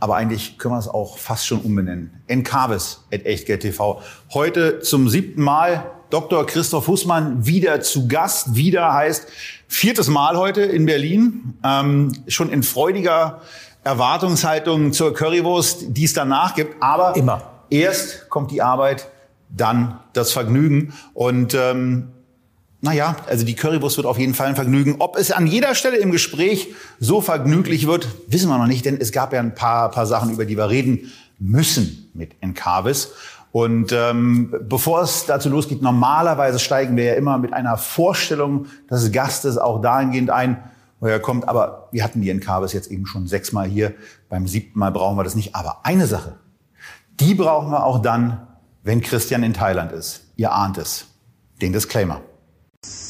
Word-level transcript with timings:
Aber 0.00 0.16
eigentlich 0.16 0.58
können 0.58 0.74
wir 0.74 0.78
es 0.78 0.88
auch 0.88 1.18
fast 1.18 1.46
schon 1.46 1.60
umbenennen. 1.60 2.22
Encarvis 2.26 3.04
at 3.12 3.26
Echtgeld 3.26 3.62
TV. 3.62 4.00
Heute 4.32 4.80
zum 4.80 5.08
siebten 5.08 5.42
Mal 5.42 5.90
Dr. 6.10 6.46
Christoph 6.46 6.86
Hussmann 6.86 7.46
wieder 7.46 7.80
zu 7.80 8.08
Gast. 8.08 8.54
Wieder 8.54 8.94
heißt 8.94 9.26
viertes 9.66 10.08
Mal 10.08 10.36
heute 10.36 10.62
in 10.62 10.86
Berlin. 10.86 11.58
Ähm, 11.64 12.12
schon 12.28 12.50
in 12.50 12.62
freudiger 12.62 13.42
Erwartungshaltung 13.84 14.92
zur 14.92 15.14
Currywurst, 15.14 15.86
die 15.88 16.04
es 16.04 16.12
danach 16.12 16.54
gibt. 16.54 16.82
Aber 16.82 17.16
immer. 17.16 17.42
Erst 17.70 18.30
kommt 18.30 18.50
die 18.50 18.62
Arbeit, 18.62 19.08
dann 19.50 20.00
das 20.12 20.32
Vergnügen. 20.32 20.94
Und 21.12 21.54
ähm, 21.54 22.12
naja, 22.80 23.16
also 23.26 23.44
die 23.44 23.54
Currywurst 23.54 23.96
wird 23.96 24.06
auf 24.06 24.18
jeden 24.18 24.34
Fall 24.34 24.46
ein 24.46 24.54
Vergnügen. 24.54 24.96
Ob 25.00 25.16
es 25.16 25.32
an 25.32 25.46
jeder 25.46 25.74
Stelle 25.74 25.96
im 25.96 26.12
Gespräch 26.12 26.74
so 27.00 27.20
vergnüglich 27.20 27.86
wird, 27.86 28.08
wissen 28.28 28.48
wir 28.48 28.58
noch 28.58 28.68
nicht, 28.68 28.84
denn 28.84 28.98
es 29.00 29.10
gab 29.10 29.32
ja 29.32 29.40
ein 29.40 29.54
paar, 29.54 29.90
paar 29.90 30.06
Sachen, 30.06 30.30
über 30.30 30.44
die 30.44 30.56
wir 30.56 30.70
reden 30.70 31.12
müssen 31.40 32.10
mit 32.14 32.36
Encarvis. 32.40 33.10
Und 33.50 33.92
ähm, 33.92 34.54
bevor 34.68 35.02
es 35.02 35.26
dazu 35.26 35.48
losgeht, 35.48 35.82
normalerweise 35.82 36.58
steigen 36.60 36.96
wir 36.96 37.04
ja 37.04 37.14
immer 37.14 37.38
mit 37.38 37.52
einer 37.52 37.76
Vorstellung 37.78 38.66
des 38.90 39.10
Gastes 39.10 39.58
auch 39.58 39.80
dahingehend 39.80 40.30
ein, 40.30 40.62
woher 41.00 41.14
er 41.14 41.20
kommt. 41.20 41.48
Aber 41.48 41.88
wir 41.90 42.04
hatten 42.04 42.20
die 42.20 42.30
Encarvis 42.30 42.72
jetzt 42.72 42.90
eben 42.90 43.06
schon 43.06 43.26
sechsmal 43.26 43.66
hier. 43.66 43.94
Beim 44.28 44.46
siebten 44.46 44.78
Mal 44.78 44.92
brauchen 44.92 45.16
wir 45.16 45.24
das 45.24 45.34
nicht. 45.34 45.56
Aber 45.56 45.80
eine 45.84 46.06
Sache, 46.06 46.36
die 47.18 47.34
brauchen 47.34 47.70
wir 47.70 47.84
auch 47.84 48.00
dann, 48.00 48.46
wenn 48.84 49.00
Christian 49.00 49.42
in 49.42 49.54
Thailand 49.54 49.90
ist. 49.90 50.26
Ihr 50.36 50.52
ahnt 50.52 50.78
es. 50.78 51.06
Den 51.60 51.72
Disclaimer. 51.72 52.20
you 52.84 53.07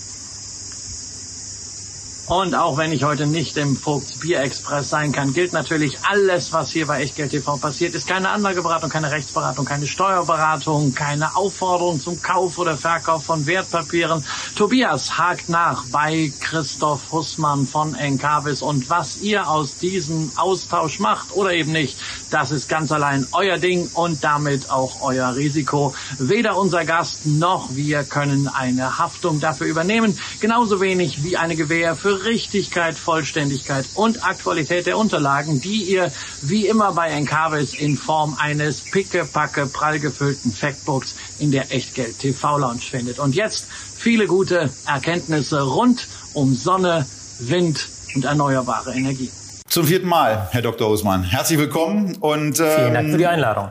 Und 2.28 2.54
auch 2.54 2.76
wenn 2.76 2.92
ich 2.92 3.04
heute 3.04 3.26
nicht 3.26 3.56
im 3.56 3.74
Vogts 3.74 4.18
Bier 4.18 4.40
Express 4.42 4.90
sein 4.90 5.12
kann, 5.12 5.32
gilt 5.32 5.54
natürlich 5.54 5.98
alles, 6.02 6.52
was 6.52 6.70
hier 6.70 6.86
bei 6.86 7.00
Echtgeld 7.00 7.30
TV 7.30 7.56
passiert, 7.56 7.94
ist 7.94 8.06
keine 8.06 8.28
Anlageberatung, 8.28 8.90
keine 8.90 9.10
Rechtsberatung, 9.10 9.64
keine 9.64 9.86
Steuerberatung, 9.86 10.94
keine 10.94 11.36
Aufforderung 11.36 11.98
zum 11.98 12.20
Kauf 12.20 12.58
oder 12.58 12.76
Verkauf 12.76 13.24
von 13.24 13.46
Wertpapieren. 13.46 14.22
Tobias 14.56 15.16
hakt 15.16 15.48
nach 15.48 15.86
bei 15.90 16.30
Christoph 16.40 17.10
Hussmann 17.12 17.66
von 17.66 17.94
Encarvis 17.94 18.60
und 18.60 18.90
was 18.90 19.22
ihr 19.22 19.48
aus 19.48 19.78
diesem 19.78 20.30
Austausch 20.36 20.98
macht 20.98 21.34
oder 21.34 21.54
eben 21.54 21.72
nicht, 21.72 21.98
das 22.30 22.50
ist 22.50 22.68
ganz 22.68 22.92
allein 22.92 23.26
euer 23.32 23.56
Ding 23.56 23.88
und 23.94 24.22
damit 24.22 24.70
auch 24.70 25.00
euer 25.00 25.34
Risiko. 25.34 25.94
Weder 26.18 26.58
unser 26.58 26.84
Gast 26.84 27.24
noch 27.24 27.74
wir 27.74 28.04
können 28.04 28.48
eine 28.48 28.98
Haftung 28.98 29.40
dafür 29.40 29.66
übernehmen, 29.66 30.18
genauso 30.40 30.82
wenig 30.82 31.24
wie 31.24 31.38
eine 31.38 31.56
Gewähr 31.56 31.96
für 31.96 32.17
Richtigkeit, 32.24 32.96
Vollständigkeit 32.96 33.86
und 33.94 34.24
Aktualität 34.24 34.86
der 34.86 34.98
Unterlagen, 34.98 35.60
die 35.60 35.82
ihr 35.82 36.10
wie 36.42 36.66
immer 36.66 36.92
bei 36.92 37.10
Encarvis 37.10 37.74
in 37.74 37.96
Form 37.96 38.36
eines 38.38 38.80
pickepacke 38.80 39.66
prall 39.66 39.98
gefüllten 39.98 40.52
Factbooks 40.52 41.16
in 41.38 41.50
der 41.50 41.72
Echtgeld 41.72 42.18
TV 42.18 42.58
Lounge 42.58 42.80
findet. 42.80 43.18
Und 43.18 43.34
jetzt 43.34 43.66
viele 43.96 44.26
gute 44.26 44.70
Erkenntnisse 44.86 45.62
rund 45.62 46.08
um 46.34 46.54
Sonne, 46.54 47.06
Wind 47.38 47.88
und 48.14 48.24
erneuerbare 48.24 48.94
Energie. 48.94 49.30
Zum 49.68 49.86
vierten 49.86 50.08
Mal, 50.08 50.48
Herr 50.50 50.62
Dr. 50.62 50.88
Husmann. 50.88 51.22
Herzlich 51.24 51.58
willkommen 51.58 52.16
und 52.20 52.58
ähm, 52.58 52.66
vielen 52.76 52.94
Dank 52.94 53.10
für 53.10 53.18
die 53.18 53.26
Einladung. 53.26 53.70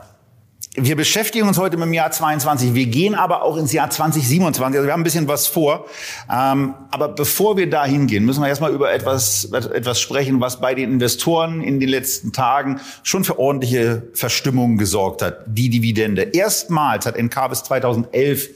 Wir 0.80 0.94
beschäftigen 0.94 1.48
uns 1.48 1.58
heute 1.58 1.76
mit 1.76 1.86
dem 1.86 1.92
Jahr 1.92 2.12
22. 2.12 2.72
Wir 2.72 2.86
gehen 2.86 3.16
aber 3.16 3.42
auch 3.42 3.56
ins 3.56 3.72
Jahr 3.72 3.90
2027. 3.90 4.76
Also 4.76 4.86
wir 4.86 4.92
haben 4.92 5.00
ein 5.00 5.04
bisschen 5.04 5.26
was 5.26 5.48
vor. 5.48 5.86
Ähm, 6.32 6.74
aber 6.92 7.08
bevor 7.08 7.56
wir 7.56 7.68
da 7.68 7.84
hingehen, 7.84 8.24
müssen 8.24 8.42
wir 8.42 8.48
erstmal 8.48 8.72
über 8.72 8.92
etwas, 8.92 9.46
etwas 9.46 10.00
sprechen, 10.00 10.40
was 10.40 10.60
bei 10.60 10.74
den 10.76 10.92
Investoren 10.92 11.62
in 11.62 11.80
den 11.80 11.88
letzten 11.88 12.32
Tagen 12.32 12.80
schon 13.02 13.24
für 13.24 13.40
ordentliche 13.40 14.04
Verstimmung 14.14 14.78
gesorgt 14.78 15.22
hat. 15.22 15.40
Die 15.46 15.68
Dividende. 15.68 16.22
Erstmals 16.22 17.06
hat 17.06 17.16
Encarvis 17.16 17.64
2011 17.64 18.50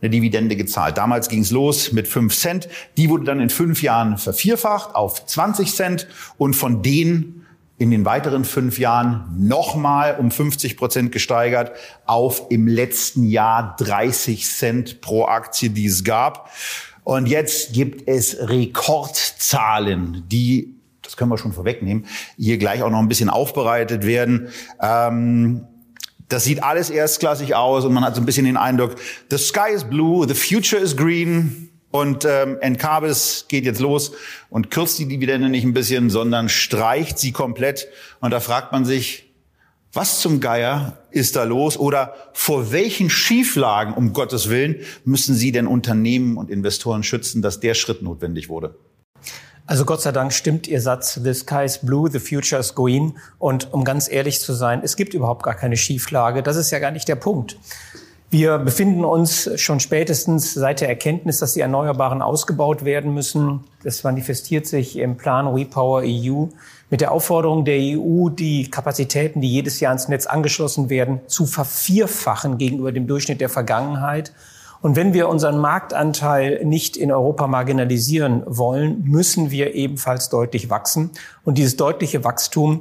eine 0.00 0.10
Dividende 0.10 0.56
gezahlt. 0.56 0.98
Damals 0.98 1.28
ging 1.28 1.42
es 1.42 1.52
los 1.52 1.92
mit 1.92 2.08
5 2.08 2.36
Cent. 2.36 2.68
Die 2.96 3.10
wurde 3.10 3.24
dann 3.24 3.38
in 3.38 3.50
fünf 3.50 3.82
Jahren 3.82 4.18
vervierfacht 4.18 4.96
auf 4.96 5.24
20 5.24 5.72
Cent. 5.72 6.08
Und 6.36 6.56
von 6.56 6.82
denen 6.82 7.39
in 7.80 7.90
den 7.90 8.04
weiteren 8.04 8.44
fünf 8.44 8.78
Jahren 8.78 9.24
nochmal 9.38 10.18
um 10.18 10.30
50 10.30 10.76
Prozent 10.76 11.12
gesteigert 11.12 11.72
auf 12.04 12.42
im 12.50 12.68
letzten 12.68 13.24
Jahr 13.24 13.74
30 13.78 14.46
Cent 14.46 15.00
pro 15.00 15.24
Aktie, 15.24 15.70
die 15.70 15.86
es 15.86 16.04
gab. 16.04 16.50
Und 17.04 17.24
jetzt 17.24 17.72
gibt 17.72 18.06
es 18.06 18.36
Rekordzahlen, 18.38 20.24
die, 20.28 20.74
das 21.00 21.16
können 21.16 21.30
wir 21.30 21.38
schon 21.38 21.54
vorwegnehmen, 21.54 22.04
hier 22.36 22.58
gleich 22.58 22.82
auch 22.82 22.90
noch 22.90 22.98
ein 22.98 23.08
bisschen 23.08 23.30
aufbereitet 23.30 24.04
werden. 24.04 24.50
Ähm, 24.82 25.66
das 26.28 26.44
sieht 26.44 26.62
alles 26.62 26.90
erstklassig 26.90 27.54
aus 27.54 27.86
und 27.86 27.94
man 27.94 28.04
hat 28.04 28.14
so 28.14 28.20
ein 28.20 28.26
bisschen 28.26 28.44
den 28.44 28.58
Eindruck, 28.58 28.96
the 29.30 29.38
sky 29.38 29.72
is 29.72 29.84
blue, 29.84 30.28
the 30.28 30.34
future 30.34 30.80
is 30.80 30.94
green, 30.94 31.69
und 31.90 32.24
ähm, 32.24 32.58
Encarvis 32.60 33.46
geht 33.48 33.64
jetzt 33.64 33.80
los 33.80 34.12
und 34.48 34.70
kürzt 34.70 34.98
die 34.98 35.06
Dividende 35.06 35.48
nicht 35.48 35.64
ein 35.64 35.72
bisschen, 35.72 36.08
sondern 36.08 36.48
streicht 36.48 37.18
sie 37.18 37.32
komplett. 37.32 37.88
Und 38.20 38.30
da 38.30 38.40
fragt 38.40 38.70
man 38.72 38.84
sich, 38.84 39.30
was 39.92 40.20
zum 40.20 40.38
Geier 40.40 40.98
ist 41.10 41.34
da 41.34 41.42
los? 41.42 41.76
Oder 41.76 42.14
vor 42.32 42.70
welchen 42.70 43.10
Schieflagen, 43.10 43.92
um 43.92 44.12
Gottes 44.12 44.48
Willen, 44.48 44.76
müssen 45.04 45.34
Sie 45.34 45.50
denn 45.50 45.66
Unternehmen 45.66 46.36
und 46.36 46.48
Investoren 46.48 47.02
schützen, 47.02 47.42
dass 47.42 47.58
der 47.58 47.74
Schritt 47.74 48.02
notwendig 48.02 48.48
wurde? 48.48 48.76
Also 49.66 49.84
Gott 49.84 50.00
sei 50.00 50.12
Dank 50.12 50.32
stimmt 50.32 50.68
Ihr 50.68 50.80
Satz, 50.80 51.14
the 51.14 51.34
sky 51.34 51.64
is 51.64 51.78
blue, 51.78 52.08
the 52.10 52.20
future 52.20 52.60
is 52.60 52.74
green. 52.74 53.18
Und 53.38 53.72
um 53.72 53.82
ganz 53.82 54.08
ehrlich 54.08 54.40
zu 54.40 54.52
sein, 54.52 54.80
es 54.84 54.94
gibt 54.94 55.12
überhaupt 55.12 55.42
gar 55.42 55.54
keine 55.54 55.76
Schieflage. 55.76 56.44
Das 56.44 56.56
ist 56.56 56.70
ja 56.70 56.78
gar 56.78 56.92
nicht 56.92 57.08
der 57.08 57.16
Punkt. 57.16 57.56
Wir 58.32 58.58
befinden 58.58 59.04
uns 59.04 59.50
schon 59.56 59.80
spätestens 59.80 60.54
seit 60.54 60.80
der 60.80 60.88
Erkenntnis, 60.88 61.38
dass 61.38 61.54
die 61.54 61.60
Erneuerbaren 61.60 62.22
ausgebaut 62.22 62.84
werden 62.84 63.12
müssen. 63.12 63.64
Das 63.82 64.04
manifestiert 64.04 64.68
sich 64.68 64.96
im 64.98 65.16
Plan 65.16 65.48
Repower 65.48 66.02
EU 66.04 66.46
mit 66.90 67.00
der 67.00 67.10
Aufforderung 67.10 67.64
der 67.64 67.78
EU, 67.78 68.28
die 68.28 68.70
Kapazitäten, 68.70 69.40
die 69.40 69.50
jedes 69.50 69.80
Jahr 69.80 69.92
ins 69.92 70.06
Netz 70.06 70.26
angeschlossen 70.26 70.90
werden, 70.90 71.20
zu 71.26 71.44
vervierfachen 71.44 72.56
gegenüber 72.56 72.92
dem 72.92 73.08
Durchschnitt 73.08 73.40
der 73.40 73.48
Vergangenheit. 73.48 74.32
Und 74.82 74.96
wenn 74.96 75.12
wir 75.12 75.28
unseren 75.28 75.58
Marktanteil 75.58 76.64
nicht 76.64 76.96
in 76.96 77.12
Europa 77.12 77.46
marginalisieren 77.46 78.42
wollen, 78.46 79.04
müssen 79.04 79.50
wir 79.50 79.74
ebenfalls 79.74 80.30
deutlich 80.30 80.70
wachsen. 80.70 81.10
Und 81.44 81.58
dieses 81.58 81.76
deutliche 81.76 82.24
Wachstum 82.24 82.80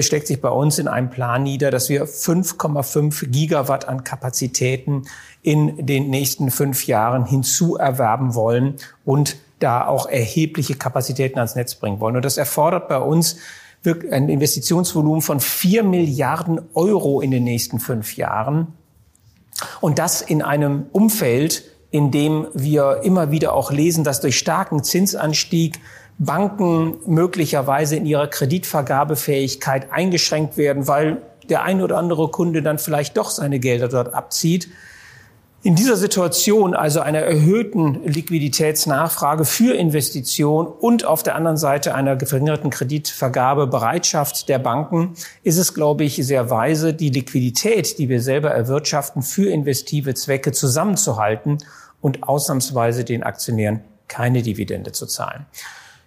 schlägt 0.00 0.26
sich 0.26 0.42
bei 0.42 0.50
uns 0.50 0.78
in 0.78 0.88
einem 0.88 1.08
Plan 1.08 1.42
nieder, 1.42 1.70
dass 1.70 1.88
wir 1.88 2.06
5,5 2.06 3.30
Gigawatt 3.30 3.88
an 3.88 4.04
Kapazitäten 4.04 5.04
in 5.42 5.86
den 5.86 6.10
nächsten 6.10 6.50
fünf 6.50 6.86
Jahren 6.86 7.24
hinzuerwerben 7.24 8.34
wollen 8.34 8.74
und 9.06 9.36
da 9.60 9.86
auch 9.86 10.06
erhebliche 10.06 10.74
Kapazitäten 10.74 11.38
ans 11.38 11.54
Netz 11.54 11.74
bringen 11.74 12.00
wollen. 12.00 12.16
Und 12.16 12.24
das 12.24 12.36
erfordert 12.36 12.88
bei 12.88 12.98
uns 12.98 13.36
ein 13.84 14.28
Investitionsvolumen 14.28 15.22
von 15.22 15.40
vier 15.40 15.82
Milliarden 15.82 16.60
Euro 16.74 17.22
in 17.22 17.30
den 17.30 17.44
nächsten 17.44 17.80
fünf 17.80 18.16
Jahren. 18.16 18.74
Und 19.80 19.98
das 19.98 20.22
in 20.22 20.42
einem 20.42 20.86
Umfeld, 20.92 21.64
in 21.90 22.10
dem 22.10 22.46
wir 22.54 23.00
immer 23.02 23.30
wieder 23.30 23.54
auch 23.54 23.70
lesen, 23.70 24.04
dass 24.04 24.20
durch 24.20 24.38
starken 24.38 24.84
Zinsanstieg 24.84 25.80
Banken 26.18 26.96
möglicherweise 27.06 27.96
in 27.96 28.04
ihrer 28.04 28.26
Kreditvergabefähigkeit 28.26 29.92
eingeschränkt 29.92 30.56
werden, 30.56 30.88
weil 30.88 31.22
der 31.48 31.62
ein 31.62 31.80
oder 31.80 31.96
andere 31.96 32.30
Kunde 32.30 32.62
dann 32.62 32.78
vielleicht 32.78 33.16
doch 33.16 33.30
seine 33.30 33.60
Gelder 33.60 33.88
dort 33.88 34.12
abzieht. 34.14 34.68
In 35.64 35.74
dieser 35.74 35.96
Situation, 35.96 36.74
also 36.74 37.00
einer 37.00 37.18
erhöhten 37.18 38.04
Liquiditätsnachfrage 38.04 39.44
für 39.44 39.74
Investition 39.74 40.68
und 40.68 41.04
auf 41.04 41.24
der 41.24 41.34
anderen 41.34 41.56
Seite 41.56 41.96
einer 41.96 42.16
verringerten 42.20 42.70
Kreditvergabebereitschaft 42.70 44.48
der 44.48 44.60
Banken, 44.60 45.14
ist 45.42 45.58
es, 45.58 45.74
glaube 45.74 46.04
ich, 46.04 46.14
sehr 46.24 46.48
weise, 46.48 46.94
die 46.94 47.10
Liquidität, 47.10 47.98
die 47.98 48.08
wir 48.08 48.22
selber 48.22 48.52
erwirtschaften, 48.52 49.22
für 49.22 49.50
investive 49.50 50.14
Zwecke 50.14 50.52
zusammenzuhalten 50.52 51.58
und 52.00 52.22
ausnahmsweise 52.22 53.04
den 53.04 53.24
Aktionären 53.24 53.80
keine 54.06 54.42
Dividende 54.42 54.92
zu 54.92 55.06
zahlen. 55.06 55.46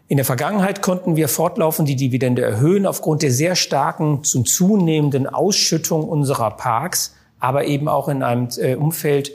In 0.08 0.16
der 0.16 0.26
Vergangenheit 0.26 0.82
konnten 0.82 1.18
wir 1.18 1.28
fortlaufend 1.28 1.90
die 1.90 1.98
Dividende 1.98 2.42
erhöhen 2.42 2.86
aufgrund 2.86 3.22
der 3.22 3.32
sehr 3.32 3.58
starken 3.58 4.24
zum 4.24 4.46
zunehmenden 4.46 5.28
Ausschüttung 5.28 6.08
unserer 6.08 6.52
Parks, 6.52 7.16
aber 7.40 7.66
eben 7.66 7.90
auch 7.90 8.08
in 8.08 8.24
einem 8.24 8.48
äh, 8.58 8.76
Umfeld 8.76 9.32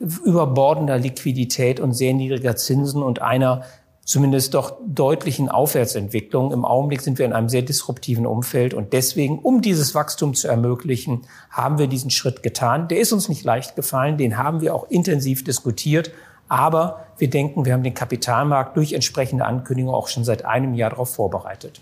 überbordender 0.00 0.98
Liquidität 0.98 1.78
und 1.78 1.92
sehr 1.92 2.14
niedriger 2.14 2.56
Zinsen 2.56 3.02
und 3.02 3.20
einer 3.20 3.62
zumindest 4.02 4.54
doch 4.54 4.78
deutlichen 4.84 5.48
Aufwärtsentwicklung. 5.48 6.52
Im 6.52 6.64
Augenblick 6.64 7.00
sind 7.00 7.18
wir 7.18 7.26
in 7.26 7.32
einem 7.32 7.48
sehr 7.48 7.62
disruptiven 7.62 8.26
Umfeld 8.26 8.74
und 8.74 8.92
deswegen, 8.92 9.38
um 9.38 9.60
dieses 9.60 9.94
Wachstum 9.94 10.34
zu 10.34 10.48
ermöglichen, 10.48 11.22
haben 11.50 11.78
wir 11.78 11.86
diesen 11.86 12.10
Schritt 12.10 12.42
getan. 12.42 12.88
Der 12.88 12.98
ist 12.98 13.12
uns 13.12 13.28
nicht 13.28 13.44
leicht 13.44 13.76
gefallen, 13.76 14.16
den 14.16 14.36
haben 14.36 14.62
wir 14.62 14.74
auch 14.74 14.90
intensiv 14.90 15.44
diskutiert, 15.44 16.10
aber 16.48 17.06
wir 17.18 17.30
denken, 17.30 17.64
wir 17.64 17.72
haben 17.72 17.84
den 17.84 17.94
Kapitalmarkt 17.94 18.76
durch 18.76 18.94
entsprechende 18.94 19.44
Ankündigungen 19.44 19.94
auch 19.94 20.08
schon 20.08 20.24
seit 20.24 20.44
einem 20.44 20.74
Jahr 20.74 20.90
darauf 20.90 21.14
vorbereitet. 21.14 21.80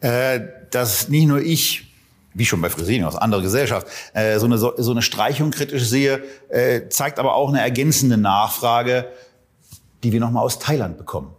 Äh, 0.00 0.40
dass 0.70 1.08
nicht 1.08 1.26
nur 1.26 1.40
ich 1.40 1.89
wie 2.34 2.46
schon 2.46 2.60
bei 2.60 2.70
Fresenius, 2.70 3.16
andere 3.16 3.42
Gesellschaft, 3.42 3.86
äh, 4.14 4.38
so, 4.38 4.46
eine, 4.46 4.58
so 4.58 4.90
eine 4.90 5.02
Streichung 5.02 5.50
kritisch 5.50 5.84
sehe, 5.84 6.22
äh, 6.48 6.88
zeigt 6.88 7.18
aber 7.18 7.34
auch 7.34 7.48
eine 7.48 7.60
ergänzende 7.60 8.16
Nachfrage 8.16 9.06
die 10.02 10.12
wir 10.12 10.20
nochmal 10.20 10.44
aus 10.44 10.58
Thailand 10.58 10.98
bekommen. 10.98 11.32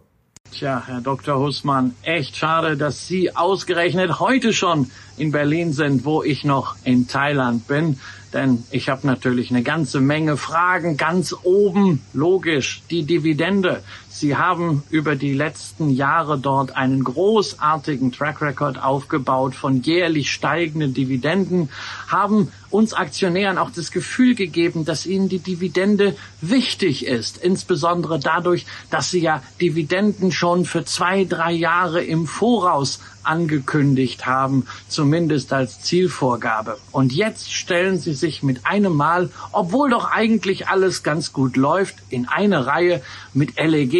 Tja, 0.52 0.82
Herr 0.86 1.00
Dr. 1.00 1.38
Hussmann, 1.38 1.94
echt 2.02 2.36
schade, 2.36 2.76
dass 2.76 3.06
Sie 3.06 3.34
ausgerechnet 3.34 4.20
heute 4.20 4.52
schon 4.52 4.90
in 5.16 5.32
Berlin 5.32 5.72
sind, 5.72 6.04
wo 6.04 6.22
ich 6.22 6.44
noch 6.44 6.76
in 6.84 7.08
Thailand 7.08 7.66
bin. 7.66 7.98
Denn 8.34 8.64
ich 8.70 8.90
habe 8.90 9.06
natürlich 9.06 9.50
eine 9.50 9.62
ganze 9.62 10.00
Menge 10.00 10.36
Fragen. 10.36 10.98
Ganz 10.98 11.34
oben, 11.42 12.02
logisch, 12.12 12.82
die 12.90 13.04
Dividende. 13.04 13.82
Sie 14.14 14.36
haben 14.36 14.82
über 14.90 15.16
die 15.16 15.32
letzten 15.32 15.88
Jahre 15.88 16.38
dort 16.38 16.76
einen 16.76 17.02
großartigen 17.02 18.12
Track 18.12 18.42
Record 18.42 18.80
aufgebaut 18.80 19.54
von 19.54 19.80
jährlich 19.82 20.30
steigenden 20.30 20.92
Dividenden, 20.92 21.70
haben 22.08 22.52
uns 22.70 22.92
Aktionären 22.92 23.58
auch 23.58 23.70
das 23.70 23.90
Gefühl 23.90 24.34
gegeben, 24.34 24.84
dass 24.84 25.06
ihnen 25.06 25.28
die 25.28 25.38
Dividende 25.38 26.14
wichtig 26.40 27.06
ist, 27.06 27.38
insbesondere 27.38 28.18
dadurch, 28.18 28.66
dass 28.90 29.10
sie 29.10 29.20
ja 29.20 29.42
Dividenden 29.60 30.30
schon 30.30 30.66
für 30.66 30.84
zwei, 30.84 31.24
drei 31.24 31.52
Jahre 31.52 32.04
im 32.04 32.26
Voraus 32.26 33.00
angekündigt 33.24 34.26
haben, 34.26 34.66
zumindest 34.88 35.52
als 35.52 35.80
Zielvorgabe. 35.80 36.78
Und 36.90 37.12
jetzt 37.12 37.52
stellen 37.52 37.98
sie 37.98 38.14
sich 38.14 38.42
mit 38.42 38.66
einem 38.66 38.94
Mal, 38.94 39.30
obwohl 39.52 39.90
doch 39.90 40.10
eigentlich 40.10 40.68
alles 40.68 41.02
ganz 41.02 41.32
gut 41.32 41.56
läuft, 41.56 41.96
in 42.10 42.26
eine 42.26 42.66
Reihe 42.66 43.02
mit 43.32 43.56
LEG, 43.56 43.94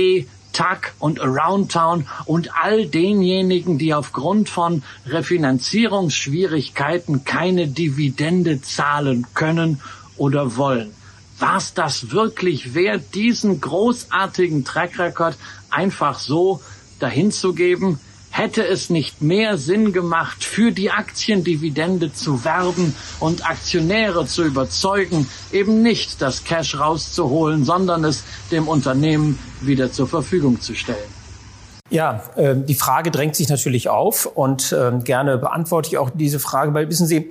TAC 0.52 0.94
und 0.98 1.20
Around 1.20 1.72
Town 1.72 2.06
und 2.26 2.54
all 2.54 2.86
denjenigen, 2.86 3.78
die 3.78 3.94
aufgrund 3.94 4.48
von 4.48 4.82
Refinanzierungsschwierigkeiten 5.06 7.24
keine 7.24 7.66
Dividende 7.68 8.60
zahlen 8.60 9.26
können 9.34 9.80
oder 10.16 10.56
wollen. 10.56 10.92
War's 11.38 11.74
das 11.74 12.10
wirklich 12.12 12.74
wert, 12.74 13.14
diesen 13.14 13.60
großartigen 13.60 14.64
Track 14.64 14.98
Record 14.98 15.36
einfach 15.70 16.18
so 16.18 16.60
dahinzugeben? 17.00 17.98
Hätte 18.32 18.66
es 18.66 18.88
nicht 18.88 19.20
mehr 19.20 19.58
Sinn 19.58 19.92
gemacht, 19.92 20.42
für 20.42 20.72
die 20.72 20.90
Aktiendividende 20.90 22.14
zu 22.14 22.46
werben 22.46 22.96
und 23.20 23.48
Aktionäre 23.48 24.24
zu 24.24 24.42
überzeugen, 24.42 25.28
eben 25.52 25.82
nicht 25.82 26.22
das 26.22 26.42
Cash 26.42 26.80
rauszuholen, 26.80 27.64
sondern 27.64 28.04
es 28.04 28.24
dem 28.50 28.68
Unternehmen 28.68 29.38
wieder 29.60 29.92
zur 29.92 30.08
Verfügung 30.08 30.62
zu 30.62 30.74
stellen? 30.74 30.98
Ja, 31.90 32.22
äh, 32.36 32.56
die 32.56 32.74
Frage 32.74 33.10
drängt 33.10 33.36
sich 33.36 33.50
natürlich 33.50 33.90
auf 33.90 34.24
und 34.24 34.72
äh, 34.72 34.92
gerne 35.04 35.36
beantworte 35.36 35.90
ich 35.90 35.98
auch 35.98 36.08
diese 36.08 36.38
Frage, 36.38 36.72
weil 36.72 36.88
wissen 36.88 37.06
Sie, 37.06 37.30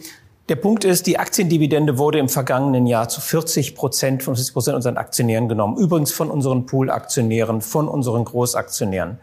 der 0.49 0.57
Punkt 0.57 0.83
ist, 0.83 1.07
die 1.07 1.17
Aktiendividende 1.17 1.97
wurde 1.97 2.19
im 2.19 2.27
vergangenen 2.27 2.85
Jahr 2.85 3.07
zu 3.07 3.21
40 3.21 3.73
Prozent, 3.73 4.21
50 4.21 4.53
Prozent 4.53 4.75
unseren 4.75 4.97
Aktionären 4.97 5.47
genommen. 5.47 5.77
Übrigens 5.77 6.11
von 6.11 6.29
unseren 6.29 6.65
Pool-Aktionären, 6.65 7.61
von 7.61 7.87
unseren 7.87 8.25
Großaktionären. 8.25 9.17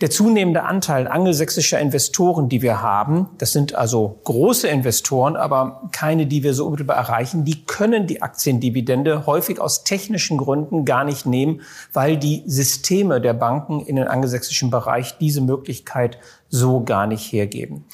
Der 0.00 0.10
zunehmende 0.10 0.64
Anteil 0.64 1.06
angelsächsischer 1.06 1.78
Investoren, 1.78 2.48
die 2.48 2.62
wir 2.62 2.82
haben, 2.82 3.28
das 3.38 3.52
sind 3.52 3.74
also 3.74 4.18
große 4.24 4.66
Investoren, 4.68 5.36
aber 5.36 5.88
keine, 5.92 6.26
die 6.26 6.42
wir 6.42 6.54
so 6.54 6.64
unmittelbar 6.66 6.96
erreichen, 6.96 7.44
die 7.44 7.64
können 7.64 8.06
die 8.06 8.20
Aktiendividende 8.20 9.26
häufig 9.26 9.60
aus 9.60 9.84
technischen 9.84 10.38
Gründen 10.38 10.84
gar 10.84 11.04
nicht 11.04 11.26
nehmen, 11.26 11.60
weil 11.92 12.16
die 12.16 12.42
Systeme 12.46 13.20
der 13.20 13.34
Banken 13.34 13.80
in 13.80 13.96
den 13.96 14.08
angelsächsischen 14.08 14.70
Bereich 14.70 15.18
diese 15.18 15.40
Möglichkeit 15.40 16.18
so 16.48 16.82
gar 16.82 17.06
nicht 17.06 17.32
hergeben. 17.32 17.84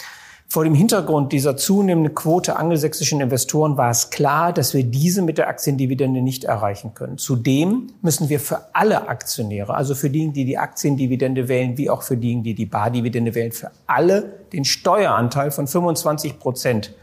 Vor 0.53 0.65
dem 0.65 0.75
Hintergrund 0.75 1.31
dieser 1.31 1.57
zunehmenden 1.57 2.13
Quote 2.13 2.57
angelsächsischen 2.57 3.21
Investoren 3.21 3.77
war 3.77 3.91
es 3.91 4.11
klar, 4.11 4.53
dass 4.53 4.75
wir 4.75 4.83
diese 4.83 5.23
mit 5.23 5.39
der 5.39 5.47
Aktiendividende 5.47 6.23
nicht 6.23 6.43
erreichen 6.43 6.93
können. 6.93 7.19
Zudem 7.19 7.87
müssen 8.03 8.29
wir 8.29 8.41
für 8.41 8.59
alle 8.73 9.07
Aktionäre, 9.07 9.73
also 9.73 9.95
für 9.95 10.11
diejenigen, 10.11 10.35
die 10.35 10.45
die 10.45 10.59
Aktiendividende 10.59 11.47
wählen, 11.47 11.79
wie 11.79 11.89
auch 11.89 12.03
für 12.03 12.17
diejenigen, 12.17 12.43
die 12.43 12.55
die 12.55 12.67
Bardividende 12.67 13.37
wählen, 13.37 13.53
für 13.53 13.71
alle 13.87 14.41
den 14.53 14.65
Steueranteil 14.65 15.53
von 15.53 15.69
25 15.69 16.41
Prozent 16.41 16.95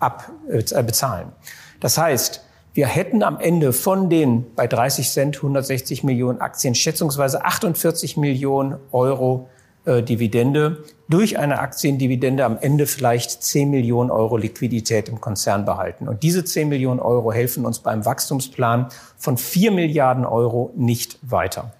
abbezahlen. 0.00 1.28
Äh, 1.28 1.80
das 1.80 1.98
heißt, 1.98 2.40
wir 2.72 2.86
hätten 2.86 3.22
am 3.22 3.38
Ende 3.38 3.74
von 3.74 4.08
den 4.08 4.46
bei 4.56 4.66
30 4.66 5.10
Cent 5.10 5.36
160 5.36 6.04
Millionen 6.04 6.40
Aktien 6.40 6.74
schätzungsweise 6.74 7.44
48 7.44 8.16
Millionen 8.16 8.76
Euro 8.92 9.50
äh, 9.84 10.02
Dividende 10.02 10.78
durch 11.08 11.38
eine 11.38 11.58
Aktiendividende 11.58 12.44
am 12.44 12.58
Ende 12.58 12.86
vielleicht 12.86 13.42
10 13.42 13.70
Millionen 13.70 14.10
Euro 14.10 14.36
Liquidität 14.36 15.08
im 15.08 15.20
Konzern 15.20 15.64
behalten. 15.64 16.08
Und 16.08 16.22
diese 16.22 16.44
10 16.44 16.68
Millionen 16.68 17.00
Euro 17.00 17.32
helfen 17.32 17.66
uns 17.66 17.80
beim 17.80 18.04
Wachstumsplan 18.04 18.88
von 19.16 19.36
4 19.36 19.70
Milliarden 19.72 20.24
Euro 20.24 20.72
nicht 20.76 21.18
weiter. 21.22 21.72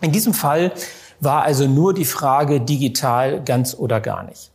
In 0.00 0.12
diesem 0.12 0.34
Fall 0.34 0.72
war 1.20 1.42
also 1.42 1.66
nur 1.66 1.94
die 1.94 2.04
Frage 2.04 2.60
digital 2.60 3.42
ganz 3.42 3.74
oder 3.74 4.00
gar 4.00 4.22
nicht. 4.24 4.52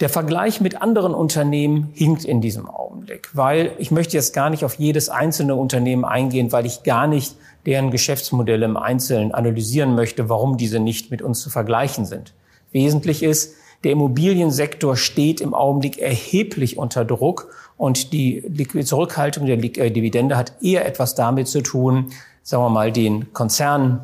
Der 0.00 0.08
Vergleich 0.08 0.60
mit 0.60 0.82
anderen 0.82 1.14
Unternehmen 1.14 1.90
hinkt 1.92 2.24
in 2.24 2.40
diesem 2.40 2.68
Augenblick, 2.68 3.30
weil 3.32 3.72
ich 3.78 3.90
möchte 3.90 4.16
jetzt 4.16 4.34
gar 4.34 4.50
nicht 4.50 4.64
auf 4.64 4.74
jedes 4.74 5.08
einzelne 5.08 5.54
Unternehmen 5.54 6.04
eingehen, 6.04 6.50
weil 6.50 6.66
ich 6.66 6.82
gar 6.82 7.06
nicht 7.06 7.36
deren 7.64 7.90
Geschäftsmodelle 7.90 8.64
im 8.64 8.76
Einzelnen 8.76 9.32
analysieren 9.32 9.94
möchte, 9.94 10.28
warum 10.28 10.56
diese 10.56 10.80
nicht 10.80 11.10
mit 11.10 11.22
uns 11.22 11.40
zu 11.40 11.50
vergleichen 11.50 12.06
sind. 12.06 12.34
Wesentlich 12.74 13.22
ist, 13.22 13.54
der 13.84 13.92
Immobiliensektor 13.92 14.96
steht 14.96 15.40
im 15.40 15.54
Augenblick 15.54 15.98
erheblich 15.98 16.76
unter 16.76 17.04
Druck 17.04 17.54
und 17.76 18.12
die 18.12 18.42
Zurückhaltung 18.84 19.46
der 19.46 19.62
äh, 19.62 19.90
Dividende 19.90 20.36
hat 20.36 20.62
eher 20.62 20.86
etwas 20.86 21.14
damit 21.14 21.48
zu 21.48 21.62
tun, 21.62 22.10
sagen 22.42 22.62
wir 22.62 22.70
mal, 22.70 22.92
den 22.92 23.32
Konzernen 23.32 24.00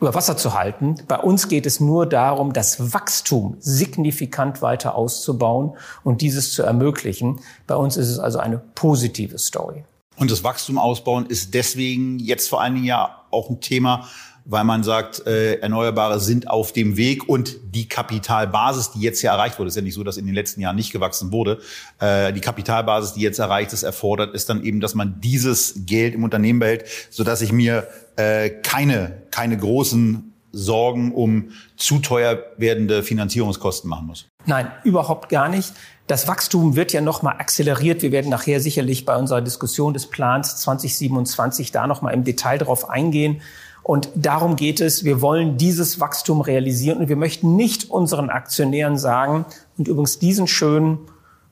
über 0.00 0.14
Wasser 0.14 0.36
zu 0.36 0.54
halten. 0.54 0.94
Bei 1.08 1.18
uns 1.18 1.48
geht 1.48 1.66
es 1.66 1.80
nur 1.80 2.06
darum, 2.06 2.52
das 2.52 2.92
Wachstum 2.92 3.56
signifikant 3.58 4.62
weiter 4.62 4.94
auszubauen 4.94 5.72
und 6.04 6.20
dieses 6.20 6.52
zu 6.52 6.62
ermöglichen. 6.62 7.40
Bei 7.66 7.74
uns 7.74 7.96
ist 7.96 8.08
es 8.08 8.18
also 8.20 8.38
eine 8.38 8.58
positive 8.58 9.38
Story. 9.38 9.84
Und 10.16 10.30
das 10.30 10.44
Wachstum 10.44 10.78
ausbauen 10.78 11.26
ist 11.26 11.54
deswegen 11.54 12.18
jetzt 12.18 12.48
vor 12.48 12.60
allen 12.60 12.74
Dingen 12.74 12.86
ja 12.86 13.22
auch 13.30 13.50
ein 13.50 13.60
Thema, 13.60 14.08
weil 14.50 14.64
man 14.64 14.82
sagt, 14.82 15.26
äh, 15.26 15.56
Erneuerbare 15.60 16.18
sind 16.20 16.48
auf 16.48 16.72
dem 16.72 16.96
Weg 16.96 17.28
und 17.28 17.56
die 17.74 17.86
Kapitalbasis, 17.86 18.92
die 18.92 19.00
jetzt 19.00 19.20
ja 19.20 19.32
erreicht 19.32 19.58
wurde, 19.58 19.68
ist 19.68 19.76
ja 19.76 19.82
nicht 19.82 19.94
so, 19.94 20.02
dass 20.02 20.16
in 20.16 20.24
den 20.24 20.34
letzten 20.34 20.62
Jahren 20.62 20.74
nicht 20.74 20.90
gewachsen 20.90 21.32
wurde, 21.32 21.60
äh, 22.00 22.32
die 22.32 22.40
Kapitalbasis, 22.40 23.12
die 23.12 23.20
jetzt 23.20 23.38
erreicht 23.38 23.74
ist, 23.74 23.82
erfordert, 23.82 24.34
ist 24.34 24.48
dann 24.48 24.64
eben, 24.64 24.80
dass 24.80 24.94
man 24.94 25.20
dieses 25.20 25.74
Geld 25.84 26.14
im 26.14 26.24
Unternehmen 26.24 26.60
behält, 26.60 26.84
sodass 27.10 27.42
ich 27.42 27.52
mir 27.52 27.86
äh, 28.16 28.48
keine, 28.48 29.22
keine 29.30 29.58
großen 29.58 30.32
Sorgen 30.50 31.12
um 31.12 31.50
zu 31.76 31.98
teuer 31.98 32.42
werdende 32.56 33.02
Finanzierungskosten 33.02 33.88
machen 33.88 34.06
muss. 34.06 34.28
Nein, 34.46 34.70
überhaupt 34.82 35.28
gar 35.28 35.50
nicht. 35.50 35.74
Das 36.06 36.26
Wachstum 36.26 36.74
wird 36.74 36.94
ja 36.94 37.02
nochmal 37.02 37.34
akzeleriert. 37.36 38.00
Wir 38.00 38.12
werden 38.12 38.30
nachher 38.30 38.60
sicherlich 38.62 39.04
bei 39.04 39.14
unserer 39.14 39.42
Diskussion 39.42 39.92
des 39.92 40.06
Plans 40.06 40.56
2027 40.56 41.70
da 41.70 41.86
nochmal 41.86 42.14
im 42.14 42.24
Detail 42.24 42.56
drauf 42.56 42.88
eingehen. 42.88 43.42
Und 43.88 44.10
darum 44.14 44.56
geht 44.56 44.82
es. 44.82 45.02
Wir 45.04 45.22
wollen 45.22 45.56
dieses 45.56 45.98
Wachstum 45.98 46.42
realisieren 46.42 46.98
und 46.98 47.08
wir 47.08 47.16
möchten 47.16 47.56
nicht 47.56 47.90
unseren 47.90 48.28
Aktionären 48.28 48.98
sagen, 48.98 49.46
und 49.78 49.88
übrigens 49.88 50.18
diesen 50.18 50.46
schönen 50.46 50.98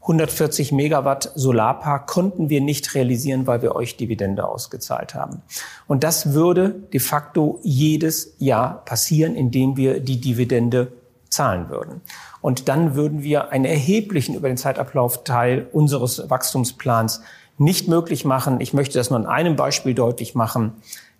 140 0.03 0.71
Megawatt 0.71 1.33
Solarpark 1.35 2.07
konnten 2.07 2.51
wir 2.51 2.61
nicht 2.61 2.95
realisieren, 2.95 3.47
weil 3.47 3.63
wir 3.63 3.75
euch 3.75 3.97
Dividende 3.97 4.47
ausgezahlt 4.47 5.15
haben. 5.15 5.41
Und 5.87 6.05
das 6.05 6.35
würde 6.35 6.75
de 6.93 7.01
facto 7.01 7.59
jedes 7.63 8.35
Jahr 8.37 8.85
passieren, 8.85 9.35
indem 9.35 9.79
wir 9.79 10.01
die 10.01 10.21
Dividende 10.21 10.93
zahlen 11.31 11.71
würden. 11.71 12.03
Und 12.43 12.69
dann 12.69 12.95
würden 12.95 13.23
wir 13.23 13.51
einen 13.51 13.65
erheblichen 13.65 14.35
über 14.35 14.49
den 14.49 14.59
Zeitablauf 14.59 15.25
Teil 15.25 15.67
unseres 15.73 16.29
Wachstumsplans 16.29 17.23
nicht 17.57 17.89
möglich 17.89 18.27
machen. 18.27 18.61
Ich 18.61 18.75
möchte 18.75 18.99
das 18.99 19.09
nur 19.09 19.19
an 19.19 19.27
einem 19.27 19.57
Beispiel 19.57 19.95
deutlich 19.95 20.35
machen. 20.35 20.75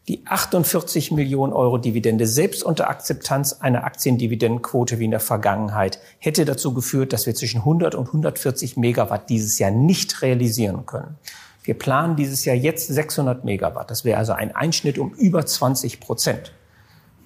Die 0.09 0.25
48 0.25 1.11
Millionen 1.11 1.53
Euro 1.53 1.79
Dividende, 1.79 2.29
selbst 2.29 2.63
unter 2.63 2.89
Akzeptanz 2.89 3.55
einer 3.55 3.83
Aktiendividendenquote 3.83 5.01
wie 5.01 5.07
in 5.07 5.11
der 5.11 5.19
Vergangenheit, 5.19 5.99
hätte 6.19 6.45
dazu 6.45 6.73
geführt, 6.73 7.13
dass 7.13 7.27
wir 7.27 7.35
zwischen 7.35 7.59
100 7.59 7.97
und 7.97 8.07
140 8.07 8.77
Megawatt 8.77 9.29
dieses 9.29 9.59
Jahr 9.59 9.73
nicht 9.73 10.23
realisieren 10.23 10.87
können. 10.87 11.17
Wir 11.65 11.75
planen 11.75 12.15
dieses 12.15 12.45
Jahr 12.45 12.55
jetzt 12.55 12.87
600 12.87 13.45
Megawatt. 13.45 13.91
Das 13.91 14.05
wäre 14.05 14.19
also 14.19 14.33
ein 14.33 14.55
Einschnitt 14.55 14.99
um 14.99 15.13
über 15.15 15.45
20 15.45 15.99
Prozent. 15.99 16.53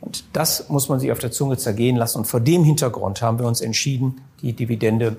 Und 0.01 0.25
das 0.33 0.71
muss 0.71 0.89
man 0.89 0.99
sich 0.99 1.13
auf 1.13 1.19
der 1.19 1.31
Zunge 1.31 1.59
zergehen 1.59 1.97
lassen. 1.97 2.19
Und 2.19 2.25
vor 2.25 2.41
dem 2.41 2.65
Hintergrund 2.65 3.21
haben 3.21 3.39
wir 3.39 3.47
uns 3.47 3.61
entschieden, 3.61 4.23
die 4.41 4.55
Dividende 4.55 5.19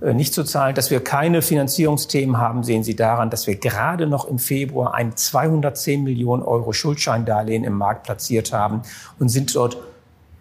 nicht 0.00 0.34
zu 0.34 0.44
zahlen. 0.44 0.74
Dass 0.74 0.90
wir 0.90 1.00
keine 1.00 1.42
Finanzierungsthemen 1.42 2.38
haben, 2.38 2.64
sehen 2.64 2.84
Sie 2.84 2.96
daran, 2.96 3.30
dass 3.30 3.46
wir 3.46 3.56
gerade 3.56 4.06
noch 4.06 4.26
im 4.26 4.38
Februar 4.38 4.94
ein 4.94 5.16
210 5.16 6.04
Millionen 6.04 6.42
Euro 6.42 6.72
Schuldscheindarlehen 6.72 7.64
im 7.64 7.74
Markt 7.74 8.04
platziert 8.04 8.52
haben 8.52 8.82
und 9.18 9.28
sind 9.28 9.54
dort 9.54 9.78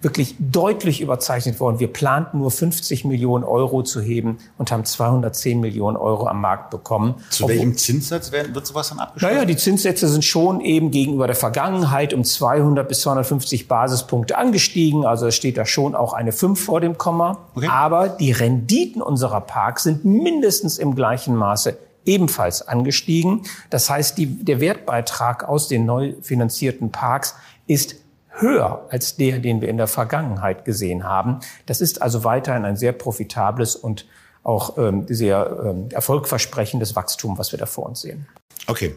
wirklich 0.05 0.35
deutlich 0.39 1.01
überzeichnet 1.01 1.59
worden. 1.59 1.79
Wir 1.79 1.91
planten 1.91 2.37
nur 2.37 2.51
50 2.51 3.05
Millionen 3.05 3.43
Euro 3.43 3.81
zu 3.81 4.01
heben 4.01 4.37
und 4.59 4.71
haben 4.71 4.85
210 4.85 5.59
Millionen 5.59 5.97
Euro 5.97 6.27
am 6.27 6.41
Markt 6.41 6.69
bekommen. 6.69 7.15
Zu 7.31 7.47
welchem 7.47 7.75
Zinssatz 7.75 8.31
werden, 8.31 8.53
wird 8.53 8.67
sowas 8.67 8.89
dann 8.89 8.99
abgeschlossen? 8.99 9.33
Naja, 9.33 9.45
die 9.45 9.57
Zinssätze 9.57 10.07
sind 10.07 10.23
schon 10.23 10.61
eben 10.61 10.91
gegenüber 10.91 11.25
der 11.25 11.35
Vergangenheit 11.35 12.13
um 12.13 12.23
200 12.23 12.87
bis 12.87 13.01
250 13.01 13.67
Basispunkte 13.67 14.37
angestiegen. 14.37 15.05
Also 15.05 15.25
es 15.25 15.35
steht 15.35 15.57
da 15.57 15.65
schon 15.65 15.95
auch 15.95 16.13
eine 16.13 16.31
5 16.31 16.63
vor 16.63 16.81
dem 16.81 16.99
Komma. 16.99 17.39
Okay. 17.55 17.67
Aber 17.67 18.07
die 18.07 18.31
Renditen 18.31 19.01
unserer 19.01 19.41
Parks 19.41 19.83
sind 19.83 20.05
mindestens 20.05 20.77
im 20.77 20.93
gleichen 20.93 21.35
Maße 21.35 21.79
ebenfalls 22.05 22.61
angestiegen. 22.67 23.41
Das 23.71 23.89
heißt, 23.89 24.19
die, 24.19 24.27
der 24.27 24.59
Wertbeitrag 24.59 25.49
aus 25.49 25.67
den 25.67 25.87
neu 25.87 26.13
finanzierten 26.21 26.91
Parks 26.91 27.33
ist 27.65 27.95
höher 28.37 28.87
als 28.89 29.15
der, 29.15 29.39
den 29.39 29.61
wir 29.61 29.69
in 29.69 29.77
der 29.77 29.87
Vergangenheit 29.87 30.65
gesehen 30.65 31.03
haben. 31.03 31.39
Das 31.65 31.81
ist 31.81 32.01
also 32.01 32.23
weiterhin 32.23 32.65
ein 32.65 32.75
sehr 32.75 32.91
profitables 32.91 33.75
und 33.75 34.05
auch 34.43 34.77
ähm, 34.77 35.05
sehr 35.07 35.63
ähm, 35.65 35.89
erfolgversprechendes 35.91 36.95
Wachstum, 36.95 37.37
was 37.37 37.51
wir 37.51 37.59
da 37.59 37.65
vor 37.65 37.87
uns 37.87 38.01
sehen. 38.01 38.27
Okay. 38.67 38.95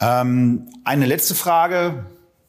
Ähm, 0.00 0.68
eine 0.84 1.06
letzte 1.06 1.34
Frage, 1.34 2.06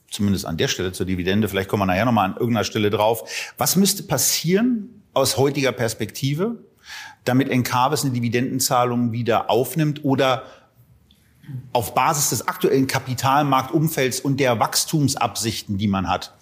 zumindest 0.09 0.45
an 0.45 0.57
der 0.57 0.67
Stelle 0.67 0.91
zur 0.93 1.05
Dividende, 1.05 1.49
vielleicht 1.49 1.69
kommen 1.69 1.81
wir 1.81 1.87
nachher 1.87 2.05
nochmal 2.05 2.29
an 2.29 2.37
irgendeiner 2.37 2.63
Stelle 2.63 2.89
drauf. 2.89 3.29
Was 3.57 3.75
müsste 3.75 4.03
passieren 4.03 5.03
aus 5.13 5.37
heutiger 5.37 5.71
Perspektive, 5.71 6.63
damit 7.25 7.49
Encarvis 7.49 8.03
eine 8.03 8.13
Dividendenzahlung 8.13 9.11
wieder 9.11 9.49
aufnimmt 9.49 10.05
oder 10.05 10.43
auf 11.73 11.93
Basis 11.93 12.29
des 12.29 12.47
aktuellen 12.47 12.87
Kapitalmarktumfelds 12.87 14.19
und 14.19 14.39
der 14.39 14.59
Wachstumsabsichten, 14.59 15.77
die 15.77 15.87
man 15.87 16.09
hat. 16.09 16.33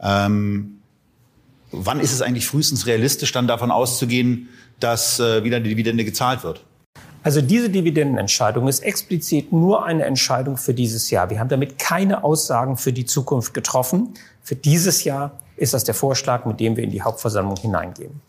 Ähm, 0.00 0.80
wann 1.70 2.00
ist 2.00 2.12
es 2.12 2.22
eigentlich 2.22 2.46
frühestens 2.46 2.86
realistisch, 2.86 3.32
dann 3.32 3.46
davon 3.46 3.70
auszugehen, 3.70 4.48
dass 4.80 5.20
äh, 5.20 5.44
wieder 5.44 5.60
die 5.60 5.70
Dividende 5.70 6.04
gezahlt 6.04 6.42
wird? 6.44 6.64
Also 7.22 7.40
diese 7.40 7.68
Dividendenentscheidung 7.68 8.68
ist 8.68 8.80
explizit 8.80 9.52
nur 9.52 9.84
eine 9.84 10.04
Entscheidung 10.04 10.56
für 10.56 10.72
dieses 10.72 11.10
Jahr. 11.10 11.30
Wir 11.30 11.40
haben 11.40 11.48
damit 11.48 11.78
keine 11.78 12.22
Aussagen 12.24 12.76
für 12.76 12.92
die 12.92 13.04
Zukunft 13.04 13.54
getroffen. 13.54 14.14
Für 14.42 14.54
dieses 14.54 15.04
Jahr 15.04 15.38
ist 15.56 15.74
das 15.74 15.84
der 15.84 15.94
Vorschlag, 15.94 16.46
mit 16.46 16.60
dem 16.60 16.76
wir 16.76 16.84
in 16.84 16.90
die 16.90 17.02
Hauptversammlung 17.02 17.56
hineingehen. 17.56 18.20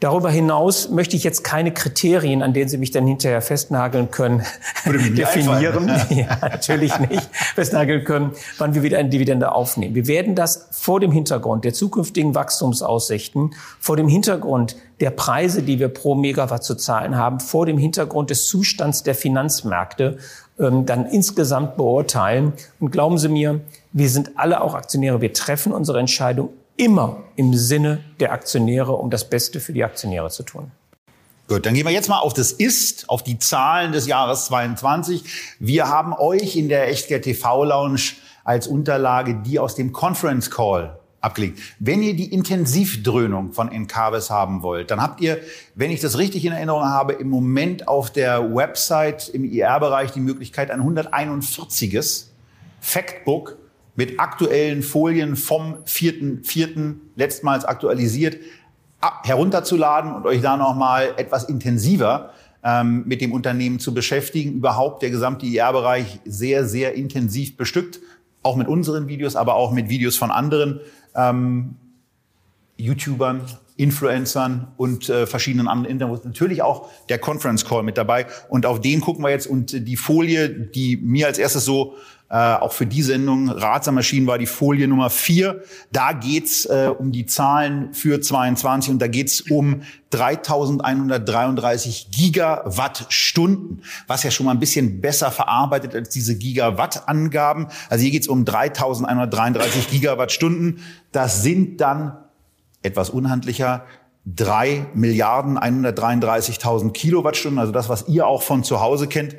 Darüber 0.00 0.30
hinaus 0.30 0.88
möchte 0.88 1.14
ich 1.14 1.24
jetzt 1.24 1.44
keine 1.44 1.74
Kriterien, 1.74 2.42
an 2.42 2.54
denen 2.54 2.70
Sie 2.70 2.78
mich 2.78 2.90
dann 2.90 3.06
hinterher 3.06 3.42
festnageln 3.42 4.10
können, 4.10 4.42
definieren. 4.86 5.88
ja, 6.08 6.38
natürlich 6.40 6.98
nicht 6.98 7.28
festnageln 7.54 8.04
können, 8.04 8.32
wann 8.56 8.74
wir 8.74 8.82
wieder 8.82 8.98
eine 8.98 9.10
Dividende 9.10 9.52
aufnehmen. 9.52 9.94
Wir 9.94 10.06
werden 10.06 10.34
das 10.34 10.68
vor 10.70 11.00
dem 11.00 11.12
Hintergrund 11.12 11.66
der 11.66 11.74
zukünftigen 11.74 12.34
Wachstumsaussichten, 12.34 13.54
vor 13.78 13.98
dem 13.98 14.08
Hintergrund 14.08 14.76
der 15.00 15.10
Preise, 15.10 15.62
die 15.62 15.78
wir 15.78 15.88
pro 15.88 16.14
Megawatt 16.14 16.64
zu 16.64 16.76
zahlen 16.76 17.16
haben, 17.16 17.38
vor 17.38 17.66
dem 17.66 17.76
Hintergrund 17.76 18.30
des 18.30 18.46
Zustands 18.46 19.02
der 19.02 19.14
Finanzmärkte 19.14 20.16
ähm, 20.58 20.86
dann 20.86 21.04
insgesamt 21.04 21.76
beurteilen. 21.76 22.54
Und 22.80 22.90
glauben 22.90 23.18
Sie 23.18 23.28
mir, 23.28 23.60
wir 23.92 24.08
sind 24.08 24.32
alle 24.36 24.62
auch 24.62 24.72
Aktionäre. 24.72 25.20
Wir 25.20 25.34
treffen 25.34 25.72
unsere 25.72 26.00
Entscheidung 26.00 26.48
immer 26.80 27.24
im 27.36 27.54
Sinne 27.54 28.02
der 28.20 28.32
Aktionäre, 28.32 28.92
um 28.92 29.10
das 29.10 29.28
Beste 29.28 29.60
für 29.60 29.74
die 29.74 29.84
Aktionäre 29.84 30.30
zu 30.30 30.42
tun. 30.42 30.70
Gut, 31.46 31.66
dann 31.66 31.74
gehen 31.74 31.84
wir 31.84 31.92
jetzt 31.92 32.08
mal 32.08 32.20
auf 32.20 32.32
das 32.32 32.52
Ist, 32.52 33.10
auf 33.10 33.22
die 33.22 33.38
Zahlen 33.38 33.92
des 33.92 34.06
Jahres 34.06 34.46
22. 34.46 35.24
Wir 35.58 35.88
haben 35.88 36.14
euch 36.14 36.56
in 36.56 36.70
der 36.70 36.88
Echtgeld 36.88 37.24
TV 37.24 37.64
Lounge 37.64 38.12
als 38.44 38.66
Unterlage 38.66 39.42
die 39.44 39.58
aus 39.58 39.74
dem 39.74 39.92
Conference 39.92 40.50
Call 40.50 40.98
abgelegt. 41.20 41.60
Wenn 41.78 42.02
ihr 42.02 42.16
die 42.16 42.32
Intensivdröhnung 42.32 43.52
von 43.52 43.70
Encarvis 43.70 44.30
haben 44.30 44.62
wollt, 44.62 44.90
dann 44.90 45.02
habt 45.02 45.20
ihr, 45.20 45.38
wenn 45.74 45.90
ich 45.90 46.00
das 46.00 46.16
richtig 46.16 46.46
in 46.46 46.52
Erinnerung 46.52 46.84
habe, 46.84 47.12
im 47.12 47.28
Moment 47.28 47.88
auf 47.88 48.10
der 48.10 48.54
Website 48.54 49.28
im 49.28 49.44
IR-Bereich 49.44 50.12
die 50.12 50.20
Möglichkeit, 50.20 50.70
ein 50.70 50.80
141. 50.80 52.24
Factbook 52.80 53.59
mit 53.96 54.18
aktuellen 54.20 54.82
Folien 54.82 55.36
vom 55.36 55.76
4.4. 55.84 56.94
letztmals 57.16 57.64
aktualisiert 57.64 58.36
herunterzuladen 59.22 60.12
und 60.12 60.26
euch 60.26 60.42
da 60.42 60.56
nochmal 60.56 61.14
etwas 61.16 61.44
intensiver 61.44 62.32
ähm, 62.62 63.04
mit 63.06 63.20
dem 63.20 63.32
Unternehmen 63.32 63.78
zu 63.78 63.94
beschäftigen. 63.94 64.52
Überhaupt 64.52 65.02
der 65.02 65.10
gesamte 65.10 65.46
IR-Bereich 65.46 66.20
sehr, 66.24 66.66
sehr 66.66 66.94
intensiv 66.94 67.56
bestückt, 67.56 68.00
auch 68.42 68.56
mit 68.56 68.68
unseren 68.68 69.08
Videos, 69.08 69.36
aber 69.36 69.54
auch 69.54 69.72
mit 69.72 69.88
Videos 69.88 70.16
von 70.16 70.30
anderen 70.30 70.80
ähm, 71.14 71.76
YouTubern, 72.76 73.42
Influencern 73.76 74.68
und 74.76 75.08
äh, 75.08 75.26
verschiedenen 75.26 75.68
anderen 75.68 75.90
Interviews. 75.94 76.24
Natürlich 76.24 76.60
auch 76.60 76.90
der 77.08 77.18
Conference 77.18 77.64
Call 77.64 77.82
mit 77.82 77.96
dabei. 77.96 78.26
Und 78.50 78.66
auf 78.66 78.80
den 78.80 79.00
gucken 79.00 79.24
wir 79.24 79.30
jetzt. 79.30 79.46
Und 79.46 79.88
die 79.88 79.96
Folie, 79.96 80.50
die 80.50 80.98
mir 80.98 81.26
als 81.26 81.38
erstes 81.38 81.64
so 81.64 81.94
äh, 82.30 82.54
auch 82.54 82.72
für 82.72 82.86
die 82.86 83.02
Sendung 83.02 83.48
ratsam 83.48 83.96
erschienen 83.96 84.28
war, 84.28 84.38
die 84.38 84.46
Folie 84.46 84.86
Nummer 84.86 85.10
vier. 85.10 85.62
Da 85.90 86.12
geht's 86.12 86.64
äh, 86.64 86.88
um 86.96 87.10
die 87.10 87.26
Zahlen 87.26 87.92
für 87.92 88.20
22 88.20 88.92
und 88.92 89.02
da 89.02 89.08
geht's 89.08 89.40
um 89.40 89.82
3133 90.10 92.12
Gigawattstunden, 92.12 93.82
was 94.06 94.22
ja 94.22 94.30
schon 94.30 94.46
mal 94.46 94.52
ein 94.52 94.60
bisschen 94.60 95.00
besser 95.00 95.32
verarbeitet 95.32 95.96
als 95.96 96.10
diese 96.10 96.38
Gigawatt-Angaben. 96.38 97.66
Also 97.88 98.02
hier 98.02 98.12
geht's 98.12 98.28
um 98.28 98.44
3133 98.44 99.90
Gigawattstunden. 99.90 100.78
Das 101.10 101.42
sind 101.42 101.80
dann 101.80 102.16
etwas 102.82 103.10
unhandlicher 103.10 103.84
drei 104.24 104.86
Milliarden 104.94 105.58
133.000 105.58 106.92
Kilowattstunden, 106.92 107.58
also 107.58 107.72
das, 107.72 107.88
was 107.88 108.08
ihr 108.08 108.26
auch 108.26 108.42
von 108.42 108.62
zu 108.62 108.80
Hause 108.80 109.08
kennt. 109.08 109.34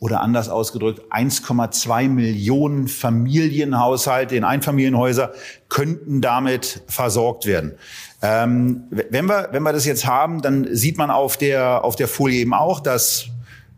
Oder 0.00 0.20
anders 0.20 0.48
ausgedrückt, 0.48 1.02
1,2 1.10 2.08
Millionen 2.08 2.86
Familienhaushalte 2.86 4.36
in 4.36 4.44
Einfamilienhäuser 4.44 5.32
könnten 5.68 6.20
damit 6.20 6.82
versorgt 6.86 7.46
werden. 7.46 7.74
Ähm, 8.22 8.84
wenn, 8.90 9.26
wir, 9.26 9.48
wenn 9.50 9.64
wir 9.64 9.72
das 9.72 9.86
jetzt 9.86 10.06
haben, 10.06 10.40
dann 10.40 10.68
sieht 10.74 10.98
man 10.98 11.10
auf 11.10 11.36
der, 11.36 11.84
auf 11.84 11.96
der 11.96 12.06
Folie 12.06 12.40
eben 12.40 12.54
auch, 12.54 12.78
dass 12.78 13.26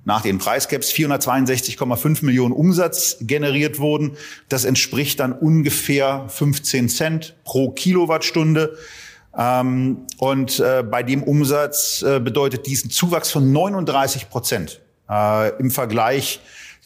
nach 0.04 0.22
den 0.22 0.38
Preiscaps 0.38 0.90
462,5 0.90 2.24
Millionen 2.24 2.52
Umsatz 2.52 3.16
generiert 3.20 3.78
wurden. 3.78 4.16
Das 4.48 4.64
entspricht 4.64 5.20
dann 5.20 5.32
ungefähr 5.32 6.26
15 6.28 6.88
Cent 6.88 7.36
pro 7.44 7.70
Kilowattstunde. 7.70 8.76
Ähm, 9.36 10.06
und 10.18 10.60
äh, 10.60 10.82
bei 10.82 11.02
dem 11.02 11.22
Umsatz 11.22 12.02
äh, 12.02 12.20
bedeutet 12.20 12.66
diesen 12.66 12.90
Zuwachs 12.90 13.30
von 13.30 13.52
39 13.52 14.28
Prozent 14.28 14.80
äh, 15.10 15.50
im 15.58 15.70
Vergleich 15.70 16.40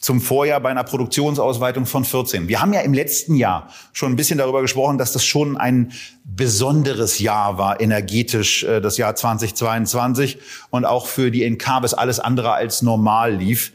zum 0.05 0.21
Vorjahr 0.21 0.59
bei 0.59 0.69
einer 0.69 0.83
Produktionsausweitung 0.83 1.85
von 1.85 2.05
14. 2.05 2.47
Wir 2.47 2.61
haben 2.61 2.73
ja 2.73 2.81
im 2.81 2.93
letzten 2.93 3.35
Jahr 3.35 3.69
schon 3.91 4.11
ein 4.11 4.15
bisschen 4.15 4.37
darüber 4.37 4.61
gesprochen, 4.61 4.97
dass 4.97 5.13
das 5.13 5.25
schon 5.25 5.57
ein 5.57 5.93
besonderes 6.23 7.19
Jahr 7.19 7.57
war, 7.57 7.79
energetisch, 7.79 8.63
äh, 8.63 8.81
das 8.81 8.97
Jahr 8.97 9.15
2022 9.15 10.37
und 10.69 10.85
auch 10.85 11.07
für 11.07 11.31
die 11.31 11.43
Encarvis 11.43 11.93
alles 11.93 12.19
andere 12.19 12.53
als 12.53 12.81
normal 12.81 13.33
lief. 13.33 13.71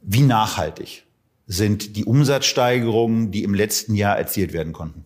Wie 0.00 0.22
nachhaltig 0.22 1.04
sind 1.46 1.96
die 1.96 2.04
Umsatzsteigerungen, 2.04 3.30
die 3.30 3.42
im 3.42 3.54
letzten 3.54 3.94
Jahr 3.94 4.18
erzielt 4.18 4.52
werden 4.52 4.72
konnten? 4.72 5.04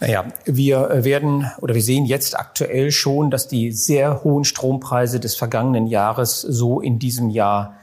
Naja, 0.00 0.26
wir 0.44 0.90
äh, 0.90 1.04
werden 1.04 1.50
oder 1.60 1.74
wir 1.74 1.82
sehen 1.82 2.04
jetzt 2.04 2.38
aktuell 2.38 2.90
schon, 2.90 3.30
dass 3.30 3.46
die 3.48 3.70
sehr 3.70 4.24
hohen 4.24 4.44
Strompreise 4.44 5.20
des 5.20 5.36
vergangenen 5.36 5.86
Jahres 5.86 6.40
so 6.40 6.80
in 6.80 6.98
diesem 6.98 7.30
Jahr 7.30 7.76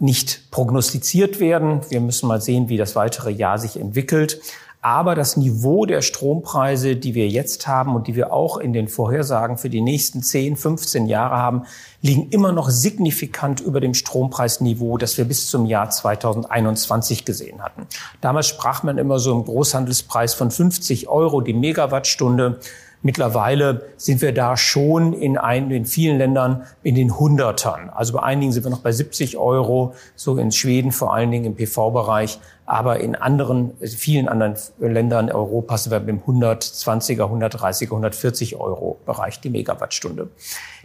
nicht 0.00 0.50
prognostiziert 0.50 1.38
werden. 1.38 1.80
Wir 1.88 2.00
müssen 2.00 2.26
mal 2.26 2.40
sehen, 2.40 2.68
wie 2.68 2.76
das 2.76 2.96
weitere 2.96 3.30
Jahr 3.30 3.58
sich 3.58 3.78
entwickelt. 3.78 4.40
Aber 4.84 5.14
das 5.14 5.38
Niveau 5.38 5.86
der 5.86 6.02
Strompreise, 6.02 6.94
die 6.94 7.14
wir 7.14 7.26
jetzt 7.26 7.66
haben 7.66 7.96
und 7.96 8.06
die 8.06 8.16
wir 8.16 8.34
auch 8.34 8.58
in 8.58 8.74
den 8.74 8.86
Vorhersagen 8.86 9.56
für 9.56 9.70
die 9.70 9.80
nächsten 9.80 10.22
10, 10.22 10.56
15 10.56 11.06
Jahre 11.06 11.38
haben, 11.38 11.62
liegen 12.02 12.28
immer 12.28 12.52
noch 12.52 12.68
signifikant 12.68 13.62
über 13.62 13.80
dem 13.80 13.94
Strompreisniveau, 13.94 14.98
das 14.98 15.16
wir 15.16 15.24
bis 15.24 15.48
zum 15.48 15.64
Jahr 15.64 15.88
2021 15.88 17.24
gesehen 17.24 17.62
hatten. 17.62 17.86
Damals 18.20 18.46
sprach 18.46 18.82
man 18.82 18.98
immer 18.98 19.18
so 19.18 19.32
im 19.32 19.46
Großhandelspreis 19.46 20.34
von 20.34 20.50
50 20.50 21.08
Euro 21.08 21.40
die 21.40 21.54
Megawattstunde. 21.54 22.60
Mittlerweile 23.00 23.86
sind 23.96 24.20
wir 24.20 24.32
da 24.32 24.58
schon 24.58 25.14
in, 25.14 25.38
ein, 25.38 25.70
in 25.70 25.86
vielen 25.86 26.18
Ländern 26.18 26.64
in 26.82 26.94
den 26.94 27.18
Hundertern. 27.18 27.88
Also 27.88 28.12
bei 28.12 28.22
einigen 28.22 28.52
sind 28.52 28.64
wir 28.64 28.70
noch 28.70 28.80
bei 28.80 28.92
70 28.92 29.38
Euro, 29.38 29.94
so 30.14 30.36
in 30.36 30.52
Schweden 30.52 30.92
vor 30.92 31.14
allen 31.14 31.30
Dingen 31.30 31.46
im 31.46 31.54
PV-Bereich. 31.54 32.38
Aber 32.66 33.00
in 33.00 33.14
anderen, 33.14 33.72
vielen 33.80 34.28
anderen 34.28 34.54
Ländern 34.78 35.30
Europas 35.30 35.84
sind 35.84 35.92
wir 35.92 36.00
beim 36.00 36.20
120er, 36.20 37.22
130er, 37.22 37.84
140 37.84 38.56
Euro 38.56 38.98
Bereich 39.04 39.40
die 39.40 39.50
Megawattstunde. 39.50 40.30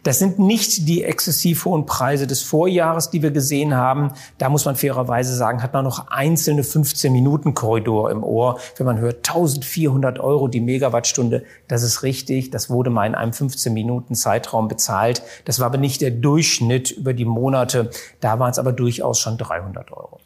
Das 0.03 0.19
sind 0.19 0.39
nicht 0.39 0.87
die 0.87 1.03
exzessiv 1.03 1.65
hohen 1.65 1.85
Preise 1.85 2.27
des 2.27 2.41
Vorjahres, 2.41 3.09
die 3.09 3.21
wir 3.21 3.31
gesehen 3.31 3.75
haben. 3.75 4.13
Da 4.37 4.49
muss 4.49 4.65
man 4.65 4.75
fairerweise 4.75 5.35
sagen, 5.35 5.61
hat 5.61 5.73
man 5.73 5.83
noch 5.83 6.07
einzelne 6.09 6.63
15-Minuten-Korridor 6.63 8.11
im 8.11 8.23
Ohr. 8.23 8.59
Wenn 8.77 8.85
man 8.85 8.99
hört 8.99 9.27
1400 9.27 10.19
Euro 10.19 10.47
die 10.47 10.61
Megawattstunde, 10.61 11.43
das 11.67 11.83
ist 11.83 12.03
richtig. 12.03 12.49
Das 12.49 12.69
wurde 12.69 12.89
mal 12.89 13.07
in 13.07 13.15
einem 13.15 13.31
15-Minuten-Zeitraum 13.31 14.67
bezahlt. 14.67 15.21
Das 15.45 15.59
war 15.59 15.67
aber 15.67 15.77
nicht 15.77 16.01
der 16.01 16.11
Durchschnitt 16.11 16.91
über 16.91 17.13
die 17.13 17.25
Monate. 17.25 17.89
Da 18.19 18.39
waren 18.39 18.51
es 18.51 18.59
aber 18.59 18.71
durchaus 18.71 19.19
schon 19.19 19.37
300 19.37 19.91
Euro. 19.91 20.19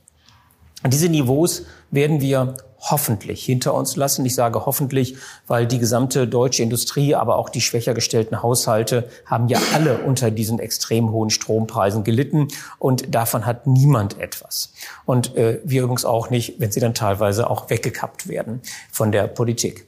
Diese 0.86 1.08
Niveaus 1.08 1.63
werden 1.92 2.20
wir 2.20 2.56
hoffentlich 2.92 3.46
hinter 3.46 3.74
uns 3.74 3.96
lassen. 3.96 4.25
Ich 4.25 4.36
sage 4.36 4.66
hoffentlich, 4.66 5.16
weil 5.48 5.66
die 5.66 5.80
gesamte 5.80 6.28
deutsche 6.28 6.63
Industrie, 6.63 7.16
aber 7.16 7.38
auch 7.38 7.50
die 7.50 7.62
schwächer 7.62 7.94
gestellten 7.94 8.44
Haushalte 8.44 9.08
haben 9.25 9.48
ja 9.48 9.60
alle 9.74 10.00
unter 10.00 10.32
diesen 10.32 10.60
extrem 10.60 11.12
hohen 11.12 11.30
Strompreisen 11.30 12.04
gelitten 12.04 12.50
und 12.80 13.16
davon 13.16 13.46
hat 13.46 13.68
niemand 13.68 14.20
etwas. 14.20 14.74
Und 15.06 15.36
äh, 15.38 15.62
wir 15.63 15.84
übrigens 15.84 16.04
auch 16.04 16.30
nicht, 16.30 16.60
wenn 16.60 16.72
sie 16.72 16.82
dann 16.82 16.94
teilweise 16.94 17.50
auch 17.50 17.70
weggekappt 17.70 18.28
werden 18.28 18.62
von 18.92 19.13
der 19.13 19.28
Politik. 19.28 19.86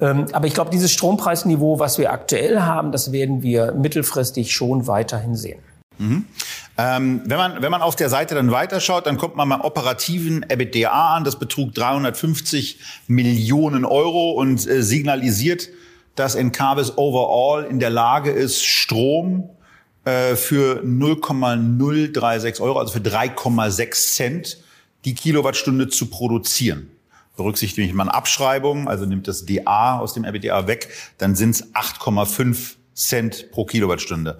Ähm, 0.00 0.26
aber 0.32 0.46
ich 0.46 0.54
glaube, 0.54 0.70
dieses 0.70 0.92
Strompreisniveau, 0.92 1.78
was 1.78 1.98
wir 1.98 2.10
aktuell 2.10 2.60
haben, 2.62 2.90
das 2.90 3.12
werden 3.12 3.42
wir 3.42 3.72
mittelfristig 3.72 4.52
schon 4.52 4.86
weiterhin 4.86 5.34
sehen. 5.34 5.60
Mhm. 6.00 6.24
Ähm, 6.78 7.22
wenn, 7.26 7.36
man, 7.36 7.62
wenn 7.62 7.70
man 7.70 7.82
auf 7.82 7.94
der 7.94 8.08
Seite 8.08 8.34
dann 8.34 8.50
weiterschaut, 8.50 9.06
dann 9.06 9.18
kommt 9.18 9.36
man 9.36 9.46
mal 9.46 9.60
operativen 9.60 10.46
EBITDA 10.48 11.16
an. 11.16 11.24
Das 11.24 11.38
betrug 11.38 11.74
350 11.74 12.78
Millionen 13.06 13.84
Euro 13.84 14.30
und 14.30 14.66
äh, 14.66 14.82
signalisiert, 14.82 15.68
dass 16.16 16.34
Encarvis 16.34 16.96
overall 16.96 17.64
in 17.64 17.80
der 17.80 17.90
Lage 17.90 18.30
ist, 18.30 18.64
Strom 18.64 19.50
äh, 20.06 20.36
für 20.36 20.82
0,036 20.82 22.62
Euro, 22.62 22.78
also 22.78 22.94
für 22.94 23.00
3,6 23.00 24.14
Cent, 24.14 24.58
die 25.04 25.14
Kilowattstunde 25.14 25.88
zu 25.88 26.06
produzieren. 26.06 26.90
Berücksichtigt 27.36 27.94
man 27.94 28.08
Abschreibungen, 28.08 28.88
also 28.88 29.04
nimmt 29.04 29.28
das 29.28 29.44
DA 29.44 29.98
aus 29.98 30.14
dem 30.14 30.24
EBITDA 30.24 30.66
weg, 30.66 30.88
dann 31.18 31.34
sind 31.34 31.50
es 31.50 31.74
8,5 31.74 32.76
Cent 32.94 33.50
pro 33.50 33.64
Kilowattstunde. 33.64 34.38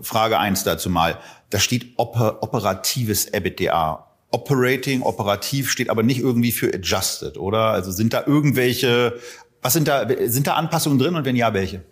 Frage 0.00 0.38
eins 0.38 0.64
dazu 0.64 0.90
mal. 0.90 1.18
Da 1.50 1.58
steht 1.58 1.94
oper, 1.96 2.42
operatives 2.42 3.26
EBITDA. 3.26 4.06
Operating, 4.30 5.02
operativ 5.02 5.70
steht 5.70 5.90
aber 5.90 6.02
nicht 6.02 6.20
irgendwie 6.20 6.52
für 6.52 6.72
adjusted, 6.72 7.36
oder? 7.36 7.72
Also 7.72 7.90
sind 7.90 8.14
da 8.14 8.24
irgendwelche, 8.26 9.18
was 9.60 9.74
sind 9.74 9.88
da, 9.88 10.06
sind 10.26 10.46
da 10.46 10.54
Anpassungen 10.54 10.98
drin 10.98 11.14
und 11.14 11.24
wenn 11.24 11.36
ja, 11.36 11.52
welche? 11.52 11.84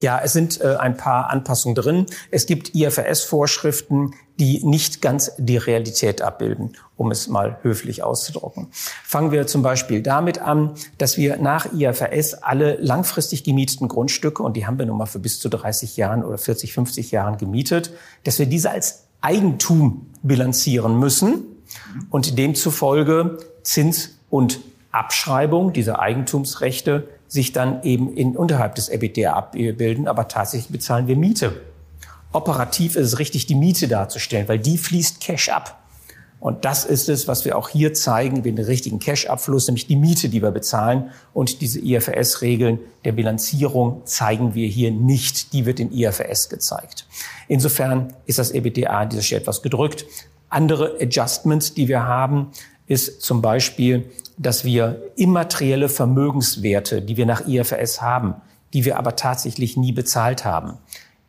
Ja, 0.00 0.20
es 0.22 0.32
sind 0.32 0.60
äh, 0.60 0.76
ein 0.76 0.96
paar 0.96 1.30
Anpassungen 1.30 1.74
drin. 1.74 2.06
Es 2.30 2.46
gibt 2.46 2.74
IFRS-Vorschriften, 2.74 4.14
die 4.38 4.64
nicht 4.64 5.02
ganz 5.02 5.32
die 5.36 5.56
Realität 5.56 6.22
abbilden, 6.22 6.76
um 6.96 7.10
es 7.10 7.28
mal 7.28 7.58
höflich 7.62 8.02
auszudrucken. 8.02 8.68
Fangen 8.72 9.30
wir 9.30 9.46
zum 9.46 9.62
Beispiel 9.62 10.02
damit 10.02 10.40
an, 10.40 10.72
dass 10.98 11.16
wir 11.16 11.36
nach 11.36 11.72
IFRS 11.72 12.34
alle 12.34 12.76
langfristig 12.76 13.44
gemieteten 13.44 13.88
Grundstücke, 13.88 14.42
und 14.42 14.56
die 14.56 14.66
haben 14.66 14.78
wir 14.78 14.86
nun 14.86 14.98
mal 14.98 15.06
für 15.06 15.18
bis 15.18 15.38
zu 15.38 15.48
30 15.48 15.96
Jahren 15.96 16.24
oder 16.24 16.38
40, 16.38 16.72
50 16.72 17.10
Jahren 17.10 17.36
gemietet, 17.36 17.92
dass 18.24 18.38
wir 18.38 18.46
diese 18.46 18.70
als 18.70 19.04
Eigentum 19.20 20.06
bilanzieren 20.22 20.98
müssen 20.98 21.44
und 22.10 22.38
demzufolge 22.38 23.38
Zins 23.62 24.18
und 24.30 24.60
Abschreibung 24.90 25.72
dieser 25.72 26.00
Eigentumsrechte 26.00 27.08
sich 27.32 27.52
dann 27.52 27.82
eben 27.82 28.14
in, 28.14 28.36
unterhalb 28.36 28.74
des 28.74 28.90
EBITDA 28.90 29.32
abbilden, 29.32 30.06
aber 30.06 30.28
tatsächlich 30.28 30.70
bezahlen 30.70 31.06
wir 31.06 31.16
Miete. 31.16 31.62
Operativ 32.30 32.94
ist 32.94 33.06
es 33.06 33.18
richtig, 33.18 33.46
die 33.46 33.54
Miete 33.54 33.88
darzustellen, 33.88 34.48
weil 34.48 34.58
die 34.58 34.76
fließt 34.76 35.18
Cash 35.20 35.48
ab. 35.48 35.82
Und 36.40 36.66
das 36.66 36.84
ist 36.84 37.08
es, 37.08 37.28
was 37.28 37.46
wir 37.46 37.56
auch 37.56 37.70
hier 37.70 37.94
zeigen, 37.94 38.42
den 38.42 38.58
richtigen 38.58 38.98
Cash-Abfluss, 38.98 39.68
nämlich 39.68 39.86
die 39.86 39.96
Miete, 39.96 40.28
die 40.28 40.42
wir 40.42 40.50
bezahlen. 40.50 41.10
Und 41.32 41.62
diese 41.62 41.78
IFRS-Regeln 41.80 42.80
der 43.04 43.12
Bilanzierung 43.12 44.02
zeigen 44.04 44.54
wir 44.54 44.66
hier 44.66 44.90
nicht. 44.90 45.54
Die 45.54 45.64
wird 45.64 45.80
im 45.80 45.90
IFRS 45.90 46.50
gezeigt. 46.50 47.06
Insofern 47.48 48.12
ist 48.26 48.38
das 48.38 48.50
EBITDA 48.50 48.90
an 48.90 49.08
dieser 49.08 49.22
Stelle 49.22 49.42
etwas 49.42 49.62
gedrückt. 49.62 50.04
Andere 50.48 50.96
Adjustments, 51.00 51.72
die 51.72 51.88
wir 51.88 52.02
haben, 52.02 52.50
ist 52.86 53.22
zum 53.22 53.42
Beispiel 53.42 54.10
dass 54.38 54.64
wir 54.64 55.02
immaterielle 55.16 55.88
Vermögenswerte, 55.88 57.02
die 57.02 57.16
wir 57.16 57.26
nach 57.26 57.46
IFRS 57.46 58.02
haben, 58.02 58.34
die 58.72 58.84
wir 58.84 58.98
aber 58.98 59.16
tatsächlich 59.16 59.76
nie 59.76 59.92
bezahlt 59.92 60.44
haben, 60.44 60.78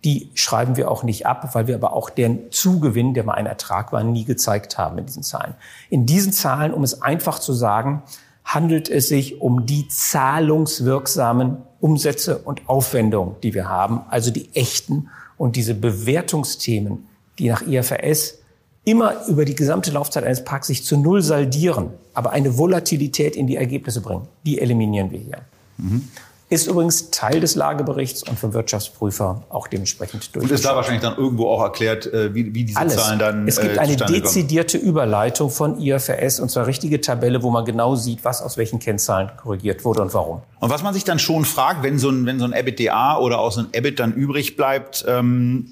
die 0.03 0.31
schreiben 0.33 0.75
wir 0.75 0.91
auch 0.91 1.03
nicht 1.03 1.25
ab, 1.25 1.53
weil 1.53 1.67
wir 1.67 1.75
aber 1.75 1.93
auch 1.93 2.09
den 2.09 2.51
Zugewinn, 2.51 3.13
der 3.13 3.23
mal 3.23 3.35
ein 3.35 3.45
Ertrag 3.45 3.93
war, 3.93 4.03
nie 4.03 4.25
gezeigt 4.25 4.77
haben 4.77 4.97
in 4.97 5.05
diesen 5.05 5.23
Zahlen. 5.23 5.55
In 5.89 6.05
diesen 6.05 6.33
Zahlen, 6.33 6.73
um 6.73 6.83
es 6.83 7.01
einfach 7.01 7.39
zu 7.39 7.53
sagen, 7.53 8.03
handelt 8.43 8.89
es 8.89 9.07
sich 9.07 9.39
um 9.39 9.65
die 9.65 9.87
zahlungswirksamen 9.87 11.57
Umsätze 11.79 12.39
und 12.39 12.67
Aufwendungen, 12.67 13.35
die 13.43 13.53
wir 13.53 13.69
haben, 13.69 14.01
also 14.09 14.31
die 14.31 14.53
echten 14.55 15.09
und 15.37 15.55
diese 15.55 15.73
Bewertungsthemen, 15.73 17.07
die 17.39 17.49
nach 17.49 17.61
IFRS 17.61 18.39
immer 18.85 19.25
über 19.27 19.45
die 19.45 19.55
gesamte 19.55 19.91
Laufzeit 19.91 20.23
eines 20.23 20.43
Parks 20.43 20.67
sich 20.67 20.83
zu 20.83 20.97
Null 20.97 21.21
saldieren, 21.21 21.91
aber 22.13 22.31
eine 22.31 22.57
Volatilität 22.57 23.35
in 23.35 23.47
die 23.47 23.55
Ergebnisse 23.55 24.01
bringen, 24.01 24.27
die 24.45 24.59
eliminieren 24.59 25.11
wir 25.11 25.19
hier. 25.19 25.37
Mhm. 25.77 26.07
Ist 26.49 26.67
übrigens 26.67 27.09
Teil 27.09 27.39
des 27.39 27.55
Lageberichts 27.55 28.21
und 28.21 28.37
vom 28.37 28.53
Wirtschaftsprüfer 28.53 29.43
auch 29.49 29.67
dementsprechend 29.67 30.35
durch. 30.35 30.43
Und 30.43 30.51
ist 30.51 30.63
da 30.63 30.75
wahrscheinlich 30.75 31.01
dann 31.01 31.17
irgendwo 31.17 31.47
auch 31.47 31.63
erklärt, 31.63 32.05
äh, 32.05 32.35
wie, 32.35 32.53
wie 32.53 32.65
diese 32.65 32.77
Alles. 32.77 32.95
Zahlen 32.95 33.17
dann 33.17 33.47
Es 33.47 33.59
gibt 33.59 33.77
äh, 33.77 33.79
eine 33.79 33.95
dezidierte 33.95 34.77
kommen. 34.77 34.89
Überleitung 34.89 35.49
von 35.49 35.79
IFRS 35.79 36.39
und 36.39 36.51
zwar 36.51 36.67
richtige 36.67 37.01
Tabelle, 37.01 37.41
wo 37.41 37.49
man 37.49 37.65
genau 37.65 37.95
sieht, 37.95 38.23
was 38.23 38.43
aus 38.43 38.57
welchen 38.57 38.77
Kennzahlen 38.77 39.31
korrigiert 39.35 39.83
wurde 39.83 40.03
und 40.03 40.13
warum. 40.13 40.41
Und 40.59 40.69
was 40.69 40.83
man 40.83 40.93
sich 40.93 41.03
dann 41.03 41.17
schon 41.17 41.43
fragt, 41.43 41.81
wenn 41.81 41.97
so 41.97 42.09
ein, 42.09 42.27
wenn 42.27 42.37
so 42.37 42.45
ein 42.45 42.53
EBITDA 42.53 43.17
oder 43.17 43.39
auch 43.39 43.51
so 43.51 43.61
ein 43.61 43.69
EBIT 43.71 43.99
dann 43.99 44.13
übrig 44.13 44.55
bleibt, 44.55 45.05
ähm, 45.07 45.71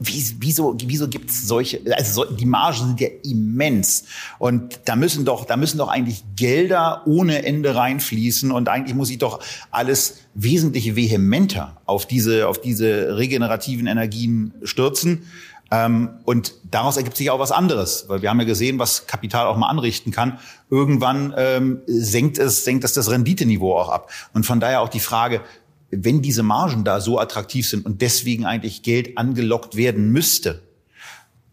wie, 0.00 0.24
wieso, 0.38 0.74
wieso 0.82 1.08
gibt's 1.08 1.46
solche, 1.46 1.80
also 1.94 2.24
so, 2.24 2.34
die 2.34 2.46
Margen 2.46 2.78
sind 2.78 3.00
ja 3.00 3.08
immens. 3.22 4.04
Und 4.38 4.80
da 4.86 4.96
müssen 4.96 5.26
doch, 5.26 5.44
da 5.44 5.58
müssen 5.58 5.76
doch 5.76 5.88
eigentlich 5.88 6.24
Gelder 6.36 7.02
ohne 7.06 7.44
Ende 7.44 7.74
reinfließen 7.74 8.50
und 8.50 8.68
eigentlich 8.68 8.96
muss 8.96 9.10
ich 9.10 9.18
doch 9.18 9.40
alles 9.70 10.16
wesentlich 10.34 10.96
vehementer 10.96 11.76
auf 11.84 12.06
diese, 12.06 12.48
auf 12.48 12.60
diese 12.60 13.18
regenerativen 13.18 13.86
Energien 13.86 14.54
stürzen. 14.62 15.26
Ähm, 15.72 16.10
und 16.24 16.54
daraus 16.70 16.96
ergibt 16.96 17.16
sich 17.16 17.30
auch 17.30 17.38
was 17.38 17.52
anderes, 17.52 18.06
weil 18.08 18.22
wir 18.22 18.30
haben 18.30 18.40
ja 18.40 18.46
gesehen, 18.46 18.78
was 18.80 19.06
Kapital 19.06 19.46
auch 19.46 19.56
mal 19.56 19.68
anrichten 19.68 20.10
kann. 20.10 20.38
Irgendwann 20.68 21.32
ähm, 21.36 21.82
senkt 21.86 22.38
es, 22.38 22.64
senkt 22.64 22.84
es 22.84 22.92
das 22.92 23.10
Renditeniveau 23.10 23.76
auch 23.76 23.88
ab. 23.88 24.10
Und 24.32 24.46
von 24.46 24.58
daher 24.58 24.80
auch 24.80 24.88
die 24.88 25.00
Frage, 25.00 25.42
wenn 25.90 26.22
diese 26.22 26.42
Margen 26.42 26.84
da 26.84 27.00
so 27.00 27.18
attraktiv 27.18 27.68
sind 27.68 27.84
und 27.84 28.00
deswegen 28.00 28.46
eigentlich 28.46 28.82
Geld 28.82 29.18
angelockt 29.18 29.76
werden 29.76 30.10
müsste, 30.10 30.62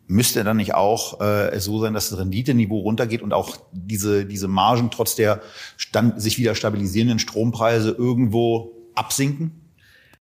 müsste 0.07 0.43
dann 0.43 0.57
nicht 0.57 0.73
auch 0.73 1.19
äh, 1.19 1.59
so 1.59 1.81
sein, 1.81 1.93
dass 1.93 2.09
das 2.09 2.19
Renditeniveau 2.19 2.79
runtergeht 2.79 3.21
und 3.21 3.33
auch 3.33 3.57
diese, 3.71 4.25
diese 4.25 4.47
Margen 4.47 4.89
trotz 4.89 5.15
der 5.15 5.41
stand, 5.75 6.21
sich 6.21 6.37
wieder 6.37 6.55
stabilisierenden 6.55 7.19
Strompreise 7.19 7.91
irgendwo 7.91 8.71
absinken? 8.95 9.67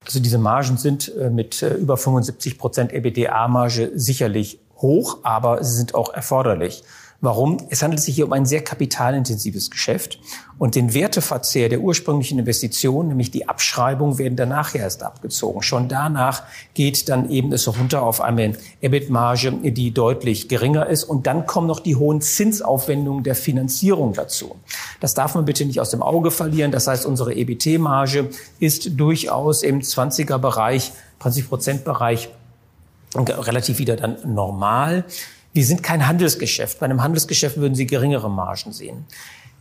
Also 0.04 0.20
diese 0.20 0.38
Margen 0.38 0.76
sind 0.76 1.14
äh, 1.16 1.30
mit 1.30 1.62
äh, 1.62 1.74
über 1.74 1.96
75 1.96 2.58
Prozent 2.58 2.92
EBITDA-Marge 2.92 3.92
sicherlich 3.94 4.60
hoch, 4.76 5.18
aber 5.22 5.62
sie 5.62 5.76
sind 5.76 5.94
auch 5.94 6.12
erforderlich. 6.12 6.82
Warum? 7.22 7.58
Es 7.68 7.82
handelt 7.82 8.00
sich 8.00 8.14
hier 8.14 8.24
um 8.24 8.32
ein 8.32 8.46
sehr 8.46 8.64
kapitalintensives 8.64 9.70
Geschäft 9.70 10.18
und 10.58 10.74
den 10.74 10.94
Werteverzehr 10.94 11.68
der 11.68 11.80
ursprünglichen 11.80 12.38
Investition, 12.38 13.08
nämlich 13.08 13.30
die 13.30 13.46
Abschreibung, 13.46 14.16
werden 14.16 14.36
danach 14.36 14.74
erst 14.74 15.02
abgezogen. 15.02 15.60
Schon 15.60 15.88
danach 15.88 16.44
geht 16.72 17.10
dann 17.10 17.28
eben 17.28 17.52
es 17.52 17.68
runter 17.68 18.02
auf 18.02 18.22
eine 18.22 18.56
EBIT-Marge, 18.80 19.52
die 19.70 19.90
deutlich 19.92 20.48
geringer 20.48 20.86
ist 20.86 21.04
und 21.04 21.26
dann 21.26 21.44
kommen 21.44 21.66
noch 21.66 21.80
die 21.80 21.96
hohen 21.96 22.22
Zinsaufwendungen 22.22 23.22
der 23.22 23.34
Finanzierung 23.34 24.14
dazu. 24.14 24.56
Das 25.00 25.12
darf 25.12 25.34
man 25.34 25.44
bitte 25.44 25.66
nicht 25.66 25.80
aus 25.80 25.90
dem 25.90 26.02
Auge 26.02 26.30
verlieren. 26.30 26.72
Das 26.72 26.86
heißt, 26.86 27.04
unsere 27.04 27.34
EBT-Marge 27.34 28.30
ist 28.60 28.98
durchaus 28.98 29.62
im 29.62 29.80
20er-Bereich, 29.82 30.92
20-Prozent-Bereich 31.20 32.30
relativ 33.14 33.78
wieder 33.78 33.96
dann 33.96 34.16
normal. 34.24 35.04
Wir 35.52 35.64
sind 35.64 35.82
kein 35.82 36.06
Handelsgeschäft. 36.06 36.78
Bei 36.78 36.84
einem 36.84 37.02
Handelsgeschäft 37.02 37.56
würden 37.56 37.74
Sie 37.74 37.86
geringere 37.86 38.30
Margen 38.30 38.72
sehen. 38.72 39.06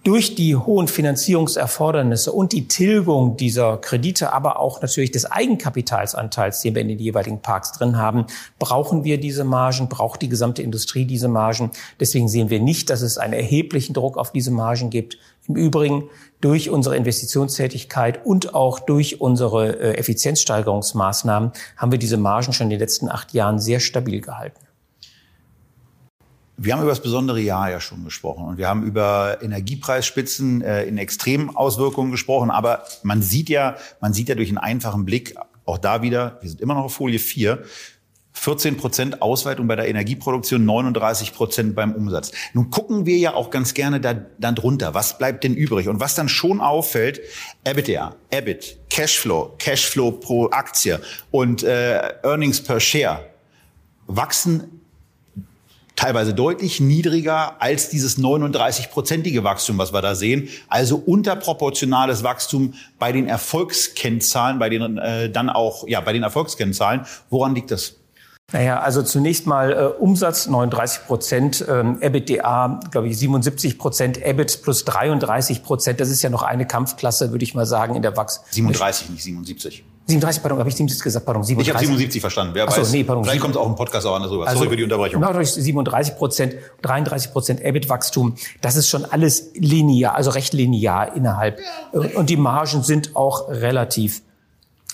durch 0.04 0.34
die 0.36 0.56
hohen 0.56 0.88
Finanzierungserfordernisse 0.88 2.32
und 2.32 2.54
die 2.54 2.69
Tilgung 2.69 3.36
dieser 3.36 3.78
Kredite, 3.78 4.32
aber 4.32 4.60
auch 4.60 4.82
natürlich 4.82 5.12
des 5.12 5.30
Eigenkapitalsanteils, 5.30 6.62
den 6.62 6.73
wir 6.73 6.82
in 6.82 6.88
den 6.88 6.99
jeweiligen 6.99 7.41
Parks 7.41 7.73
drin 7.73 7.97
haben, 7.97 8.25
brauchen 8.60 9.04
wir 9.04 9.19
diese 9.19 9.43
Margen, 9.43 9.89
braucht 9.89 10.21
die 10.21 10.30
gesamte 10.30 10.62
Industrie 10.62 11.04
diese 11.04 11.28
Margen. 11.28 11.71
Deswegen 11.99 12.30
sehen 12.30 12.49
wir 12.49 12.62
nicht, 12.62 12.89
dass 12.89 13.02
es 13.02 13.17
einen 13.17 13.34
erheblichen 13.34 13.93
Druck 13.93 14.17
auf 14.17 14.32
diese 14.32 14.52
Margen 14.52 14.89
gibt. 14.89 15.17
Im 15.49 15.56
Übrigen 15.56 16.06
durch 16.39 16.69
unsere 16.69 16.95
Investitionstätigkeit 16.95 18.25
und 18.25 18.56
auch 18.56 18.80
durch 18.80 19.19
unsere 19.19 19.80
äh, 19.80 19.97
Effizienzsteigerungsmaßnahmen 19.97 21.52
haben 21.75 21.91
wir 21.91 21.99
diese 21.99 22.17
Margen 22.17 22.54
schon 22.54 22.67
in 22.67 22.71
den 22.71 22.80
letzten 22.80 23.10
acht 23.10 23.34
Jahren 23.34 23.60
sehr 23.60 23.82
stabil 23.82 24.21
gehalten. 24.21 24.68
Wir 26.62 26.74
haben 26.74 26.82
über 26.82 26.91
das 26.91 27.02
besondere 27.02 27.39
Jahr 27.39 27.72
ja 27.72 27.80
schon 27.80 28.04
gesprochen 28.04 28.45
und 28.45 28.58
wir 28.58 28.67
haben 28.67 28.84
über 28.84 29.38
Energiepreisspitzen 29.41 30.62
äh, 30.62 30.84
in 30.84 30.98
extremen 30.98 31.56
Auswirkungen 31.56 32.12
gesprochen. 32.12 32.52
Aber 32.52 32.84
man 33.02 33.22
sieht 33.22 33.48
ja, 33.48 33.78
man 34.02 34.13
sieht 34.13 34.28
ja 34.28 34.36
durch 34.36 34.50
einen 34.50 34.58
einfachen 34.58 35.06
Blick, 35.06 35.36
auch 35.63 35.78
da 35.78 36.02
wieder, 36.02 36.38
wir 36.41 36.50
sind 36.50 36.60
immer 36.60 36.74
noch 36.74 36.86
auf 36.86 36.93
Folie 36.93 37.19
4, 37.19 37.63
14 38.34 38.76
Prozent 38.78 39.22
Ausweitung 39.22 39.67
bei 39.67 39.78
der 39.78 39.88
Energieproduktion, 39.88 40.65
39 40.65 41.34
Prozent 41.34 41.76
beim 41.76 41.93
Umsatz. 41.93 42.32
Nun 42.54 42.69
gucken 42.69 43.06
wir 43.06 43.17
ja 43.17 43.34
auch 43.34 43.52
ganz 43.52 43.74
gerne 43.74 44.02
da, 44.02 44.13
dann 44.13 44.56
drunter. 44.56 44.93
Was 44.93 45.17
bleibt 45.17 45.45
denn 45.45 45.56
übrig? 45.56 45.88
Und 45.88 46.00
was 46.02 46.15
dann 46.15 46.28
schon 46.28 46.60
auffällt, 46.60 47.22
EBITDA, 47.63 48.15
EBIT, 48.32 48.80
Cashflow, 48.89 49.56
Cashflow 49.60 50.12
pro 50.12 50.50
Aktie 50.50 51.00
und 51.32 51.63
äh, 51.63 52.00
Earnings 52.24 52.62
per 52.62 52.80
Share 52.80 53.26
wachsen 54.08 54.82
teilweise 55.99 56.33
deutlich 56.33 56.79
niedriger 56.79 57.62
als 57.62 57.89
dieses 57.89 58.17
39-prozentige 58.17 59.43
Wachstum, 59.43 59.77
was 59.77 59.91
wir 59.91 60.01
da 60.01 60.15
sehen. 60.15 60.47
Also 60.69 60.95
unterproportionales 60.95 62.23
Wachstum 62.23 62.73
bei 62.99 63.12
den 63.12 63.27
Erfolgskennzahlen, 63.27 64.59
bei 64.59 64.69
den 64.69 64.97
äh, 64.97 65.29
dann 65.29 65.49
auch 65.49 65.85
ja 65.88 65.99
bei 65.99 66.13
den 66.13 66.23
Erfolgskennzahlen. 66.23 67.01
Woran 67.29 67.53
liegt 67.53 67.71
das? 67.71 67.95
Naja, 68.53 68.79
also 68.79 69.03
zunächst 69.03 69.45
mal 69.45 69.73
äh, 69.73 70.01
Umsatz 70.01 70.47
39 70.47 71.05
Prozent, 71.05 71.65
ähm, 71.67 72.01
EBITDA, 72.01 72.79
glaube 72.91 73.09
ich, 73.09 73.17
77 73.17 73.77
Prozent, 73.77 74.25
EBIT 74.25 74.62
plus 74.63 74.85
33 74.85 75.63
Prozent. 75.63 75.99
Das 75.99 76.09
ist 76.09 76.21
ja 76.21 76.29
noch 76.29 76.43
eine 76.43 76.65
Kampfklasse, 76.65 77.31
würde 77.31 77.43
ich 77.43 77.53
mal 77.53 77.65
sagen, 77.65 77.95
in 77.95 78.01
der 78.01 78.15
Wachs. 78.15 78.41
37, 78.51 79.09
nicht 79.09 79.23
77. 79.23 79.83
37, 80.10 80.41
pardon, 80.41 80.60
habe 80.60 80.69
ich 80.69 80.76
77 80.76 81.04
gesagt, 81.04 81.26
pardon, 81.26 81.43
37. 81.43 81.69
Ich 81.69 81.76
habe 81.76 81.86
77 81.86 82.22
verstanden. 82.22 82.56
Wer 82.56 82.67
Achso, 82.67 82.82
weiß, 82.82 82.91
nee, 82.91 83.04
pardon. 83.04 83.24
Vielleicht 83.24 83.41
kommt 83.41 83.56
es 83.56 83.62
auch 83.62 83.67
im 83.67 83.76
Podcast 83.76 84.06
auch 84.08 84.15
anders 84.15 84.32
rüber. 84.32 84.48
Also, 84.48 84.58
Sorry 84.60 84.69
für 84.69 84.78
die 84.78 84.84
Unterbrechung. 84.84 85.24
37 85.43 86.15
Prozent, 86.15 86.56
33 86.82 87.32
Prozent 87.32 87.62
EBIT-Wachstum. 87.62 88.36
Das 88.62 88.76
ist 88.76 88.89
schon 88.89 89.06
alles 89.06 89.52
linear, 89.54 90.15
also 90.15 90.32
recht 90.32 90.54
linear 90.54 91.15
innerhalb. 91.15 91.60
Und 91.91 92.30
die 92.30 92.38
Margen 92.38 92.84
sind 92.84 93.15
auch 93.15 93.50
relativ 93.50 94.22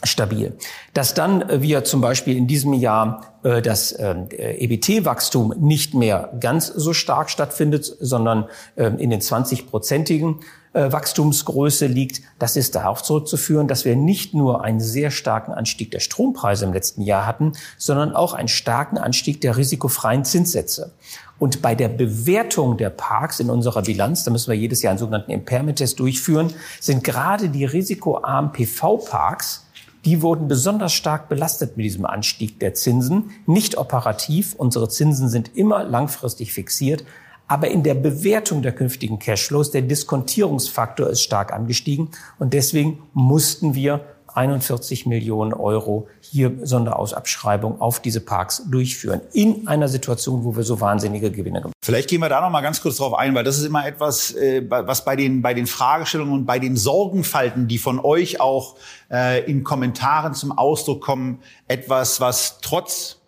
stabil. 0.04 0.54
Dass 0.93 1.13
dann 1.13 1.41
äh, 1.49 1.62
wir 1.62 1.84
zum 1.84 2.01
Beispiel 2.01 2.38
in 2.38 2.47
diesem 2.47 2.73
Jahr 2.73 3.36
äh, 3.43 3.62
das 3.62 3.97
ähm, 3.97 4.28
äh, 4.30 4.63
EBT-Wachstum 4.63 5.54
nicht 5.58 5.93
mehr 5.93 6.32
ganz 6.39 6.67
so 6.67 6.93
stark 6.93 7.30
stattfindet, 7.30 7.86
sondern 7.99 8.49
ähm, 8.78 8.97
in 8.97 9.10
den 9.10 9.21
20-prozentigen 9.21 10.41
Wachstumsgröße 10.75 11.88
liegt, 11.88 12.21
das 12.38 12.55
ist 12.55 12.75
darauf 12.75 13.01
zurückzuführen, 13.01 13.67
dass 13.67 13.85
wir 13.85 13.95
nicht 13.95 14.33
nur 14.33 14.63
einen 14.63 14.79
sehr 14.79 15.09
starken 15.09 15.53
Anstieg 15.53 15.91
der 15.91 15.99
Strompreise 15.99 16.65
im 16.65 16.73
letzten 16.73 17.01
Jahr 17.01 17.25
hatten, 17.25 17.53
sondern 17.77 18.13
auch 18.13 18.33
einen 18.33 18.47
starken 18.47 18.97
Anstieg 18.97 19.41
der 19.41 19.57
risikofreien 19.57 20.25
Zinssätze. 20.25 20.91
Und 21.39 21.61
bei 21.61 21.75
der 21.75 21.89
Bewertung 21.89 22.77
der 22.77 22.89
Parks 22.89 23.39
in 23.39 23.49
unserer 23.49 23.81
Bilanz, 23.81 24.23
da 24.23 24.31
müssen 24.31 24.49
wir 24.49 24.57
jedes 24.57 24.81
Jahr 24.81 24.91
einen 24.91 24.99
sogenannten 24.99 25.31
Impairment-Test 25.31 25.99
durchführen, 25.99 26.53
sind 26.79 27.03
gerade 27.03 27.49
die 27.49 27.65
risikoarmen 27.65 28.51
PV-Parks 28.51 29.65
die 30.05 30.21
wurden 30.21 30.47
besonders 30.47 30.93
stark 30.93 31.29
belastet 31.29 31.77
mit 31.77 31.85
diesem 31.85 32.05
Anstieg 32.05 32.59
der 32.59 32.75
Zinsen. 32.75 33.31
Nicht 33.47 33.75
operativ, 33.75 34.53
unsere 34.55 34.88
Zinsen 34.88 35.29
sind 35.29 35.57
immer 35.57 35.83
langfristig 35.83 36.53
fixiert, 36.53 37.03
aber 37.47 37.69
in 37.69 37.84
der 37.84 37.95
Bewertung 37.95 38.62
der 38.62 38.71
künftigen 38.71 39.19
Cashflows, 39.19 39.71
der 39.71 39.84
Diskontierungsfaktor 39.84 41.10
ist 41.10 41.21
stark 41.21 41.53
angestiegen 41.53 42.10
und 42.39 42.53
deswegen 42.53 43.03
mussten 43.13 43.75
wir 43.75 44.01
41 44.36 45.05
Millionen 45.05 45.53
Euro 45.53 46.08
hier 46.19 46.51
Sonderausabschreibung 46.62 47.79
auf 47.79 48.01
diese 48.01 48.19
Parks 48.19 48.63
durchführen. 48.69 49.21
In 49.31 49.67
einer 49.67 49.88
Situation, 49.88 50.43
wo 50.43 50.55
wir 50.55 50.63
so 50.63 50.81
wahnsinnige 50.81 51.31
Gewinne 51.31 51.62
gemacht 51.62 51.73
haben. 51.73 51.81
Vielleicht 51.84 52.10
gehen 52.10 52.21
wir 52.21 52.29
da 52.29 52.41
noch 52.41 52.49
mal 52.49 52.62
ganz 52.62 52.81
kurz 52.81 52.97
drauf 52.97 53.13
ein, 53.13 53.34
weil 53.34 53.43
das 53.43 53.58
ist 53.58 53.65
immer 53.65 53.88
etwas, 53.88 54.36
äh, 54.36 54.63
was 54.67 55.05
bei 55.05 55.15
den, 55.15 55.41
bei 55.41 55.53
den 55.53 55.67
Fragestellungen 55.67 56.34
und 56.34 56.45
bei 56.45 56.60
den 56.60 56.75
Sorgenfalten, 56.75 57.67
die 57.67 57.77
von 57.77 57.99
euch 57.99 58.41
auch 58.41 58.75
äh, 59.10 59.49
in 59.49 59.63
Kommentaren 59.63 60.34
zum 60.34 60.51
Ausdruck 60.51 61.01
kommen, 61.01 61.39
etwas, 61.67 62.19
was 62.19 62.60
trotz 62.62 63.21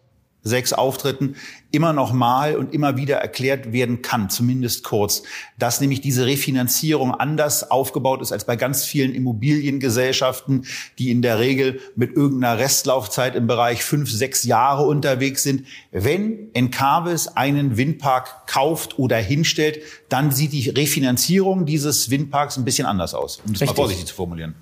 sechs 0.48 0.74
Auftritten 0.74 1.36
immer 1.72 1.94
noch 1.94 2.14
mal 2.14 2.56
und 2.56 2.74
immer 2.74 2.98
wieder 2.98 3.18
erklärt 3.18 3.74
werden 3.74 4.02
kann, 4.02 4.30
zumindest 4.30 4.84
kurz, 4.84 5.24
dass 5.60 5.82
nämlich 5.82 6.02
diese 6.02 6.26
Refinanzierung 6.26 7.14
anders 7.14 7.70
aufgebaut 7.70 8.22
ist 8.22 8.32
als 8.32 8.46
bei 8.46 8.56
ganz 8.56 8.86
vielen 8.86 9.14
Immobiliengesellschaften, 9.14 10.66
die 10.98 11.12
in 11.12 11.22
der 11.22 11.40
Regel 11.40 11.80
mit 11.96 12.16
irgendeiner 12.16 12.58
Restlaufzeit 12.58 13.36
im 13.36 13.48
Bereich 13.48 13.84
fünf, 13.84 14.10
sechs 14.10 14.44
Jahre 14.44 14.84
unterwegs 14.84 15.44
sind. 15.44 15.66
Wenn 15.92 16.50
Encarvis 16.54 17.28
einen 17.28 17.78
Windpark 17.78 18.48
kauft 18.48 18.98
oder 18.98 19.18
hinstellt, 19.18 19.82
dann 20.10 20.32
sieht 20.32 20.54
die 20.54 20.70
Refinanzierung 20.70 21.66
dieses 21.66 22.10
Windparks 22.10 22.58
ein 22.58 22.66
bisschen 22.66 22.88
anders 22.88 23.14
aus, 23.14 23.42
um 23.46 23.54
das 23.54 23.62
Richtig. 23.62 23.68
mal 23.68 23.76
vorsichtig 23.76 24.06
zu 24.08 24.16
formulieren. 24.16 24.56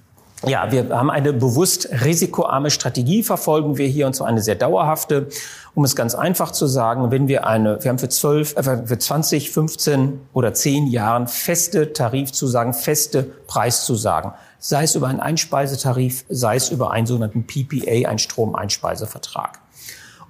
Ja, 0.44 0.72
wir 0.72 0.90
haben 0.90 1.10
eine 1.10 1.32
bewusst 1.34 1.90
risikoarme 2.04 2.70
Strategie, 2.70 3.24
verfolgen 3.24 3.78
wir 3.78 3.88
hier, 3.88 4.06
und 4.06 4.16
zwar 4.16 4.28
eine 4.28 4.42
sehr 4.42 4.56
dauerhafte. 4.56 5.28
Um 5.74 5.84
es 5.84 5.96
ganz 5.96 6.14
einfach 6.14 6.52
zu 6.52 6.68
sagen, 6.68 7.10
wenn 7.10 7.28
wir 7.28 7.48
eine, 7.48 7.82
wir 7.84 7.90
haben 7.90 7.98
für 7.98 8.10
zwölf, 8.10 8.56
äh, 8.58 8.86
für 8.86 8.98
20, 8.98 9.52
15 9.52 10.20
oder 10.34 10.54
10 10.54 10.88
Jahren 10.88 11.28
feste 11.28 11.94
Tarifzusagen, 11.94 12.74
feste 12.74 13.24
Preiszusagen, 13.24 14.34
sei 14.60 14.84
es 14.84 14.96
über 14.96 15.08
einen 15.08 15.20
Einspeisetarif, 15.20 16.26
sei 16.30 16.58
es 16.58 16.70
über 16.70 16.92
einen 16.92 17.08
sogenannten 17.08 17.48
PPA, 17.48 18.10
einen 18.10 18.20
Stromeinspeisevertrag. 18.20 19.60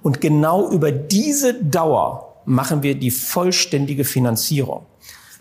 Und 0.02 0.20
genau 0.20 0.70
über 0.70 0.92
diese 0.92 1.54
Dauer 1.54 2.36
machen 2.44 2.82
wir 2.82 2.94
die 2.94 3.10
vollständige 3.10 4.04
Finanzierung. 4.04 4.86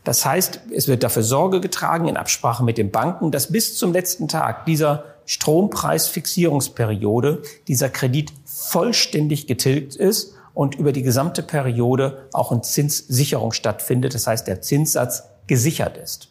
Das 0.06 0.24
heißt, 0.24 0.62
es 0.74 0.88
wird 0.88 1.04
dafür 1.04 1.24
Sorge 1.24 1.60
getragen 1.60 2.08
in 2.08 2.16
Absprache 2.16 2.64
mit 2.64 2.78
den 2.78 2.92
Banken, 2.92 3.32
dass 3.32 3.52
bis 3.52 3.76
zum 3.76 3.92
letzten 3.92 4.28
Tag 4.28 4.68
dieser 4.68 5.06
Strompreisfixierungsperiode 5.26 7.42
dieser 7.68 7.90
Kredit 7.90 8.32
vollständig 8.46 9.48
getilgt 9.48 9.96
ist 9.96 10.36
und 10.54 10.76
über 10.76 10.92
die 10.92 11.02
gesamte 11.02 11.42
Periode 11.42 12.28
auch 12.34 12.52
eine 12.52 12.62
Zinssicherung 12.62 13.52
stattfindet. 13.52 14.14
Das 14.14 14.28
heißt, 14.28 14.48
der 14.48 14.62
Zinssatz 14.62 15.24
gesichert 15.48 15.98
ist. 15.98 16.30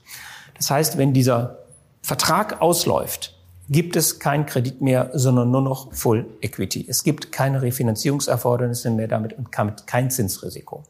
Das 0.57 0.71
heißt, 0.71 0.97
wenn 0.97 1.13
dieser 1.13 1.59
Vertrag 2.01 2.63
ausläuft, 2.63 3.37
gibt 3.69 3.97
es 3.97 4.21
keinen 4.21 4.47
Kredit 4.47 4.83
mehr, 4.83 5.11
sondern 5.15 5.51
nur 5.51 5.63
noch 5.63 5.93
Full 5.93 6.27
Equity. 6.43 6.87
Es 6.89 7.03
gibt 7.03 7.33
keine 7.33 7.61
Refinanzierungserfordernisse 7.61 8.91
mehr 8.91 9.09
damit 9.09 9.33
und 9.33 9.51
kein 9.51 10.13
Zinsrisiko 10.13 10.85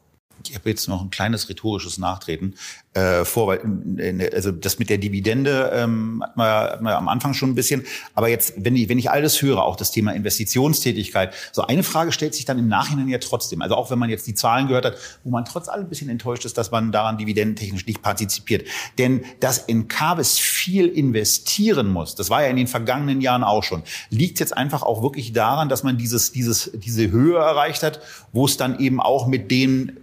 ich 0.49 0.55
habe 0.55 0.69
jetzt 0.69 0.87
noch 0.87 1.01
ein 1.01 1.09
kleines 1.09 1.49
rhetorisches 1.49 1.97
Nachtreten 1.97 2.55
äh, 2.95 3.25
vor, 3.25 3.47
weil 3.47 4.29
also 4.33 4.51
das 4.51 4.79
mit 4.79 4.89
der 4.89 4.97
Dividende 4.97 5.71
ähm, 5.73 6.23
hat, 6.23 6.37
man, 6.37 6.47
hat 6.47 6.81
man 6.81 6.93
am 6.93 7.07
Anfang 7.09 7.33
schon 7.33 7.49
ein 7.49 7.55
bisschen, 7.55 7.83
aber 8.13 8.29
jetzt, 8.29 8.53
wenn 8.57 8.75
ich, 8.75 8.87
wenn 8.89 8.97
ich 8.97 9.11
alles 9.11 9.41
höre, 9.41 9.63
auch 9.63 9.75
das 9.75 9.91
Thema 9.91 10.13
Investitionstätigkeit, 10.13 11.33
so 11.51 11.63
eine 11.63 11.83
Frage 11.83 12.11
stellt 12.11 12.33
sich 12.33 12.45
dann 12.45 12.57
im 12.57 12.67
Nachhinein 12.67 13.09
ja 13.09 13.17
trotzdem. 13.17 13.61
Also 13.61 13.75
auch 13.75 13.91
wenn 13.91 13.99
man 13.99 14.09
jetzt 14.09 14.27
die 14.27 14.33
Zahlen 14.33 14.67
gehört 14.67 14.85
hat, 14.85 14.97
wo 15.23 15.29
man 15.29 15.43
trotz 15.45 15.67
allem 15.67 15.85
ein 15.85 15.89
bisschen 15.89 16.09
enttäuscht 16.09 16.45
ist, 16.45 16.57
dass 16.57 16.71
man 16.71 16.91
daran 16.91 17.17
dividendentechnisch 17.17 17.85
nicht 17.85 18.01
partizipiert. 18.01 18.65
Denn 18.97 19.25
dass 19.39 19.57
in 19.57 19.87
Kabes 19.87 20.39
viel 20.39 20.87
investieren 20.87 21.91
muss, 21.91 22.15
das 22.15 22.29
war 22.29 22.43
ja 22.43 22.49
in 22.49 22.55
den 22.55 22.67
vergangenen 22.67 23.19
Jahren 23.19 23.43
auch 23.43 23.63
schon, 23.63 23.83
liegt 24.09 24.39
jetzt 24.39 24.55
einfach 24.55 24.83
auch 24.83 25.03
wirklich 25.03 25.33
daran, 25.33 25.67
dass 25.67 25.83
man 25.83 25.97
dieses, 25.97 26.31
dieses, 26.31 26.71
diese 26.73 27.11
Höhe 27.11 27.37
erreicht 27.37 27.83
hat, 27.83 27.99
wo 28.31 28.45
es 28.45 28.57
dann 28.57 28.79
eben 28.79 29.01
auch 29.01 29.27
mit 29.27 29.51
den 29.51 29.97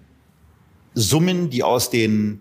Summen, 0.94 1.50
die 1.50 1.62
aus 1.62 1.90
den 1.90 2.40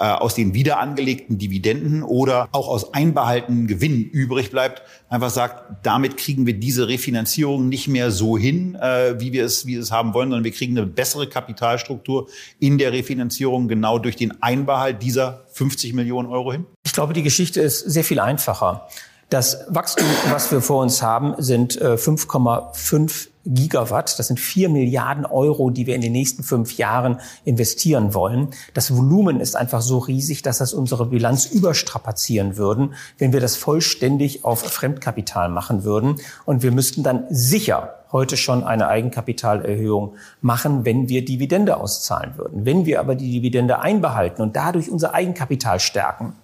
äh, 0.00 0.04
aus 0.04 0.34
den 0.36 0.54
wiederangelegten 0.54 1.38
Dividenden 1.38 2.04
oder 2.04 2.48
auch 2.52 2.68
aus 2.68 2.94
einbehaltenen 2.94 3.66
Gewinnen 3.66 4.04
übrig 4.04 4.50
bleibt, 4.50 4.82
einfach 5.08 5.30
sagt, 5.30 5.84
damit 5.84 6.16
kriegen 6.16 6.46
wir 6.46 6.54
diese 6.54 6.86
Refinanzierung 6.86 7.68
nicht 7.68 7.88
mehr 7.88 8.12
so 8.12 8.38
hin, 8.38 8.76
äh, 8.76 9.18
wie 9.18 9.32
wir 9.32 9.44
es, 9.44 9.66
wie 9.66 9.72
wir 9.72 9.80
es 9.80 9.90
haben 9.90 10.14
wollen, 10.14 10.28
sondern 10.28 10.44
wir 10.44 10.52
kriegen 10.52 10.78
eine 10.78 10.86
bessere 10.86 11.28
Kapitalstruktur 11.28 12.28
in 12.60 12.78
der 12.78 12.92
Refinanzierung 12.92 13.66
genau 13.66 13.98
durch 13.98 14.14
den 14.14 14.40
Einbehalt 14.40 15.02
dieser 15.02 15.46
50 15.54 15.94
Millionen 15.94 16.28
Euro 16.28 16.52
hin? 16.52 16.66
Ich 16.84 16.92
glaube, 16.92 17.12
die 17.12 17.24
Geschichte 17.24 17.60
ist 17.60 17.80
sehr 17.80 18.04
viel 18.04 18.20
einfacher. 18.20 18.88
Das 19.30 19.64
Wachstum, 19.68 20.06
was 20.30 20.52
wir 20.52 20.62
vor 20.62 20.82
uns 20.82 21.02
haben, 21.02 21.34
sind 21.38 21.76
5,5 21.76 23.26
äh, 23.26 23.28
Gigawatt. 23.48 24.18
Das 24.18 24.28
sind 24.28 24.38
vier 24.38 24.68
Milliarden 24.68 25.26
Euro, 25.26 25.70
die 25.70 25.86
wir 25.86 25.94
in 25.94 26.00
den 26.00 26.12
nächsten 26.12 26.42
fünf 26.42 26.76
Jahren 26.76 27.20
investieren 27.44 28.14
wollen. 28.14 28.48
Das 28.74 28.94
Volumen 28.96 29.40
ist 29.40 29.56
einfach 29.56 29.80
so 29.80 29.98
riesig, 29.98 30.42
dass 30.42 30.58
das 30.58 30.74
unsere 30.74 31.06
Bilanz 31.06 31.46
überstrapazieren 31.46 32.56
würden, 32.56 32.94
wenn 33.18 33.32
wir 33.32 33.40
das 33.40 33.56
vollständig 33.56 34.44
auf 34.44 34.60
Fremdkapital 34.60 35.48
machen 35.48 35.84
würden. 35.84 36.16
Und 36.44 36.62
wir 36.62 36.72
müssten 36.72 37.02
dann 37.02 37.24
sicher 37.30 37.94
heute 38.12 38.36
schon 38.36 38.64
eine 38.64 38.88
Eigenkapitalerhöhung 38.88 40.14
machen, 40.40 40.84
wenn 40.84 41.08
wir 41.08 41.24
Dividende 41.24 41.76
auszahlen 41.76 42.34
würden. 42.36 42.64
Wenn 42.64 42.86
wir 42.86 43.00
aber 43.00 43.14
die 43.14 43.30
Dividende 43.30 43.80
einbehalten 43.80 44.42
und 44.42 44.56
dadurch 44.56 44.90
unser 44.90 45.14
Eigenkapital 45.14 45.80
stärken, 45.80 46.34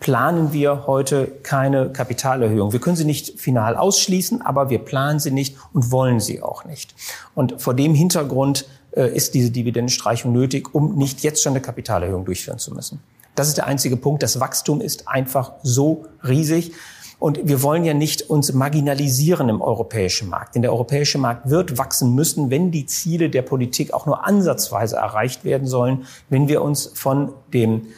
planen 0.00 0.52
wir 0.52 0.86
heute 0.86 1.26
keine 1.42 1.90
Kapitalerhöhung. 1.90 2.72
Wir 2.72 2.80
können 2.80 2.96
sie 2.96 3.04
nicht 3.04 3.40
final 3.40 3.76
ausschließen, 3.76 4.42
aber 4.42 4.70
wir 4.70 4.78
planen 4.78 5.18
sie 5.18 5.30
nicht 5.30 5.56
und 5.72 5.90
wollen 5.90 6.20
sie 6.20 6.42
auch 6.42 6.64
nicht. 6.64 6.94
Und 7.34 7.60
vor 7.60 7.74
dem 7.74 7.94
Hintergrund 7.94 8.66
äh, 8.92 9.14
ist 9.14 9.34
diese 9.34 9.50
Dividendenstreichung 9.50 10.32
nötig, 10.32 10.74
um 10.74 10.94
nicht 10.94 11.22
jetzt 11.22 11.42
schon 11.42 11.52
eine 11.52 11.60
Kapitalerhöhung 11.60 12.24
durchführen 12.24 12.58
zu 12.58 12.72
müssen. 12.72 13.00
Das 13.34 13.48
ist 13.48 13.56
der 13.56 13.66
einzige 13.66 13.96
Punkt. 13.96 14.22
Das 14.22 14.40
Wachstum 14.40 14.80
ist 14.80 15.08
einfach 15.08 15.52
so 15.62 16.06
riesig. 16.26 16.72
Und 17.20 17.40
wir 17.48 17.62
wollen 17.62 17.84
ja 17.84 17.94
nicht 17.94 18.30
uns 18.30 18.52
marginalisieren 18.52 19.48
im 19.48 19.60
europäischen 19.60 20.28
Markt. 20.28 20.54
Denn 20.54 20.62
der 20.62 20.72
europäische 20.72 21.18
Markt 21.18 21.50
wird 21.50 21.76
wachsen 21.76 22.14
müssen, 22.14 22.50
wenn 22.50 22.70
die 22.70 22.86
Ziele 22.86 23.28
der 23.28 23.42
Politik 23.42 23.92
auch 23.92 24.06
nur 24.06 24.24
ansatzweise 24.24 24.96
erreicht 24.96 25.44
werden 25.44 25.66
sollen, 25.66 26.04
wenn 26.28 26.46
wir 26.46 26.62
uns 26.62 26.90
von 26.94 27.32
dem 27.52 27.88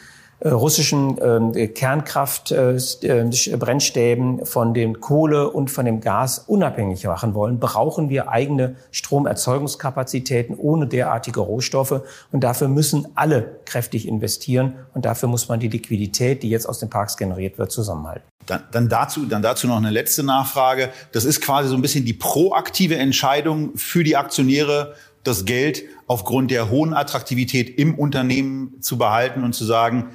russischen 0.49 1.55
äh, 1.55 1.67
Kernkraftbrennstäben, 1.67 4.39
äh, 4.39 4.45
von 4.45 4.73
den 4.73 4.99
Kohle 4.99 5.49
und 5.49 5.69
von 5.69 5.85
dem 5.85 6.01
Gas 6.01 6.39
unabhängig 6.39 7.05
machen 7.05 7.35
wollen, 7.35 7.59
brauchen 7.59 8.09
wir 8.09 8.29
eigene 8.29 8.75
Stromerzeugungskapazitäten 8.91 10.55
ohne 10.55 10.87
derartige 10.87 11.41
Rohstoffe. 11.41 12.01
Und 12.31 12.43
dafür 12.43 12.67
müssen 12.67 13.07
alle 13.15 13.59
kräftig 13.65 14.07
investieren. 14.07 14.73
Und 14.93 15.05
dafür 15.05 15.29
muss 15.29 15.47
man 15.47 15.59
die 15.59 15.67
Liquidität, 15.67 16.41
die 16.43 16.49
jetzt 16.49 16.67
aus 16.67 16.79
den 16.79 16.89
Parks 16.89 17.17
generiert 17.17 17.59
wird, 17.59 17.71
zusammenhalten. 17.71 18.23
Dann, 18.47 18.63
dann, 18.71 18.89
dazu, 18.89 19.25
dann 19.25 19.43
dazu 19.43 19.67
noch 19.67 19.77
eine 19.77 19.91
letzte 19.91 20.23
Nachfrage. 20.23 20.89
Das 21.11 21.25
ist 21.25 21.41
quasi 21.41 21.69
so 21.69 21.75
ein 21.75 21.81
bisschen 21.81 22.05
die 22.05 22.13
proaktive 22.13 22.95
Entscheidung 22.95 23.73
für 23.75 24.03
die 24.03 24.17
Aktionäre, 24.17 24.95
das 25.23 25.45
Geld 25.45 25.83
aufgrund 26.07 26.51
der 26.51 26.69
hohen 26.69 26.93
Attraktivität 26.93 27.77
im 27.77 27.95
Unternehmen 27.95 28.81
zu 28.81 28.97
behalten 28.97 29.43
und 29.43 29.53
zu 29.53 29.65
sagen, 29.65 30.11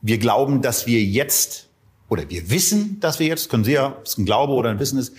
wir 0.00 0.18
glauben, 0.18 0.62
dass 0.62 0.86
wir 0.86 1.02
jetzt, 1.02 1.68
oder 2.08 2.28
wir 2.30 2.50
wissen, 2.50 3.00
dass 3.00 3.18
wir 3.18 3.26
jetzt, 3.26 3.50
können 3.50 3.64
Sie 3.64 3.72
ja, 3.72 3.88
ob 3.88 4.06
es 4.06 4.18
ein 4.18 4.24
Glaube 4.24 4.52
oder 4.52 4.70
ein 4.70 4.78
Wissen 4.78 4.98
ist, 4.98 5.12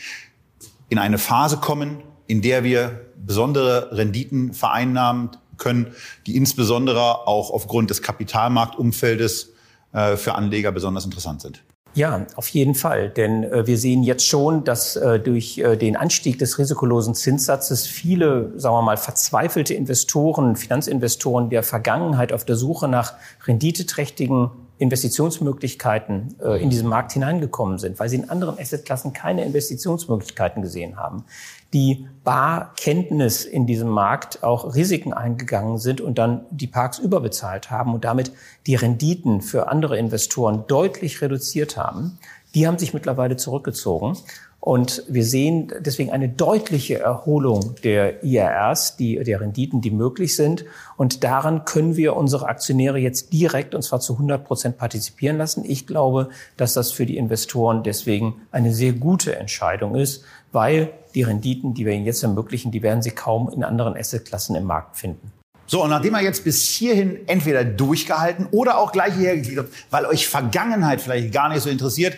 in 0.89 0.97
eine 0.97 1.17
Phase 1.17 1.57
kommen, 1.57 2.01
in 2.27 2.41
der 2.41 2.63
wir 2.63 3.05
besondere 3.15 3.95
Renditen 3.95 4.53
vereinnahmen 4.53 5.31
können, 5.57 5.93
die 6.25 6.35
insbesondere 6.35 7.27
auch 7.27 7.51
aufgrund 7.51 7.89
des 7.89 8.01
Kapitalmarktumfeldes 8.01 9.53
äh, 9.91 10.15
für 10.15 10.35
Anleger 10.35 10.71
besonders 10.71 11.05
interessant 11.05 11.41
sind. 11.41 11.63
Ja, 11.95 12.27
auf 12.35 12.47
jeden 12.49 12.75
Fall. 12.75 13.09
Denn 13.09 13.43
äh, 13.43 13.65
wir 13.65 13.77
sehen 13.77 14.03
jetzt 14.03 14.25
schon, 14.25 14.63
dass 14.63 14.95
äh, 14.95 15.19
durch 15.19 15.57
äh, 15.57 15.75
den 15.75 15.95
Anstieg 15.95 16.37
des 16.39 16.59
risikolosen 16.59 17.15
Zinssatzes 17.15 17.87
viele, 17.87 18.53
sagen 18.57 18.75
wir 18.75 18.81
mal, 18.83 18.97
verzweifelte 18.97 19.73
Investoren, 19.73 20.55
Finanzinvestoren 20.55 21.49
der 21.49 21.63
Vergangenheit 21.63 22.31
auf 22.31 22.45
der 22.45 22.55
Suche 22.55 22.87
nach 22.87 23.13
renditeträchtigen 23.45 24.51
Investitionsmöglichkeiten 24.79 26.35
äh, 26.41 26.61
in 26.61 26.69
diesen 26.69 26.87
Markt 26.87 27.11
hineingekommen 27.11 27.77
sind, 27.77 27.99
weil 27.99 28.09
sie 28.09 28.15
in 28.15 28.29
anderen 28.29 28.57
Assetklassen 28.57 29.11
keine 29.13 29.45
Investitionsmöglichkeiten 29.45 30.61
gesehen 30.61 30.97
haben, 30.97 31.25
die 31.73 32.07
Barkenntnis 32.23 33.43
in 33.43 33.67
diesem 33.67 33.89
Markt 33.89 34.41
auch 34.41 34.73
Risiken 34.75 35.13
eingegangen 35.13 35.77
sind 35.77 36.01
und 36.01 36.17
dann 36.17 36.45
die 36.49 36.67
Parks 36.67 36.97
überbezahlt 36.97 37.69
haben 37.69 37.93
und 37.93 38.05
damit 38.05 38.31
die 38.65 38.75
Renditen 38.75 39.41
für 39.41 39.67
andere 39.67 39.97
Investoren 39.97 40.63
deutlich 40.67 41.21
reduziert 41.21 41.77
haben. 41.77 42.17
Die 42.55 42.65
haben 42.65 42.79
sich 42.79 42.93
mittlerweile 42.93 43.35
zurückgezogen 43.35 44.17
und 44.62 45.04
wir 45.08 45.24
sehen 45.24 45.72
deswegen 45.80 46.12
eine 46.12 46.28
deutliche 46.28 47.00
Erholung 47.00 47.76
der 47.84 48.24
IRRs, 48.24 48.98
die, 48.98 49.15
der 49.24 49.39
Renditen, 49.39 49.80
die 49.80 49.91
möglich 49.91 50.36
sind. 50.36 50.65
Und 50.98 51.24
daran 51.24 51.63
können 51.63 51.95
wir 51.95 52.17
unsere 52.17 52.48
Aktionäre 52.48 52.98
jetzt 52.98 53.32
direkt, 53.32 53.74
und 53.74 53.84
zwar 53.84 54.02
zu 54.02 54.13
100 54.13 54.43
Prozent 54.43 54.78
partizipieren 54.78 55.38
lassen. 55.38 55.63
Ich 55.65 55.88
glaube, 55.88 56.30
dass 56.58 56.74
das 56.74 56.91
für 56.91 57.06
die 57.06 57.15
Investoren 57.15 57.84
deswegen 57.84 58.41
eine 58.52 58.74
sehr 58.74 58.91
gute 58.91 59.38
Entscheidung 59.38 59.95
ist, 59.95 60.26
weil 60.52 60.91
die 61.15 61.24
Renditen, 61.24 61.74
die 61.74 61.86
wir 61.86 61.93
ihnen 61.93 62.06
jetzt 62.06 62.22
ermöglichen, 62.24 62.72
die 62.72 62.84
werden 62.84 63.02
sie 63.02 63.12
kaum 63.12 63.50
in 63.50 63.63
anderen 63.63 63.95
Assetklassen 63.95 64.56
im 64.56 64.65
Markt 64.65 64.98
finden. 64.98 65.32
So, 65.67 65.84
und 65.84 65.91
nachdem 65.91 66.15
er 66.15 66.22
jetzt 66.22 66.43
bis 66.43 66.67
hierhin 66.67 67.28
entweder 67.28 67.63
durchgehalten 67.63 68.48
oder 68.52 68.80
auch 68.80 68.91
gleich 68.91 69.13
hierher 69.13 69.38
geklickt 69.38 69.60
hat, 69.60 69.67
weil 69.91 70.06
euch 70.06 70.28
Vergangenheit 70.28 71.00
vielleicht 71.00 71.32
gar 71.32 71.48
nicht 71.48 71.62
so 71.62 71.69
interessiert, 71.69 72.17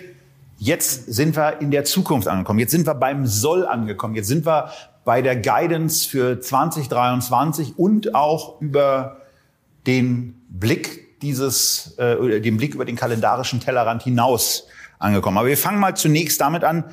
Jetzt 0.63 1.11
sind 1.11 1.35
wir 1.35 1.59
in 1.59 1.71
der 1.71 1.85
Zukunft 1.85 2.27
angekommen. 2.27 2.59
Jetzt 2.59 2.69
sind 2.69 2.85
wir 2.85 2.93
beim 2.93 3.25
Soll 3.25 3.65
angekommen. 3.65 4.13
Jetzt 4.13 4.27
sind 4.27 4.45
wir 4.45 4.69
bei 5.03 5.23
der 5.23 5.35
Guidance 5.35 6.07
für 6.07 6.39
2023 6.39 7.79
und 7.79 8.13
auch 8.13 8.61
über 8.61 9.17
den 9.87 10.39
Blick 10.49 11.19
dieses, 11.23 11.97
äh, 11.97 12.41
den 12.41 12.57
Blick 12.57 12.75
über 12.75 12.85
den 12.85 12.95
kalendarischen 12.95 13.59
Tellerrand 13.59 14.03
hinaus 14.03 14.67
angekommen. 14.99 15.39
Aber 15.39 15.47
wir 15.47 15.57
fangen 15.57 15.79
mal 15.79 15.97
zunächst 15.97 16.39
damit 16.39 16.63
an, 16.63 16.83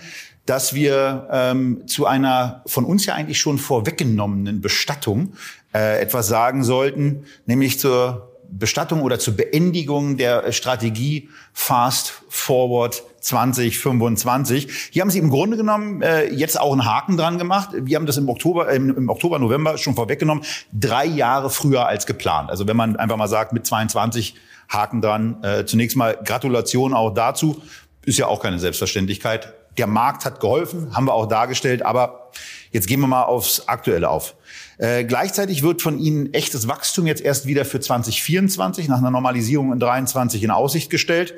dass 0.47 0.73
wir 0.73 1.29
ähm, 1.31 1.87
zu 1.87 2.07
einer 2.07 2.63
von 2.65 2.87
uns 2.87 3.05
ja 3.05 3.17
eigentlich 3.17 3.39
schon 3.39 3.59
vorweggenommenen 3.59 4.63
Bestattung 4.63 5.35
äh, 5.75 6.01
etwas 6.01 6.27
sagen 6.27 6.65
sollten, 6.65 7.27
nämlich 7.45 7.79
zur 7.79 8.33
Bestattung 8.51 9.03
oder 9.03 9.19
zur 9.19 9.37
Beendigung 9.37 10.17
der 10.17 10.53
Strategie 10.53 11.29
Fast 11.53 12.23
Forward 12.31 13.03
2025. 13.29 14.91
Hier 14.91 15.03
haben 15.03 15.11
Sie 15.11 15.19
im 15.19 15.31
Grunde 15.31 15.57
genommen 15.57 16.03
äh, 16.03 16.33
jetzt 16.33 16.59
auch 16.61 16.73
einen 16.73 16.85
Haken 16.85 17.17
dran 17.17 17.39
gemacht. 17.39 17.71
Wir 17.73 17.97
haben 17.97 18.07
das 18.07 18.17
im 18.17 18.29
Oktober, 18.29 18.69
äh, 18.69 18.77
im 18.77 19.09
Oktober, 19.09 19.39
November 19.39 19.79
schon 19.79 19.95
vorweggenommen, 19.95 20.45
drei 20.73 21.05
Jahre 21.05 21.51
früher 21.51 21.87
als 21.87 22.07
geplant. 22.07 22.51
Also 22.51 22.67
wenn 22.67 22.77
man 22.77 22.97
einfach 22.97 23.17
mal 23.17 23.29
sagt, 23.29 23.53
mit 23.53 23.67
22 23.67 24.35
Haken 24.69 25.01
dran. 25.01 25.43
Äh, 25.43 25.65
zunächst 25.65 25.97
mal 25.97 26.19
Gratulation 26.25 26.95
auch 26.95 27.11
dazu. 27.11 27.63
Ist 28.05 28.19
ja 28.19 28.27
auch 28.27 28.41
keine 28.41 28.59
Selbstverständlichkeit. 28.59 29.53
Der 29.77 29.87
Markt 29.87 30.25
hat 30.25 30.41
geholfen, 30.41 30.95
haben 30.95 31.07
wir 31.07 31.15
auch 31.15 31.27
dargestellt, 31.27 31.83
aber 31.83 32.31
jetzt 32.73 32.89
gehen 32.89 33.01
wir 33.01 33.07
mal 33.07 33.23
aufs 33.25 33.69
Aktuelle 33.69 34.09
auf. 34.09 34.35
Äh, 34.79 35.05
gleichzeitig 35.05 35.63
wird 35.63 35.83
von 35.83 35.99
Ihnen 35.99 36.33
echtes 36.33 36.69
Wachstum 36.69 37.07
jetzt 37.07 37.21
erst 37.21 37.47
wieder 37.47 37.65
für 37.65 37.81
2024 37.81 38.89
nach 38.89 38.99
einer 38.99 39.11
Normalisierung 39.11 39.73
in 39.73 39.81
23 39.81 40.43
in 40.43 40.51
Aussicht 40.51 40.89
gestellt. 40.89 41.35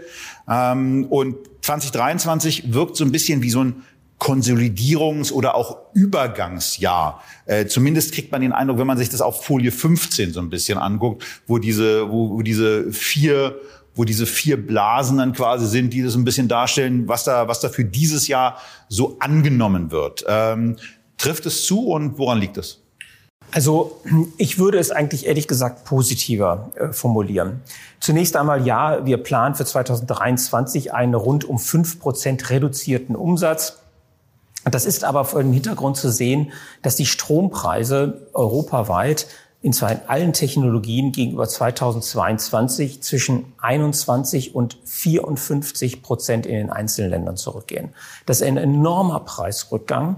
Ähm, 0.49 1.07
und 1.09 1.37
2023 1.63 2.73
wirkt 2.73 2.97
so 2.97 3.05
ein 3.05 3.13
bisschen 3.13 3.43
wie 3.43 3.51
so 3.51 3.65
ein 3.65 3.83
Konsolidierungs- 4.21 5.33
oder 5.33 5.55
auch 5.55 5.79
Übergangsjahr. 5.95 7.23
Äh, 7.47 7.67
zumindest 7.67 8.13
kriegt 8.13 8.31
man 8.31 8.43
den 8.43 8.53
Eindruck, 8.53 8.79
wenn 8.79 8.87
man 8.87 8.99
sich 8.99 9.09
das 9.09 9.23
auf 9.23 9.43
Folie 9.45 9.73
15 9.73 10.35
so 10.35 10.41
ein 10.41 10.51
bisschen 10.51 10.77
anguckt, 10.77 11.25
wo 11.47 11.57
diese, 11.57 12.11
wo, 12.11 12.31
wo 12.31 12.43
diese 12.43 12.93
vier 12.93 13.59
wo 13.97 14.05
diese 14.05 14.25
vier 14.25 14.57
Blasen 14.57 15.19
dann 15.19 15.33
quasi 15.33 15.67
sind, 15.67 15.93
die 15.93 16.03
das 16.03 16.15
ein 16.15 16.25
bisschen 16.25 16.47
darstellen, 16.47 17.09
was 17.09 17.25
da, 17.25 17.49
was 17.49 17.61
da 17.61 17.69
für 17.69 17.85
dieses 17.85 18.29
Jahr 18.29 18.57
so 18.89 19.17
angenommen 19.19 19.91
wird. 19.91 20.25
Ähm, 20.29 20.77
trifft 21.19 21.45
es 21.47 21.67
zu 21.67 21.89
und 21.89 22.17
woran 22.17 22.39
liegt 22.39 22.57
es? 22.57 22.80
Also 23.53 24.01
ich 24.37 24.59
würde 24.59 24.79
es 24.79 24.91
eigentlich 24.91 25.27
ehrlich 25.27 25.49
gesagt 25.49 25.85
positiver 25.85 26.71
äh, 26.77 26.93
formulieren. 26.93 27.63
Zunächst 27.99 28.37
einmal 28.37 28.67
ja, 28.67 29.05
wir 29.05 29.19
planen 29.19 29.55
für 29.55 29.65
2023 29.65 30.93
einen 30.93 31.15
rund 31.15 31.45
um 31.45 31.59
fünf 31.59 32.01
Prozent 32.01 32.51
reduzierten 32.51 33.17
Umsatz. 33.17 33.79
Das 34.65 34.85
ist 34.85 35.05
aber 35.05 35.25
vor 35.25 35.43
dem 35.43 35.53
Hintergrund 35.53 35.97
zu 35.97 36.11
sehen, 36.11 36.53
dass 36.83 36.97
die 36.97 37.07
Strompreise 37.07 38.29
europaweit 38.35 39.27
in 39.63 39.73
zwar 39.75 40.01
allen 40.07 40.33
Technologien 40.33 41.13
gegenüber 41.13 41.47
2022 41.47 43.03
zwischen 43.03 43.53
21 43.59 44.55
und 44.55 44.79
54 44.85 46.03
Prozent 46.03 46.47
in 46.47 46.55
den 46.55 46.71
einzelnen 46.71 47.11
Ländern 47.11 47.37
zurückgehen. 47.37 47.91
Das 48.25 48.41
ist 48.41 48.47
ein 48.47 48.57
enormer 48.57 49.21
Preisrückgang. 49.21 50.17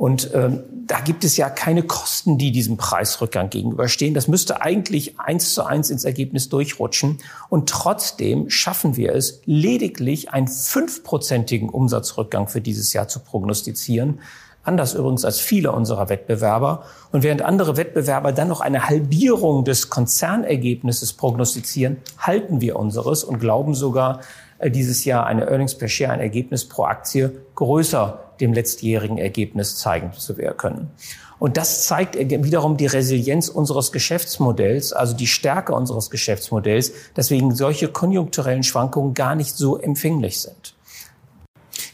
Und 0.00 0.30
ähm, 0.32 0.60
da 0.86 1.00
gibt 1.00 1.24
es 1.24 1.36
ja 1.36 1.50
keine 1.50 1.82
Kosten, 1.82 2.38
die 2.38 2.52
diesem 2.52 2.78
Preisrückgang 2.78 3.50
gegenüberstehen. 3.50 4.14
Das 4.14 4.28
müsste 4.28 4.62
eigentlich 4.62 5.20
eins 5.20 5.52
zu 5.52 5.62
eins 5.62 5.90
ins 5.90 6.06
Ergebnis 6.06 6.48
durchrutschen. 6.48 7.18
Und 7.50 7.68
trotzdem 7.68 8.48
schaffen 8.48 8.96
wir 8.96 9.14
es, 9.14 9.42
lediglich 9.44 10.30
einen 10.30 10.48
fünfprozentigen 10.48 11.68
Umsatzrückgang 11.68 12.48
für 12.48 12.62
dieses 12.62 12.94
Jahr 12.94 13.08
zu 13.08 13.20
prognostizieren. 13.20 14.20
Anders 14.62 14.94
übrigens 14.94 15.26
als 15.26 15.38
viele 15.38 15.72
unserer 15.72 16.08
Wettbewerber. 16.08 16.84
Und 17.12 17.22
während 17.22 17.42
andere 17.42 17.76
Wettbewerber 17.76 18.32
dann 18.32 18.48
noch 18.48 18.62
eine 18.62 18.88
Halbierung 18.88 19.66
des 19.66 19.90
Konzernergebnisses 19.90 21.12
prognostizieren, 21.12 21.98
halten 22.16 22.62
wir 22.62 22.76
unseres 22.76 23.22
und 23.22 23.38
glauben 23.38 23.74
sogar, 23.74 24.20
dieses 24.66 25.04
Jahr 25.04 25.26
eine 25.26 25.46
Earnings 25.46 25.76
per 25.76 25.88
Share, 25.88 26.12
ein 26.12 26.20
Ergebnis 26.20 26.68
pro 26.68 26.84
Aktie 26.84 27.32
größer 27.54 28.20
dem 28.40 28.52
letztjährigen 28.52 29.18
Ergebnis 29.18 29.76
zeigen 29.78 30.12
zu 30.12 30.34
können. 30.34 30.90
Und 31.38 31.56
das 31.56 31.86
zeigt 31.86 32.16
wiederum 32.16 32.76
die 32.76 32.86
Resilienz 32.86 33.48
unseres 33.48 33.92
Geschäftsmodells, 33.92 34.92
also 34.92 35.16
die 35.16 35.26
Stärke 35.26 35.74
unseres 35.74 36.10
Geschäftsmodells, 36.10 36.92
deswegen 37.16 37.54
solche 37.54 37.88
konjunkturellen 37.88 38.62
Schwankungen 38.62 39.14
gar 39.14 39.34
nicht 39.34 39.56
so 39.56 39.78
empfänglich 39.78 40.40
sind. 40.40 40.74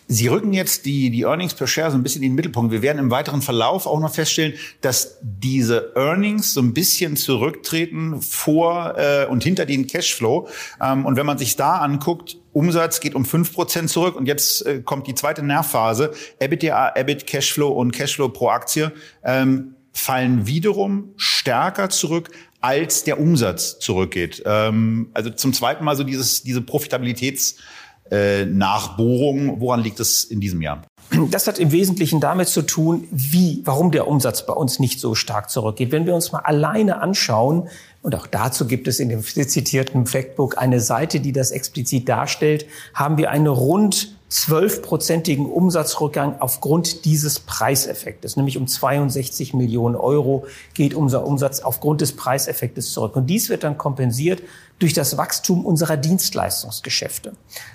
Sie 0.08 0.28
rücken 0.28 0.52
jetzt 0.52 0.86
die, 0.86 1.10
die 1.10 1.22
Earnings 1.22 1.54
per 1.54 1.66
Share 1.66 1.90
so 1.90 1.98
ein 1.98 2.02
bisschen 2.02 2.22
in 2.22 2.30
den 2.30 2.36
Mittelpunkt. 2.36 2.70
Wir 2.70 2.82
werden 2.82 2.98
im 2.98 3.10
weiteren 3.10 3.42
Verlauf 3.42 3.86
auch 3.86 3.98
noch 3.98 4.14
feststellen, 4.14 4.54
dass 4.80 5.18
diese 5.20 5.92
Earnings 5.96 6.54
so 6.54 6.60
ein 6.60 6.74
bisschen 6.74 7.16
zurücktreten 7.16 8.22
vor 8.22 8.94
äh, 8.96 9.26
und 9.26 9.42
hinter 9.42 9.66
den 9.66 9.88
Cashflow. 9.88 10.48
Ähm, 10.80 11.04
und 11.06 11.16
wenn 11.16 11.26
man 11.26 11.38
sich 11.38 11.56
da 11.56 11.78
anguckt, 11.78 12.36
Umsatz 12.52 13.00
geht 13.00 13.16
um 13.16 13.24
fünf 13.24 13.52
Prozent 13.52 13.90
zurück 13.90 14.14
und 14.14 14.26
jetzt 14.26 14.64
äh, 14.64 14.80
kommt 14.80 15.08
die 15.08 15.14
zweite 15.14 15.42
Nervphase. 15.42 16.12
EBITDA, 16.38 16.94
EBIT, 16.94 17.26
Cashflow 17.26 17.68
und 17.68 17.92
Cashflow 17.92 18.28
pro 18.28 18.48
Aktie 18.48 18.92
ähm, 19.24 19.74
fallen 19.92 20.46
wiederum 20.46 21.14
stärker 21.16 21.88
zurück 21.88 22.30
als 22.60 23.04
der 23.04 23.18
Umsatz 23.18 23.78
zurückgeht. 23.80 24.42
Ähm, 24.46 25.10
also 25.14 25.30
zum 25.30 25.52
zweiten 25.52 25.84
Mal 25.84 25.96
so 25.96 26.04
dieses, 26.04 26.44
diese 26.44 26.60
Profitabilitäts- 26.60 27.56
äh, 28.10 28.44
Nachbohrung. 28.44 29.60
Woran 29.60 29.82
liegt 29.82 30.00
es 30.00 30.24
in 30.24 30.40
diesem 30.40 30.62
Jahr? 30.62 30.82
Das 31.30 31.46
hat 31.46 31.58
im 31.58 31.70
Wesentlichen 31.70 32.20
damit 32.20 32.48
zu 32.48 32.62
tun, 32.62 33.06
wie, 33.12 33.62
warum 33.64 33.92
der 33.92 34.08
Umsatz 34.08 34.44
bei 34.44 34.52
uns 34.52 34.80
nicht 34.80 34.98
so 34.98 35.14
stark 35.14 35.50
zurückgeht. 35.50 35.92
Wenn 35.92 36.04
wir 36.04 36.14
uns 36.14 36.32
mal 36.32 36.40
alleine 36.40 37.00
anschauen, 37.00 37.68
und 38.02 38.14
auch 38.14 38.26
dazu 38.26 38.66
gibt 38.66 38.86
es 38.86 39.00
in 39.00 39.08
dem 39.08 39.22
zitierten 39.22 40.06
Factbook 40.06 40.58
eine 40.58 40.80
Seite, 40.80 41.20
die 41.20 41.32
das 41.32 41.50
explizit 41.50 42.08
darstellt, 42.08 42.66
haben 42.94 43.18
wir 43.18 43.30
eine 43.30 43.50
rund 43.50 44.15
zwölfprozentigen 44.28 45.46
Umsatzrückgang 45.46 46.40
aufgrund 46.40 47.04
dieses 47.04 47.38
Preiseffektes, 47.38 48.36
nämlich 48.36 48.56
um 48.56 48.66
62 48.66 49.54
Millionen 49.54 49.94
Euro 49.94 50.46
geht 50.74 50.94
unser 50.94 51.24
Umsatz 51.24 51.60
aufgrund 51.60 52.00
des 52.00 52.16
Preiseffektes 52.16 52.90
zurück. 52.92 53.14
Und 53.14 53.28
dies 53.28 53.48
wird 53.48 53.62
dann 53.62 53.78
kompensiert 53.78 54.42
durch 54.78 54.92
das 54.92 55.16
Wachstum 55.16 55.64
unserer 55.64 55.96
Dienstleistungsgeschäfte, 55.96 57.32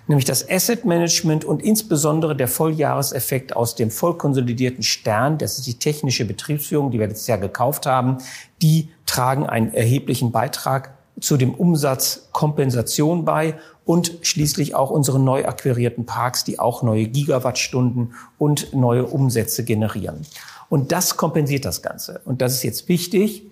nämlich 0.07 0.25
das 0.25 0.47
Asset 0.47 0.85
Management 0.85 1.45
und 1.45 1.63
insbesondere 1.63 2.35
der 2.35 2.47
Volljahreseffekt 2.47 3.55
aus 3.55 3.75
dem 3.75 3.89
vollkonsolidierten 3.89 4.83
Stern, 4.83 5.37
das 5.37 5.57
ist 5.57 5.65
die 5.65 5.79
technische 5.79 6.25
Betriebsführung, 6.25 6.91
die 6.91 6.99
wir 6.99 7.07
letztes 7.07 7.27
Jahr 7.27 7.39
gekauft 7.39 7.85
haben, 7.85 8.17
die 8.61 8.89
tragen 9.05 9.47
einen 9.47 9.73
erheblichen 9.73 10.31
Beitrag 10.31 11.00
zu 11.21 11.37
dem 11.37 11.53
Umsatz 11.53 12.27
Kompensation 12.31 13.23
bei 13.23 13.55
und 13.85 14.19
schließlich 14.21 14.75
auch 14.75 14.89
unsere 14.89 15.19
neu 15.19 15.45
akquirierten 15.45 16.05
Parks, 16.05 16.43
die 16.43 16.59
auch 16.59 16.83
neue 16.83 17.07
Gigawattstunden 17.07 18.13
und 18.37 18.73
neue 18.73 19.05
Umsätze 19.05 19.63
generieren. 19.63 20.25
Und 20.69 20.91
das 20.91 21.17
kompensiert 21.17 21.65
das 21.65 21.81
Ganze. 21.81 22.21
Und 22.25 22.41
das 22.41 22.53
ist 22.53 22.63
jetzt 22.63 22.89
wichtig. 22.89 23.43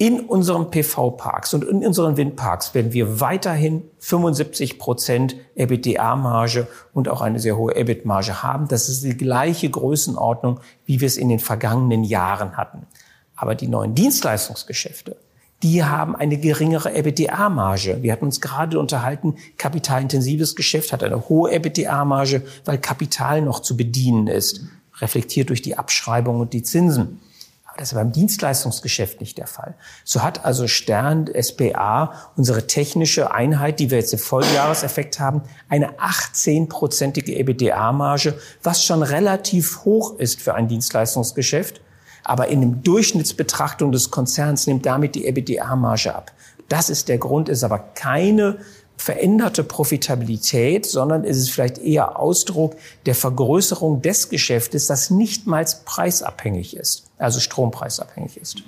In 0.00 0.20
unseren 0.20 0.70
PV-Parks 0.70 1.54
und 1.54 1.64
in 1.64 1.84
unseren 1.84 2.16
Windparks 2.16 2.72
werden 2.72 2.92
wir 2.92 3.20
weiterhin 3.20 3.82
75 3.98 4.78
Prozent 4.78 5.34
EBITDA-Marge 5.56 6.68
und 6.92 7.08
auch 7.08 7.20
eine 7.20 7.40
sehr 7.40 7.56
hohe 7.56 7.74
EBIT-Marge 7.74 8.44
haben. 8.44 8.68
Das 8.68 8.88
ist 8.88 9.02
die 9.02 9.16
gleiche 9.16 9.68
Größenordnung, 9.68 10.60
wie 10.84 11.00
wir 11.00 11.06
es 11.08 11.16
in 11.16 11.28
den 11.28 11.40
vergangenen 11.40 12.04
Jahren 12.04 12.56
hatten. 12.56 12.86
Aber 13.34 13.56
die 13.56 13.66
neuen 13.66 13.96
Dienstleistungsgeschäfte, 13.96 15.16
die 15.62 15.82
haben 15.84 16.14
eine 16.14 16.38
geringere 16.38 16.94
EBITDA-Marge. 16.94 17.98
Wir 18.02 18.12
hatten 18.12 18.26
uns 18.26 18.40
gerade 18.40 18.78
unterhalten, 18.78 19.36
kapitalintensives 19.56 20.54
Geschäft 20.54 20.92
hat 20.92 21.02
eine 21.02 21.28
hohe 21.28 21.50
EBITDA-Marge, 21.50 22.42
weil 22.64 22.78
Kapital 22.78 23.42
noch 23.42 23.60
zu 23.60 23.76
bedienen 23.76 24.28
ist, 24.28 24.60
reflektiert 25.00 25.48
durch 25.48 25.62
die 25.62 25.76
Abschreibung 25.76 26.40
und 26.40 26.52
die 26.52 26.62
Zinsen. 26.62 27.20
Aber 27.64 27.78
das 27.78 27.88
ist 27.88 27.94
beim 27.94 28.12
Dienstleistungsgeschäft 28.12 29.20
nicht 29.20 29.36
der 29.36 29.48
Fall. 29.48 29.74
So 30.04 30.22
hat 30.22 30.44
also 30.44 30.68
Stern 30.68 31.28
SPA, 31.40 32.12
unsere 32.36 32.68
technische 32.68 33.32
Einheit, 33.32 33.80
die 33.80 33.90
wir 33.90 33.98
jetzt 33.98 34.12
im 34.12 34.20
Volljahreseffekt 34.20 35.18
haben, 35.18 35.42
eine 35.68 35.98
18-prozentige 35.98 37.32
EBITDA-Marge, 37.32 38.38
was 38.62 38.84
schon 38.84 39.02
relativ 39.02 39.84
hoch 39.84 40.18
ist 40.18 40.40
für 40.40 40.54
ein 40.54 40.68
Dienstleistungsgeschäft 40.68 41.80
aber 42.28 42.48
in 42.48 42.60
dem 42.60 42.82
Durchschnittsbetrachtung 42.82 43.90
des 43.90 44.10
Konzerns 44.10 44.66
nimmt 44.66 44.84
damit 44.86 45.14
die 45.14 45.26
EBITDA-Marge 45.26 46.14
ab. 46.14 46.32
Das 46.68 46.90
ist 46.90 47.08
der 47.08 47.18
Grund, 47.18 47.48
ist 47.48 47.64
aber 47.64 47.78
keine 47.78 48.58
veränderte 48.98 49.64
Profitabilität, 49.64 50.84
sondern 50.84 51.24
es 51.24 51.38
ist 51.38 51.50
vielleicht 51.50 51.78
eher 51.78 52.18
Ausdruck 52.18 52.76
der 53.06 53.14
Vergrößerung 53.14 54.02
des 54.02 54.28
Geschäftes, 54.28 54.86
das 54.86 55.10
nicht 55.10 55.46
mal 55.46 55.64
preisabhängig 55.84 56.76
ist, 56.76 57.06
also 57.16 57.40
strompreisabhängig 57.40 58.36
ist. 58.36 58.62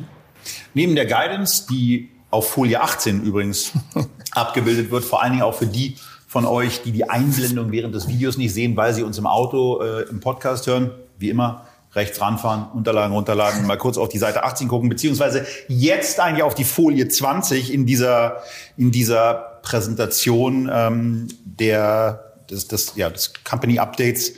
Neben 0.72 0.94
der 0.94 1.06
Guidance, 1.06 1.66
die 1.68 2.10
auf 2.30 2.48
Folie 2.48 2.80
18 2.80 3.24
übrigens 3.24 3.72
abgebildet 4.30 4.90
wird, 4.90 5.04
vor 5.04 5.22
allen 5.22 5.32
Dingen 5.32 5.42
auch 5.42 5.54
für 5.54 5.66
die 5.66 5.96
von 6.28 6.46
euch, 6.46 6.82
die 6.82 6.92
die 6.92 7.10
Einblendung 7.10 7.72
während 7.72 7.94
des 7.94 8.06
Videos 8.06 8.38
nicht 8.38 8.54
sehen, 8.54 8.76
weil 8.76 8.94
sie 8.94 9.02
uns 9.02 9.18
im 9.18 9.26
Auto, 9.26 9.82
äh, 9.82 10.02
im 10.08 10.20
Podcast 10.20 10.66
hören, 10.68 10.92
wie 11.18 11.28
immer, 11.28 11.66
rechts 11.94 12.20
ranfahren, 12.20 12.66
Unterlagen 12.72 13.12
runterladen, 13.12 13.66
mal 13.66 13.76
kurz 13.76 13.98
auf 13.98 14.08
die 14.08 14.18
Seite 14.18 14.44
18 14.44 14.68
gucken, 14.68 14.88
beziehungsweise 14.88 15.44
jetzt 15.68 16.20
eigentlich 16.20 16.44
auf 16.44 16.54
die 16.54 16.64
Folie 16.64 17.08
20 17.08 17.72
in 17.72 17.86
dieser, 17.86 18.42
in 18.76 18.92
dieser 18.92 19.58
Präsentation 19.62 20.70
ähm, 20.72 21.28
der, 21.44 22.32
des, 22.48 22.68
des, 22.68 22.92
ja, 22.94 23.10
des 23.10 23.32
Company 23.44 23.78
Updates. 23.78 24.32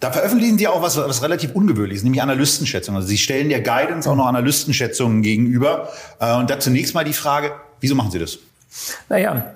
Da 0.00 0.12
veröffentlichen 0.12 0.58
Sie 0.58 0.68
auch 0.68 0.82
was, 0.82 0.96
was 0.96 1.22
relativ 1.22 1.52
ungewöhnliches, 1.54 2.04
nämlich 2.04 2.22
Analystenschätzungen. 2.22 2.96
Also 2.96 3.08
Sie 3.08 3.18
stellen 3.18 3.48
der 3.48 3.60
Guidance 3.60 4.08
auch 4.08 4.14
noch 4.16 4.26
Analystenschätzungen 4.26 5.22
gegenüber. 5.22 5.88
Äh, 6.20 6.36
und 6.36 6.50
da 6.50 6.60
zunächst 6.60 6.94
mal 6.94 7.04
die 7.04 7.12
Frage, 7.12 7.52
wieso 7.80 7.94
machen 7.94 8.10
Sie 8.10 8.18
das? 8.18 8.38
Naja, 9.08 9.54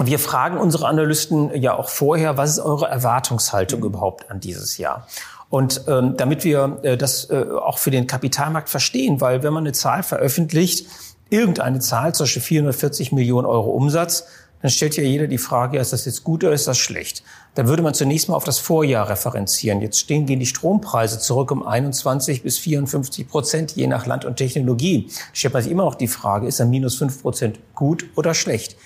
wir 0.00 0.18
fragen 0.18 0.58
unsere 0.58 0.88
Analysten 0.88 1.54
ja 1.60 1.74
auch 1.74 1.88
vorher, 1.88 2.36
was 2.36 2.50
ist 2.50 2.60
eure 2.60 2.86
Erwartungshaltung 2.86 3.84
überhaupt 3.84 4.30
an 4.30 4.40
dieses 4.40 4.78
Jahr? 4.78 5.06
Und 5.52 5.82
ähm, 5.86 6.16
damit 6.16 6.44
wir 6.44 6.78
äh, 6.82 6.96
das 6.96 7.28
äh, 7.28 7.44
auch 7.62 7.76
für 7.76 7.90
den 7.90 8.06
Kapitalmarkt 8.06 8.70
verstehen, 8.70 9.20
weil 9.20 9.42
wenn 9.42 9.52
man 9.52 9.64
eine 9.64 9.74
Zahl 9.74 10.02
veröffentlicht, 10.02 10.86
irgendeine 11.28 11.78
Zahl, 11.78 12.14
zum 12.14 12.24
Beispiel 12.24 12.40
440 12.40 13.12
Millionen 13.12 13.46
Euro 13.46 13.68
Umsatz, 13.72 14.24
dann 14.62 14.70
stellt 14.70 14.96
ja 14.96 15.02
jeder 15.02 15.26
die 15.26 15.36
Frage, 15.36 15.78
ist 15.78 15.92
das 15.92 16.06
jetzt 16.06 16.24
gut 16.24 16.42
oder 16.42 16.54
ist 16.54 16.68
das 16.68 16.78
schlecht? 16.78 17.22
Dann 17.54 17.68
würde 17.68 17.82
man 17.82 17.92
zunächst 17.92 18.30
mal 18.30 18.34
auf 18.34 18.44
das 18.44 18.60
Vorjahr 18.60 19.10
referenzieren. 19.10 19.82
Jetzt 19.82 20.00
stehen, 20.00 20.24
gehen 20.24 20.40
die 20.40 20.46
Strompreise 20.46 21.18
zurück 21.18 21.50
um 21.50 21.66
21 21.66 22.42
bis 22.42 22.56
54 22.58 23.28
Prozent, 23.28 23.72
je 23.72 23.88
nach 23.88 24.06
Land 24.06 24.24
und 24.24 24.36
Technologie. 24.36 25.10
Stellt 25.34 25.52
man 25.52 25.62
sich 25.62 25.70
immer 25.70 25.84
noch 25.84 25.96
die 25.96 26.08
Frage, 26.08 26.46
ist 26.46 26.62
ein 26.62 26.70
minus 26.70 26.96
5 26.96 27.20
Prozent 27.20 27.58
gut 27.74 28.06
oder 28.16 28.32
schlecht? 28.32 28.76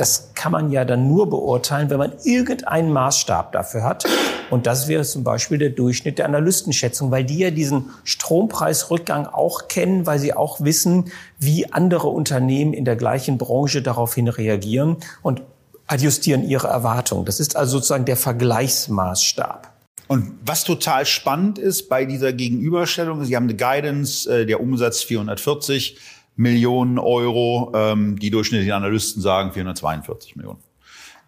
Das 0.00 0.30
kann 0.34 0.52
man 0.52 0.72
ja 0.72 0.86
dann 0.86 1.08
nur 1.08 1.28
beurteilen, 1.28 1.90
wenn 1.90 1.98
man 1.98 2.14
irgendeinen 2.24 2.90
Maßstab 2.90 3.52
dafür 3.52 3.82
hat. 3.82 4.06
Und 4.48 4.66
das 4.66 4.88
wäre 4.88 5.04
zum 5.04 5.24
Beispiel 5.24 5.58
der 5.58 5.68
Durchschnitt 5.68 6.16
der 6.16 6.24
Analystenschätzung, 6.24 7.10
weil 7.10 7.22
die 7.22 7.36
ja 7.36 7.50
diesen 7.50 7.90
Strompreisrückgang 8.04 9.26
auch 9.26 9.68
kennen, 9.68 10.06
weil 10.06 10.18
sie 10.18 10.32
auch 10.32 10.62
wissen, 10.62 11.12
wie 11.38 11.70
andere 11.70 12.08
Unternehmen 12.08 12.72
in 12.72 12.86
der 12.86 12.96
gleichen 12.96 13.36
Branche 13.36 13.82
daraufhin 13.82 14.28
reagieren 14.28 14.96
und 15.20 15.42
adjustieren 15.86 16.48
ihre 16.48 16.68
Erwartungen. 16.68 17.26
Das 17.26 17.38
ist 17.38 17.56
also 17.56 17.72
sozusagen 17.72 18.06
der 18.06 18.16
Vergleichsmaßstab. 18.16 19.70
Und 20.06 20.32
was 20.44 20.64
total 20.64 21.04
spannend 21.04 21.58
ist 21.58 21.90
bei 21.90 22.06
dieser 22.06 22.32
Gegenüberstellung, 22.32 23.24
Sie 23.24 23.36
haben 23.36 23.44
eine 23.44 23.54
Guidance, 23.54 24.28
äh, 24.28 24.46
der 24.46 24.60
Umsatz 24.60 25.02
440, 25.02 25.98
Millionen 26.40 26.98
Euro. 26.98 27.70
Ähm, 27.74 28.18
die 28.18 28.30
durchschnittlichen 28.30 28.72
Analysten 28.72 29.20
sagen 29.20 29.52
442 29.52 30.36
Millionen. 30.36 30.58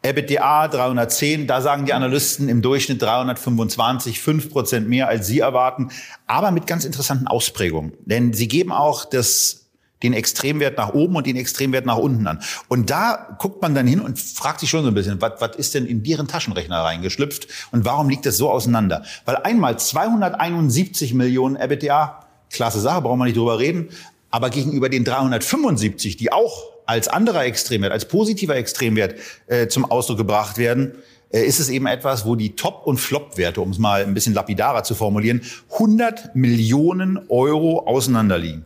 EBITDA 0.03 0.67
310, 0.69 1.47
da 1.47 1.61
sagen 1.61 1.87
die 1.87 1.93
Analysten 1.93 2.49
im 2.49 2.61
Durchschnitt 2.61 3.01
325, 3.01 4.21
5 4.21 4.51
Prozent 4.51 4.89
mehr, 4.89 5.07
als 5.07 5.29
sie 5.29 5.39
erwarten, 5.39 5.91
aber 6.27 6.51
mit 6.51 6.67
ganz 6.67 6.85
interessanten 6.85 7.29
Ausprägungen. 7.29 7.93
Denn 8.05 8.33
sie 8.33 8.49
geben 8.49 8.73
auch 8.73 9.05
das, 9.05 9.71
den 10.03 10.13
Extremwert 10.13 10.77
nach 10.77 10.93
oben 10.93 11.15
und 11.15 11.27
den 11.27 11.37
Extremwert 11.37 11.87
nach 11.87 11.99
unten 11.99 12.27
an. 12.27 12.41
Und 12.67 12.91
da 12.91 13.37
guckt 13.39 13.63
man 13.63 13.77
dann 13.77 13.87
hin 13.87 14.01
und 14.01 14.19
fragt 14.19 14.59
sich 14.59 14.71
schon 14.71 14.83
so 14.83 14.89
ein 14.89 14.95
bisschen, 14.95 15.21
was, 15.21 15.41
was 15.41 15.55
ist 15.55 15.75
denn 15.75 15.87
in 15.87 16.03
deren 16.03 16.27
Taschenrechner 16.27 16.83
reingeschlüpft 16.83 17.47
und 17.71 17.85
warum 17.85 18.09
liegt 18.09 18.27
das 18.27 18.37
so 18.37 18.51
auseinander? 18.51 19.05
Weil 19.25 19.37
einmal 19.37 19.79
271 19.79 21.15
Millionen 21.15 21.55
EBITDA, 21.55 22.27
klasse 22.51 22.81
Sache, 22.81 23.03
brauchen 23.03 23.21
wir 23.21 23.27
nicht 23.27 23.37
drüber 23.37 23.61
reden, 23.61 23.91
aber 24.33 24.51
gegenüber 24.51 24.89
den 24.89 25.05
375, 25.05 26.17
die 26.17 26.33
auch 26.33 26.73
als 26.87 27.07
anderer 27.07 27.45
Extremwert, 27.45 27.93
als 27.93 28.07
positiver 28.07 28.57
Extremwert 28.57 29.15
äh, 29.47 29.69
zum 29.69 29.85
Ausdruck 29.85 30.19
gebracht 30.19 30.59
werden, 30.59 30.95
äh, 31.31 31.43
ist 31.43 31.61
es 31.61 31.69
eben 31.69 31.87
etwas, 31.87 32.27
wo 32.27 32.35
die 32.35 32.57
Top- 32.57 32.87
und 32.87 32.99
Flop-Werte, 32.99 33.61
um 33.61 33.71
es 33.71 33.79
mal 33.79 34.03
ein 34.03 34.15
bisschen 34.15 34.35
lapidarer 34.35 34.83
zu 34.83 34.95
formulieren, 34.95 35.43
100 35.75 36.35
Millionen 36.35 37.21
Euro 37.29 37.87
auseinanderliegen. 37.87 38.65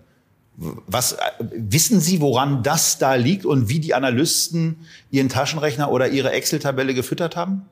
Was 0.57 1.12
äh, 1.12 1.17
wissen 1.41 2.01
Sie, 2.01 2.21
woran 2.21 2.62
das 2.62 2.99
da 2.99 3.14
liegt 3.14 3.45
und 3.45 3.69
wie 3.69 3.81
die 3.81 3.93
Analysten 3.93 4.87
ihren 5.11 5.29
Taschenrechner 5.29 5.91
oder 5.91 6.09
ihre 6.09 6.31
Excel-Tabelle 6.31 6.95
gefüttert 6.95 7.37
haben? 7.37 7.67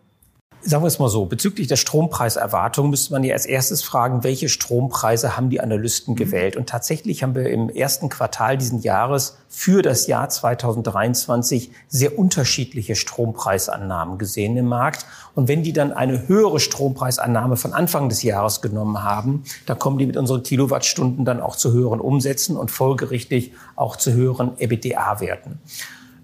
Sagen 0.66 0.82
wir 0.82 0.88
es 0.88 0.98
mal 0.98 1.10
so, 1.10 1.26
bezüglich 1.26 1.66
der 1.66 1.76
Strompreiserwartung 1.76 2.88
müsste 2.88 3.12
man 3.12 3.22
ja 3.22 3.34
als 3.34 3.44
erstes 3.44 3.82
fragen, 3.82 4.24
welche 4.24 4.48
Strompreise 4.48 5.36
haben 5.36 5.50
die 5.50 5.60
Analysten 5.60 6.14
mhm. 6.14 6.16
gewählt? 6.16 6.56
Und 6.56 6.70
tatsächlich 6.70 7.22
haben 7.22 7.34
wir 7.34 7.50
im 7.50 7.68
ersten 7.68 8.08
Quartal 8.08 8.56
diesen 8.56 8.80
Jahres 8.80 9.36
für 9.48 9.82
das 9.82 10.06
Jahr 10.06 10.30
2023 10.30 11.70
sehr 11.88 12.18
unterschiedliche 12.18 12.96
Strompreisannahmen 12.96 14.16
gesehen 14.16 14.56
im 14.56 14.66
Markt. 14.66 15.04
Und 15.34 15.48
wenn 15.48 15.62
die 15.62 15.74
dann 15.74 15.92
eine 15.92 16.28
höhere 16.28 16.60
Strompreisannahme 16.60 17.56
von 17.56 17.74
Anfang 17.74 18.08
des 18.08 18.22
Jahres 18.22 18.62
genommen 18.62 19.02
haben, 19.02 19.44
dann 19.66 19.78
kommen 19.78 19.98
die 19.98 20.06
mit 20.06 20.16
unseren 20.16 20.42
Kilowattstunden 20.42 21.26
dann 21.26 21.40
auch 21.40 21.56
zu 21.56 21.72
höheren 21.72 22.00
Umsätzen 22.00 22.56
und 22.56 22.70
folgerichtig 22.70 23.52
auch 23.76 23.96
zu 23.96 24.12
höheren 24.12 24.56
EBITDA-Werten. 24.58 25.60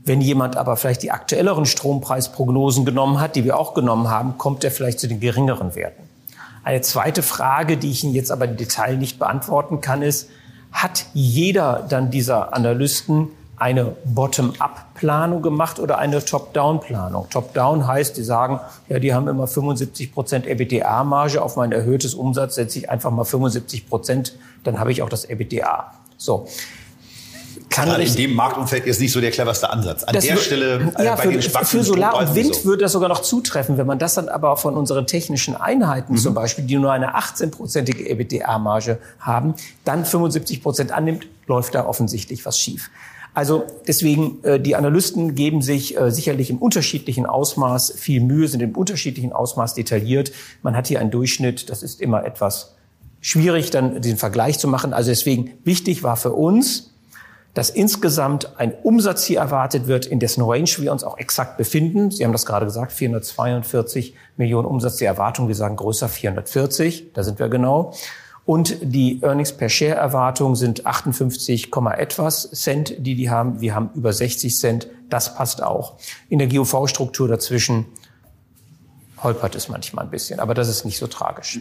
Wenn 0.05 0.21
jemand 0.21 0.57
aber 0.57 0.77
vielleicht 0.77 1.03
die 1.03 1.11
aktuelleren 1.11 1.67
Strompreisprognosen 1.67 2.85
genommen 2.85 3.21
hat, 3.21 3.37
die 3.37 3.45
wir 3.45 3.59
auch 3.59 3.75
genommen 3.75 4.09
haben, 4.09 4.39
kommt 4.39 4.65
er 4.65 4.71
vielleicht 4.71 4.99
zu 4.99 5.09
den 5.09 5.21
geringeren 5.21 5.75
Werten. 5.75 6.03
Eine 6.63 6.81
zweite 6.81 7.23
Frage, 7.23 7.77
die 7.77 7.91
ich 7.91 8.05
Ihnen 8.05 8.15
jetzt 8.15 8.31
aber 8.31 8.47
im 8.47 8.57
Detail 8.57 8.97
nicht 8.97 9.19
beantworten 9.19 9.81
kann, 9.81 10.03
ist, 10.03 10.29
hat 10.73 11.07
jeder 11.15 11.85
dann 11.89 12.11
dieser 12.11 12.55
Analysten 12.55 13.29
eine 13.57 13.95
Bottom-up-Planung 14.05 15.43
gemacht 15.43 15.79
oder 15.79 15.99
eine 15.99 16.25
Top-down-Planung? 16.25 17.29
Top-down 17.29 17.87
heißt, 17.87 18.17
die 18.17 18.23
sagen, 18.23 18.59
ja, 18.89 18.99
die 18.99 19.13
haben 19.13 19.29
immer 19.29 19.47
75 19.47 20.15
Prozent 20.15 20.47
EBITDA-Marge, 20.47 21.43
auf 21.43 21.57
mein 21.57 21.73
erhöhtes 21.73 22.15
Umsatz 22.15 22.55
setze 22.55 22.79
ich 22.79 22.89
einfach 22.89 23.11
mal 23.11 23.25
75 23.25 23.89
Prozent, 23.89 24.35
dann 24.65 24.79
habe 24.81 24.93
ich 24.93 25.03
auch 25.03 25.11
das 25.11 25.27
EBITDA. 25.27 25.93
So 26.17 26.47
kann 27.71 27.89
Gerade 27.89 28.03
in 28.03 28.15
dem 28.15 28.35
Marktumfeld 28.35 28.85
ist 28.85 29.01
nicht 29.01 29.13
so 29.13 29.21
der 29.21 29.31
cleverste 29.31 29.71
Ansatz. 29.71 30.03
An 30.03 30.15
der 30.15 30.37
Stelle 30.37 30.93
äh, 30.99 31.05
ja, 31.05 31.15
bei 31.15 31.23
für, 31.23 31.33
den 31.33 31.41
für 31.41 31.85
Solar 31.85 32.19
und 32.19 32.35
Wind 32.35 32.57
so. 32.57 32.65
würde 32.65 32.83
das 32.83 32.93
sogar 32.93 33.09
noch 33.09 33.23
zutreffen. 33.23 33.79
Wenn 33.79 33.87
man 33.87 34.01
das 34.01 34.15
dann 34.15 34.29
aber 34.29 34.57
von 34.57 34.77
unseren 34.77 35.07
technischen 35.07 35.55
Einheiten 35.57 36.15
mhm. 36.15 36.19
zum 36.19 36.35
Beispiel, 36.35 36.65
die 36.65 36.77
nur 36.77 36.93
eine 36.93 37.17
18-prozentige 37.17 38.07
EBITDA-Marge 38.07 38.99
haben, 39.21 39.55
dann 39.85 40.05
75 40.05 40.63
Prozent 40.63 40.93
annimmt, 40.93 41.29
läuft 41.47 41.75
da 41.77 41.87
offensichtlich 41.87 42.45
was 42.45 42.59
schief. 42.59 42.91
Also 43.35 43.65
deswegen, 43.87 44.43
äh, 44.43 44.59
die 44.59 44.75
Analysten 44.75 45.37
geben 45.37 45.63
sich 45.63 45.97
äh, 45.97 46.11
sicherlich 46.11 46.51
im 46.51 46.59
unterschiedlichen 46.59 47.27
Ausmaß 47.27 47.95
viel 47.97 48.21
Mühe, 48.21 48.49
sind 48.49 48.61
im 48.61 48.75
unterschiedlichen 48.75 49.33
Ausmaß 49.33 49.75
detailliert. 49.75 50.33
Man 50.63 50.77
hat 50.77 50.89
hier 50.89 51.01
einen 51.01 51.13
Durchschnitt, 51.13 51.71
das 51.71 51.85
ist 51.85 52.01
immer 52.01 52.25
etwas 52.25 52.75
schwierig, 53.21 53.71
dann 53.71 54.03
den 54.03 54.17
Vergleich 54.17 54.59
zu 54.59 54.67
machen. 54.67 54.93
Also 54.93 55.11
deswegen 55.11 55.53
wichtig 55.65 56.03
war 56.03 56.17
für 56.17 56.33
uns, 56.33 56.90
dass 57.55 57.71
insgesamt 57.71 58.59
ein 58.59 58.73
Umsatzziel 58.83 59.37
erwartet 59.37 59.87
wird, 59.87 60.07
in 60.07 60.21
dessen 60.21 60.43
Range 60.43 60.71
wir 60.79 60.93
uns 60.93 61.03
auch 61.03 61.19
exakt 61.19 61.57
befinden. 61.57 62.11
Sie 62.11 62.25
haben 62.25 62.33
das 62.33 62.47
gerade 62.47 62.67
gesagt, 62.67 62.93
442 62.93 64.15
Millionen 64.37 64.67
Umsatzzielerwartung. 64.67 65.49
Wir 65.49 65.55
sagen 65.55 65.77
größer 65.77 66.09
440, 66.09 67.13
da 67.13 67.23
sind 67.23 67.39
wir 67.39 67.49
genau. 67.49 67.93
Und 68.47 68.79
die 68.81 69.23
Earnings 69.23 69.53
per 69.53 69.69
Share 69.69 69.95
Erwartung 69.95 70.57
sind 70.57 70.87
58, 70.87 71.71
etwas 71.99 72.51
Cent, 72.51 72.95
die 72.99 73.15
die 73.15 73.31
haben. 73.31 73.61
Wir 73.61 73.75
haben 73.75 73.91
über 73.95 74.13
60 74.13 74.57
Cent. 74.57 74.89
Das 75.09 75.35
passt 75.35 75.63
auch. 75.63 75.95
In 76.29 76.39
der 76.39 76.49
GOV-Struktur 76.49 77.29
dazwischen 77.29 77.87
holpert 79.23 79.55
es 79.55 79.69
manchmal 79.69 80.07
ein 80.07 80.11
bisschen, 80.11 80.41
aber 80.41 80.55
das 80.55 80.69
ist 80.69 80.85
nicht 80.85 80.99
so 80.99 81.07
tragisch. 81.07 81.61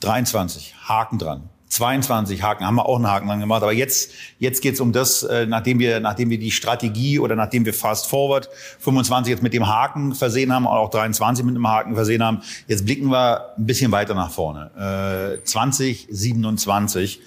23, 0.00 0.74
Haken 0.88 1.18
dran. 1.18 1.48
22 1.72 2.42
Haken, 2.42 2.66
haben 2.66 2.74
wir 2.74 2.86
auch 2.86 2.96
einen 2.96 3.06
Haken 3.06 3.28
dran 3.28 3.40
gemacht. 3.40 3.62
Aber 3.62 3.72
jetzt, 3.72 4.12
jetzt 4.38 4.60
geht's 4.60 4.78
um 4.78 4.92
das, 4.92 5.22
äh, 5.22 5.46
nachdem 5.46 5.78
wir, 5.78 6.00
nachdem 6.00 6.28
wir 6.28 6.38
die 6.38 6.50
Strategie 6.50 7.18
oder 7.18 7.34
nachdem 7.34 7.64
wir 7.64 7.72
Fast 7.72 8.08
Forward 8.08 8.50
25 8.80 9.30
jetzt 9.30 9.42
mit 9.42 9.54
dem 9.54 9.66
Haken 9.66 10.14
versehen 10.14 10.52
haben, 10.52 10.66
auch 10.66 10.90
23 10.90 11.46
mit 11.46 11.54
dem 11.54 11.66
Haken 11.66 11.94
versehen 11.94 12.22
haben, 12.22 12.42
jetzt 12.66 12.84
blicken 12.84 13.08
wir 13.08 13.54
ein 13.56 13.64
bisschen 13.64 13.90
weiter 13.90 14.14
nach 14.14 14.30
vorne. 14.30 15.38
Äh, 15.40 15.44
2027. 15.44 17.20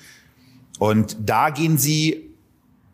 Und 0.77 1.17
da 1.25 1.49
gehen 1.49 1.79
Sie 1.79 2.24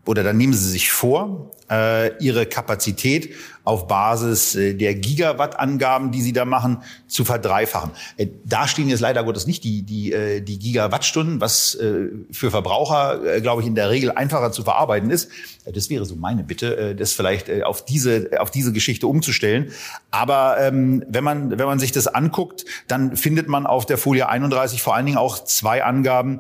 oder 0.06 0.24
da 0.24 0.34
nehmen 0.34 0.54
Sie 0.54 0.70
sich 0.70 0.91
vor, 0.91 1.52
äh, 1.70 2.18
Ihre 2.18 2.45
Kapazität 2.45 3.36
auf 3.64 3.88
Basis 3.88 4.56
äh, 4.56 4.74
der 4.74 4.95
Gigawatt-Angaben, 4.95 6.12
die 6.12 6.22
Sie 6.22 6.34
da 6.34 6.43
machen, 6.43 6.82
zu 7.08 7.24
verdreifachen. 7.24 7.91
Äh, 8.18 8.28
da 8.43 8.68
stehen 8.68 8.89
jetzt 8.89 8.99
leider 8.99 9.24
Gottes 9.24 9.45
nicht 9.45 9.64
die, 9.64 9.84
die, 9.84 10.12
äh, 10.12 10.41
die 10.41 10.58
Gigawattstunden, 10.58 11.39
was 11.39 11.76
äh, 11.76 12.08
für 12.32 12.49
Verbraucher, 12.49 13.36
äh, 13.36 13.41
glaube 13.41 13.62
ich, 13.62 13.68
in 13.68 13.76
der 13.76 13.91
Regel 13.91 14.12
einfacher 14.12 14.52
zu 14.52 14.64
verarbeiten 14.64 15.12
ist. 15.12 15.30
Äh, 15.66 15.72
das 15.72 15.89
wäre 15.89 16.06
so 16.06 16.16
meine 16.16 16.43
Bitte, 16.43 16.78
äh, 16.78 16.95
das 16.95 17.14
vielleicht 17.14 17.47
äh, 17.47 17.62
auf, 17.62 17.86
diese, 17.86 18.32
auf 18.39 18.49
diese 18.49 18.74
Geschichte 18.74 19.06
umzustellen. 19.06 19.72
Aber 20.10 20.58
ähm, 20.60 21.06
wenn, 21.08 21.24
man, 21.24 21.60
wenn 21.60 21.68
man 21.68 21.80
sich 21.80 21.91
das 21.91 22.08
anguckt, 22.08 22.66
dann 22.88 23.16
findet 23.16 23.47
man 23.47 23.68
auf 23.68 23.86
der 23.86 23.99
Folie 23.99 24.28
31 24.28 24.82
vor 24.82 24.95
allen 24.95 25.06
Dingen 25.06 25.18
auch 25.18 25.43
zwei 25.43 25.84
Angaben, 25.84 26.39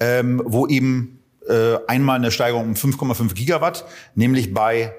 ähm, 0.00 0.42
wo 0.44 0.66
eben 0.66 1.21
äh, 1.48 1.78
einmal 1.86 2.16
eine 2.16 2.30
Steigerung 2.30 2.68
um 2.68 2.74
5,5 2.74 3.34
Gigawatt, 3.34 3.84
nämlich 4.14 4.54
bei 4.54 4.94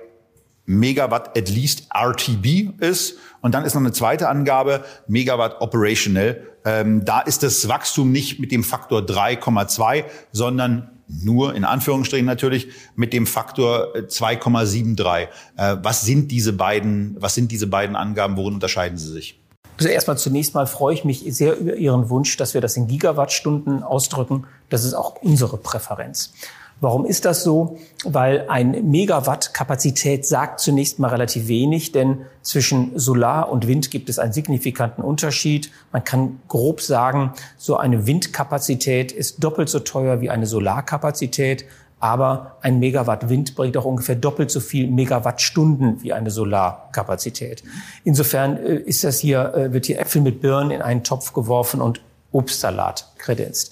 Megawatt 0.66 1.38
at 1.38 1.50
least 1.50 1.88
RTB 1.94 2.80
ist. 2.82 3.18
Und 3.42 3.54
dann 3.54 3.66
ist 3.66 3.74
noch 3.74 3.82
eine 3.82 3.92
zweite 3.92 4.30
Angabe, 4.30 4.86
Megawatt 5.08 5.62
operational. 5.62 6.42
Ähm, 6.66 7.04
da 7.04 7.20
ist 7.20 7.44
das 7.44 7.68
Wachstum 7.68 8.12
nicht 8.12 8.40
mit 8.40 8.52
dem 8.52 8.64
Faktor 8.64 9.02
3,2, 9.02 10.06
sondern 10.32 10.90
nur 11.08 11.54
in 11.54 11.66
Anführungsstrichen 11.66 12.26
natürlich 12.26 12.70
mit 12.96 13.12
dem 13.12 13.28
Faktor 13.28 13.94
2,73. 13.96 15.28
Äh, 15.58 15.78
was 15.84 16.04
sind 16.04 16.32
diese 16.32 16.54
beiden, 16.54 17.18
was 17.20 17.36
sind 17.36 17.52
diese 17.52 17.68
beiden 17.68 17.96
Angaben? 17.96 18.38
Worin 18.38 18.56
unterscheiden 18.56 18.98
sie 18.98 19.12
sich? 19.12 19.43
Also 19.84 19.92
erstmal 19.92 20.18
zunächst 20.18 20.54
mal 20.54 20.66
freue 20.66 20.94
ich 20.94 21.04
mich 21.04 21.26
sehr 21.28 21.58
über 21.58 21.76
Ihren 21.76 22.10
Wunsch, 22.10 22.38
dass 22.38 22.54
wir 22.54 22.62
das 22.62 22.78
in 22.78 22.88
Gigawattstunden 22.88 23.84
ausdrücken. 23.84 24.46
Das 24.70 24.86
ist 24.86 24.94
auch 24.94 25.22
unsere 25.22 25.58
Präferenz. 25.58 26.32
Warum 26.80 27.06
ist 27.06 27.26
das 27.26 27.44
so? 27.44 27.78
Weil 28.06 28.46
ein 28.48 28.90
Megawatt 28.90 29.54
Kapazität 29.54 30.26
sagt 30.26 30.62
zunächst 30.62 31.00
mal 31.00 31.10
relativ 31.10 31.50
wenig, 31.50 31.92
denn 31.92 32.20
zwischen 32.44 32.98
Solar 32.98 33.52
und 33.52 33.68
Wind 33.68 33.92
gibt 33.92 34.08
es 34.08 34.20
einen 34.20 34.32
signifikanten 34.32 35.04
Unterschied. 35.04 35.70
Man 35.92 36.06
kann 36.06 36.40
grob 36.48 36.80
sagen, 36.80 37.34
so 37.58 37.76
eine 37.76 38.08
Windkapazität 38.08 39.12
ist 39.12 39.44
doppelt 39.44 39.68
so 39.68 39.80
teuer 39.80 40.22
wie 40.22 40.30
eine 40.30 40.46
Solarkapazität. 40.46 41.66
Aber 42.04 42.58
ein 42.60 42.80
Megawatt 42.80 43.30
Wind 43.30 43.56
bringt 43.56 43.78
auch 43.78 43.86
ungefähr 43.86 44.18
doppelt 44.18 44.52
so 44.52 44.60
viel 44.60 44.92
Megawattstunden 44.92 46.04
wie 46.04 46.12
eine 46.12 46.32
Solarkapazität. 46.32 47.64
Insofern 48.04 48.58
äh, 48.58 48.76
ist 48.76 49.06
das 49.06 49.20
hier, 49.20 49.54
äh, 49.56 49.72
wird 49.72 49.86
hier 49.86 50.02
Äpfel 50.02 50.22
mit 50.22 50.42
Birnen 50.42 50.72
in 50.72 50.82
einen 50.82 51.06
Topf 51.06 51.32
geworfen 51.32 51.80
und 51.80 52.02
Obstsalat 52.34 53.10
kredenzt. 53.18 53.72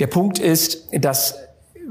Der 0.00 0.08
Punkt 0.08 0.40
ist, 0.40 0.88
dass 0.92 1.36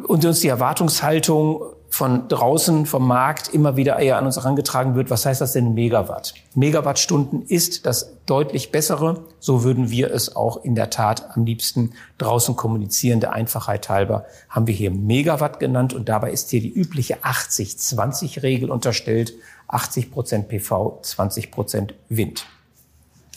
uns 0.05 0.41
die 0.41 0.49
Erwartungshaltung 0.49 1.61
von 1.89 2.27
draußen 2.27 2.85
vom 2.85 3.07
Markt 3.07 3.53
immer 3.53 3.75
wieder 3.75 3.97
eher 3.99 4.17
an 4.17 4.25
uns 4.25 4.35
herangetragen 4.35 4.95
wird. 4.95 5.09
Was 5.09 5.25
heißt 5.25 5.41
das 5.41 5.53
denn 5.53 5.73
Megawatt? 5.73 6.33
Megawattstunden 6.53 7.43
ist 7.43 7.85
das 7.85 8.17
deutlich 8.25 8.71
bessere. 8.71 9.23
So 9.39 9.63
würden 9.63 9.89
wir 9.89 10.11
es 10.11 10.35
auch 10.35 10.63
in 10.63 10.75
der 10.75 10.89
Tat 10.89 11.35
am 11.35 11.45
liebsten 11.45 11.93
draußen 12.17 12.55
kommunizieren. 12.55 13.19
Der 13.19 13.33
Einfachheit 13.33 13.89
halber 13.89 14.25
haben 14.49 14.67
wir 14.67 14.73
hier 14.73 14.91
Megawatt 14.91 15.59
genannt 15.59 15.93
und 15.93 16.09
dabei 16.09 16.31
ist 16.31 16.49
hier 16.49 16.61
die 16.61 16.73
übliche 16.73 17.17
80-20-Regel 17.23 18.69
unterstellt. 18.69 19.33
80 19.67 20.11
Prozent 20.11 20.47
PV, 20.49 20.99
20 21.01 21.51
Prozent 21.51 21.93
Wind. 22.09 22.45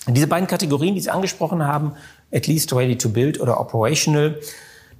Diese 0.06 0.26
beiden 0.26 0.46
Kategorien, 0.46 0.94
die 0.94 1.00
Sie 1.00 1.10
angesprochen 1.10 1.66
haben, 1.66 1.92
at 2.32 2.46
least 2.46 2.72
ready 2.72 2.96
to 2.96 3.08
build 3.10 3.40
oder 3.40 3.60
operational, 3.60 4.40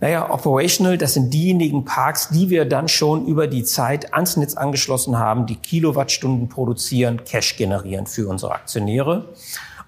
naja, 0.01 0.31
operational, 0.31 0.97
das 0.97 1.15
sind 1.15 1.33
diejenigen 1.35 1.85
Parks, 1.85 2.31
die 2.31 2.49
wir 2.49 2.65
dann 2.65 2.89
schon 2.89 3.27
über 3.27 3.47
die 3.47 3.65
Zeit 3.65 4.15
ans 4.15 4.37
Netz 4.39 4.55
angeschlossen 4.55 5.19
haben, 5.19 5.47
die 5.47 5.57
Kilowattstunden 5.57 6.49
produzieren, 6.49 7.23
Cash 7.25 7.57
generieren 7.57 8.07
für 8.07 8.27
unsere 8.29 8.53
Aktionäre. 8.53 9.27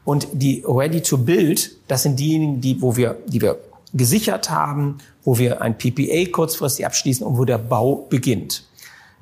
Und 0.05 0.29
die 0.33 0.63
Ready 0.67 1.01
to 1.01 1.17
Build, 1.17 1.71
das 1.89 2.03
sind 2.03 2.19
diejenigen, 2.19 2.61
die, 2.61 2.83
wo 2.83 2.97
wir, 2.97 3.17
die 3.27 3.41
wir 3.41 3.59
gesichert 3.95 4.51
haben, 4.51 4.99
wo 5.25 5.39
wir 5.39 5.63
ein 5.63 5.79
PPA 5.79 6.31
kurzfristig 6.31 6.85
abschließen 6.85 7.27
und 7.27 7.39
wo 7.39 7.45
der 7.45 7.59
Bau 7.59 8.07
beginnt. 8.11 8.65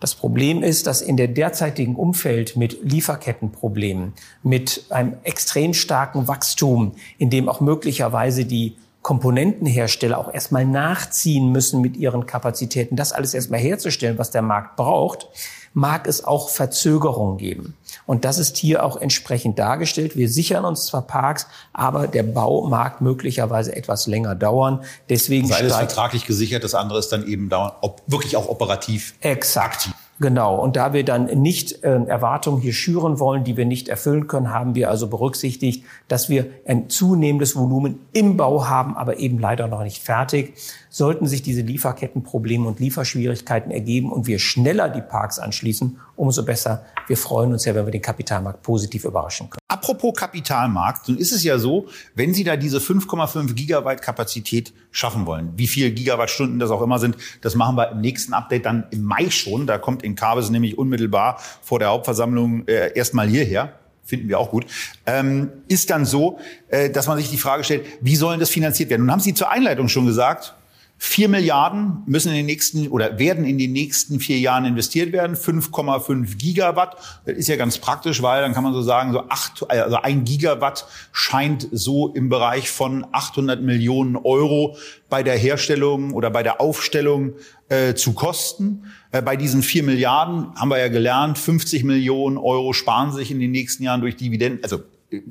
Das 0.00 0.14
Problem 0.14 0.62
ist, 0.62 0.86
dass 0.86 1.02
in 1.02 1.18
der 1.18 1.28
derzeitigen 1.28 1.94
Umfeld 1.94 2.56
mit 2.56 2.78
Lieferkettenproblemen, 2.82 4.14
mit 4.42 4.86
einem 4.88 5.14
extrem 5.24 5.74
starken 5.74 6.26
Wachstum, 6.26 6.92
in 7.18 7.28
dem 7.28 7.48
auch 7.48 7.60
möglicherweise 7.60 8.46
die 8.46 8.76
Komponentenhersteller 9.02 10.18
auch 10.18 10.32
erstmal 10.32 10.66
nachziehen 10.66 11.50
müssen 11.50 11.80
mit 11.80 11.96
ihren 11.96 12.26
Kapazitäten, 12.26 12.96
das 12.96 13.12
alles 13.12 13.32
erstmal 13.32 13.60
herzustellen, 13.60 14.18
was 14.18 14.30
der 14.30 14.42
Markt 14.42 14.76
braucht, 14.76 15.28
mag 15.72 16.06
es 16.06 16.24
auch 16.24 16.48
Verzögerungen 16.48 17.38
geben. 17.38 17.76
Und 18.06 18.24
das 18.24 18.38
ist 18.38 18.56
hier 18.56 18.84
auch 18.84 18.96
entsprechend 18.96 19.58
dargestellt. 19.58 20.16
Wir 20.16 20.28
sichern 20.28 20.64
uns 20.64 20.86
zwar 20.86 21.02
Parks, 21.02 21.46
aber 21.72 22.08
der 22.08 22.24
Bau 22.24 22.66
mag 22.66 23.00
möglicherweise 23.00 23.74
etwas 23.74 24.06
länger 24.06 24.34
dauern. 24.34 24.84
Deswegen 25.08 25.46
Sei 25.46 25.60
es 25.60 25.74
vertraglich 25.76 26.26
gesichert, 26.26 26.64
das 26.64 26.74
andere 26.74 26.98
ist 26.98 27.10
dann 27.10 27.26
eben 27.26 27.48
dauern, 27.48 27.72
ob, 27.80 28.02
wirklich 28.06 28.36
auch 28.36 28.48
operativ. 28.48 29.14
Exakt. 29.20 29.76
Aktiv. 29.76 29.94
Genau. 30.20 30.56
Und 30.56 30.76
da 30.76 30.92
wir 30.92 31.02
dann 31.02 31.24
nicht 31.40 31.82
äh, 31.82 32.04
Erwartungen 32.04 32.60
hier 32.60 32.74
schüren 32.74 33.18
wollen, 33.18 33.42
die 33.42 33.56
wir 33.56 33.64
nicht 33.64 33.88
erfüllen 33.88 34.26
können, 34.26 34.50
haben 34.50 34.74
wir 34.74 34.90
also 34.90 35.08
berücksichtigt, 35.08 35.84
dass 36.08 36.28
wir 36.28 36.46
ein 36.66 36.90
zunehmendes 36.90 37.56
Volumen 37.56 38.00
im 38.12 38.36
Bau 38.36 38.68
haben, 38.68 38.98
aber 38.98 39.18
eben 39.18 39.38
leider 39.38 39.66
noch 39.66 39.82
nicht 39.82 40.02
fertig. 40.02 40.52
Sollten 40.90 41.26
sich 41.26 41.42
diese 41.42 41.62
Lieferkettenprobleme 41.62 42.68
und 42.68 42.80
Lieferschwierigkeiten 42.80 43.70
ergeben 43.70 44.12
und 44.12 44.26
wir 44.26 44.38
schneller 44.38 44.90
die 44.90 45.00
Parks 45.00 45.38
anschließen, 45.38 45.98
umso 46.16 46.44
besser. 46.44 46.84
Wir 47.06 47.16
freuen 47.16 47.52
uns 47.52 47.64
ja, 47.64 47.74
wenn 47.74 47.86
wir 47.86 47.92
den 47.92 48.02
Kapitalmarkt 48.02 48.62
positiv 48.62 49.06
überraschen 49.06 49.48
können. 49.48 49.59
Apropos 49.90 50.14
Kapitalmarkt, 50.14 51.08
nun 51.08 51.18
ist 51.18 51.32
es 51.32 51.42
ja 51.42 51.58
so, 51.58 51.88
wenn 52.14 52.32
Sie 52.32 52.44
da 52.44 52.56
diese 52.56 52.78
5,5 52.78 53.54
Gigawatt 53.54 54.00
Kapazität 54.00 54.72
schaffen 54.92 55.26
wollen, 55.26 55.52
wie 55.56 55.66
viel 55.66 55.90
Gigawattstunden 55.90 56.60
das 56.60 56.70
auch 56.70 56.80
immer 56.80 57.00
sind, 57.00 57.16
das 57.40 57.56
machen 57.56 57.76
wir 57.76 57.90
im 57.90 58.00
nächsten 58.00 58.32
Update 58.32 58.66
dann 58.66 58.84
im 58.92 59.02
Mai 59.02 59.30
schon. 59.30 59.66
Da 59.66 59.78
kommt 59.78 60.04
in 60.04 60.14
Kabels 60.14 60.48
nämlich 60.50 60.78
unmittelbar 60.78 61.40
vor 61.60 61.80
der 61.80 61.88
Hauptversammlung 61.88 62.68
äh, 62.68 62.92
erstmal 62.94 63.26
hierher 63.26 63.72
finden 64.04 64.28
wir 64.28 64.40
auch 64.40 64.50
gut, 64.50 64.66
ähm, 65.06 65.50
ist 65.68 65.90
dann 65.90 66.04
so, 66.04 66.40
äh, 66.68 66.90
dass 66.90 67.06
man 67.06 67.16
sich 67.16 67.30
die 67.30 67.36
Frage 67.36 67.62
stellt, 67.62 67.86
wie 68.00 68.16
sollen 68.16 68.40
das 68.40 68.50
finanziert 68.50 68.90
werden? 68.90 69.02
Nun 69.02 69.12
haben 69.12 69.20
Sie 69.20 69.34
zur 69.34 69.52
Einleitung 69.52 69.86
schon 69.88 70.04
gesagt, 70.04 70.54
Vier 71.02 71.30
Milliarden 71.30 72.02
müssen 72.04 72.28
in 72.28 72.36
den 72.36 72.44
nächsten 72.46 72.88
oder 72.88 73.18
werden 73.18 73.46
in 73.46 73.56
den 73.56 73.72
nächsten 73.72 74.20
vier 74.20 74.38
Jahren 74.38 74.66
investiert 74.66 75.14
werden. 75.14 75.34
5,5 75.34 76.36
Gigawatt. 76.36 76.98
Das 77.24 77.38
ist 77.38 77.48
ja 77.48 77.56
ganz 77.56 77.78
praktisch, 77.78 78.20
weil 78.20 78.42
dann 78.42 78.52
kann 78.52 78.64
man 78.64 78.74
so 78.74 78.82
sagen, 78.82 79.14
so 79.14 79.24
acht, 79.30 79.64
also 79.70 79.96
ein 79.96 80.24
Gigawatt 80.24 80.86
scheint 81.10 81.66
so 81.72 82.08
im 82.08 82.28
Bereich 82.28 82.68
von 82.68 83.06
800 83.12 83.62
Millionen 83.62 84.14
Euro 84.14 84.76
bei 85.08 85.22
der 85.22 85.38
Herstellung 85.38 86.12
oder 86.12 86.28
bei 86.28 86.42
der 86.42 86.60
Aufstellung 86.60 87.32
äh, 87.70 87.94
zu 87.94 88.12
kosten. 88.12 88.84
Äh, 89.10 89.22
bei 89.22 89.36
diesen 89.36 89.62
vier 89.62 89.84
Milliarden 89.84 90.54
haben 90.54 90.68
wir 90.68 90.78
ja 90.78 90.88
gelernt, 90.88 91.38
50 91.38 91.82
Millionen 91.82 92.36
Euro 92.36 92.74
sparen 92.74 93.12
sich 93.12 93.30
in 93.30 93.40
den 93.40 93.52
nächsten 93.52 93.84
Jahren 93.84 94.02
durch 94.02 94.16
Dividenden. 94.16 94.62
Also 94.62 94.80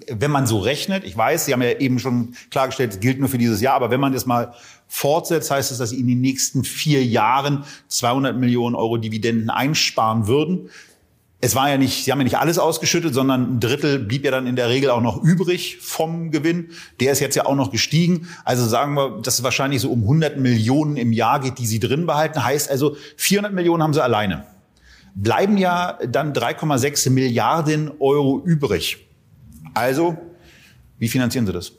wenn 0.07 0.31
man 0.31 0.45
so 0.45 0.59
rechnet, 0.59 1.03
ich 1.05 1.15
weiß, 1.15 1.45
Sie 1.45 1.53
haben 1.53 1.61
ja 1.61 1.71
eben 1.79 1.99
schon 1.99 2.35
klargestellt, 2.51 2.93
es 2.93 2.99
gilt 2.99 3.19
nur 3.19 3.29
für 3.29 3.37
dieses 3.37 3.61
Jahr, 3.61 3.75
aber 3.75 3.91
wenn 3.91 3.99
man 3.99 4.13
das 4.13 4.25
mal 4.25 4.53
fortsetzt, 4.87 5.51
heißt 5.51 5.71
es, 5.71 5.77
dass 5.77 5.91
Sie 5.91 5.99
in 5.99 6.07
den 6.07 6.19
nächsten 6.21 6.63
vier 6.63 7.03
Jahren 7.05 7.63
200 7.87 8.37
Millionen 8.37 8.75
Euro 8.75 8.97
Dividenden 8.97 9.49
einsparen 9.49 10.27
würden. 10.27 10.69
Es 11.41 11.55
war 11.55 11.69
ja 11.69 11.77
nicht, 11.77 12.03
Sie 12.03 12.11
haben 12.11 12.19
ja 12.19 12.25
nicht 12.25 12.37
alles 12.37 12.59
ausgeschüttet, 12.59 13.13
sondern 13.13 13.55
ein 13.55 13.59
Drittel 13.61 13.99
blieb 13.99 14.25
ja 14.25 14.31
dann 14.31 14.45
in 14.45 14.57
der 14.57 14.67
Regel 14.67 14.89
auch 14.89 14.99
noch 14.99 15.23
übrig 15.23 15.77
vom 15.79 16.31
Gewinn. 16.31 16.71
Der 16.99 17.13
ist 17.13 17.21
jetzt 17.21 17.35
ja 17.35 17.45
auch 17.45 17.55
noch 17.55 17.71
gestiegen. 17.71 18.27
Also 18.43 18.67
sagen 18.67 18.95
wir, 18.95 19.21
dass 19.21 19.35
es 19.35 19.43
wahrscheinlich 19.43 19.79
so 19.79 19.89
um 19.89 20.01
100 20.01 20.37
Millionen 20.37 20.97
im 20.97 21.13
Jahr 21.13 21.39
geht, 21.39 21.57
die 21.57 21.65
Sie 21.65 21.79
drin 21.79 22.05
behalten. 22.05 22.43
Heißt 22.43 22.69
also, 22.69 22.97
400 23.15 23.53
Millionen 23.53 23.81
haben 23.81 23.93
Sie 23.93 24.03
alleine. 24.03 24.45
Bleiben 25.15 25.57
ja 25.57 25.97
dann 26.05 26.33
3,6 26.33 27.09
Milliarden 27.09 27.91
Euro 27.99 28.41
übrig. 28.43 29.08
Also, 29.73 30.17
wie 30.97 31.07
finanzieren 31.07 31.45
Sie 31.45 31.53
das? 31.53 31.73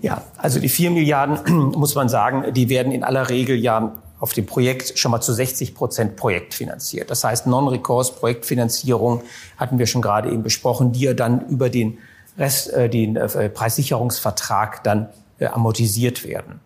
Ja, 0.00 0.22
also 0.36 0.60
die 0.60 0.68
vier 0.68 0.90
Milliarden, 0.90 1.70
muss 1.78 1.94
man 1.94 2.08
sagen, 2.08 2.52
die 2.52 2.68
werden 2.68 2.92
in 2.92 3.04
aller 3.04 3.30
Regel 3.30 3.56
ja 3.56 3.96
auf 4.20 4.32
dem 4.32 4.46
Projekt 4.46 4.98
schon 4.98 5.10
mal 5.10 5.20
zu 5.20 5.32
60 5.32 5.74
Prozent 5.74 6.16
projektfinanziert. 6.16 7.10
Das 7.10 7.24
heißt, 7.24 7.46
Non-Recourse-Projektfinanzierung 7.46 9.22
hatten 9.56 9.78
wir 9.78 9.86
schon 9.86 10.02
gerade 10.02 10.30
eben 10.30 10.42
besprochen, 10.42 10.92
die 10.92 11.00
ja 11.00 11.14
dann 11.14 11.48
über 11.48 11.70
den 11.70 11.98
Rest, 12.38 12.72
äh, 12.72 12.88
den 12.88 13.16
äh, 13.16 13.48
Preissicherungsvertrag 13.48 14.84
dann 14.84 15.08
äh, 15.38 15.46
amortisiert 15.46 16.24
werden. 16.24 16.60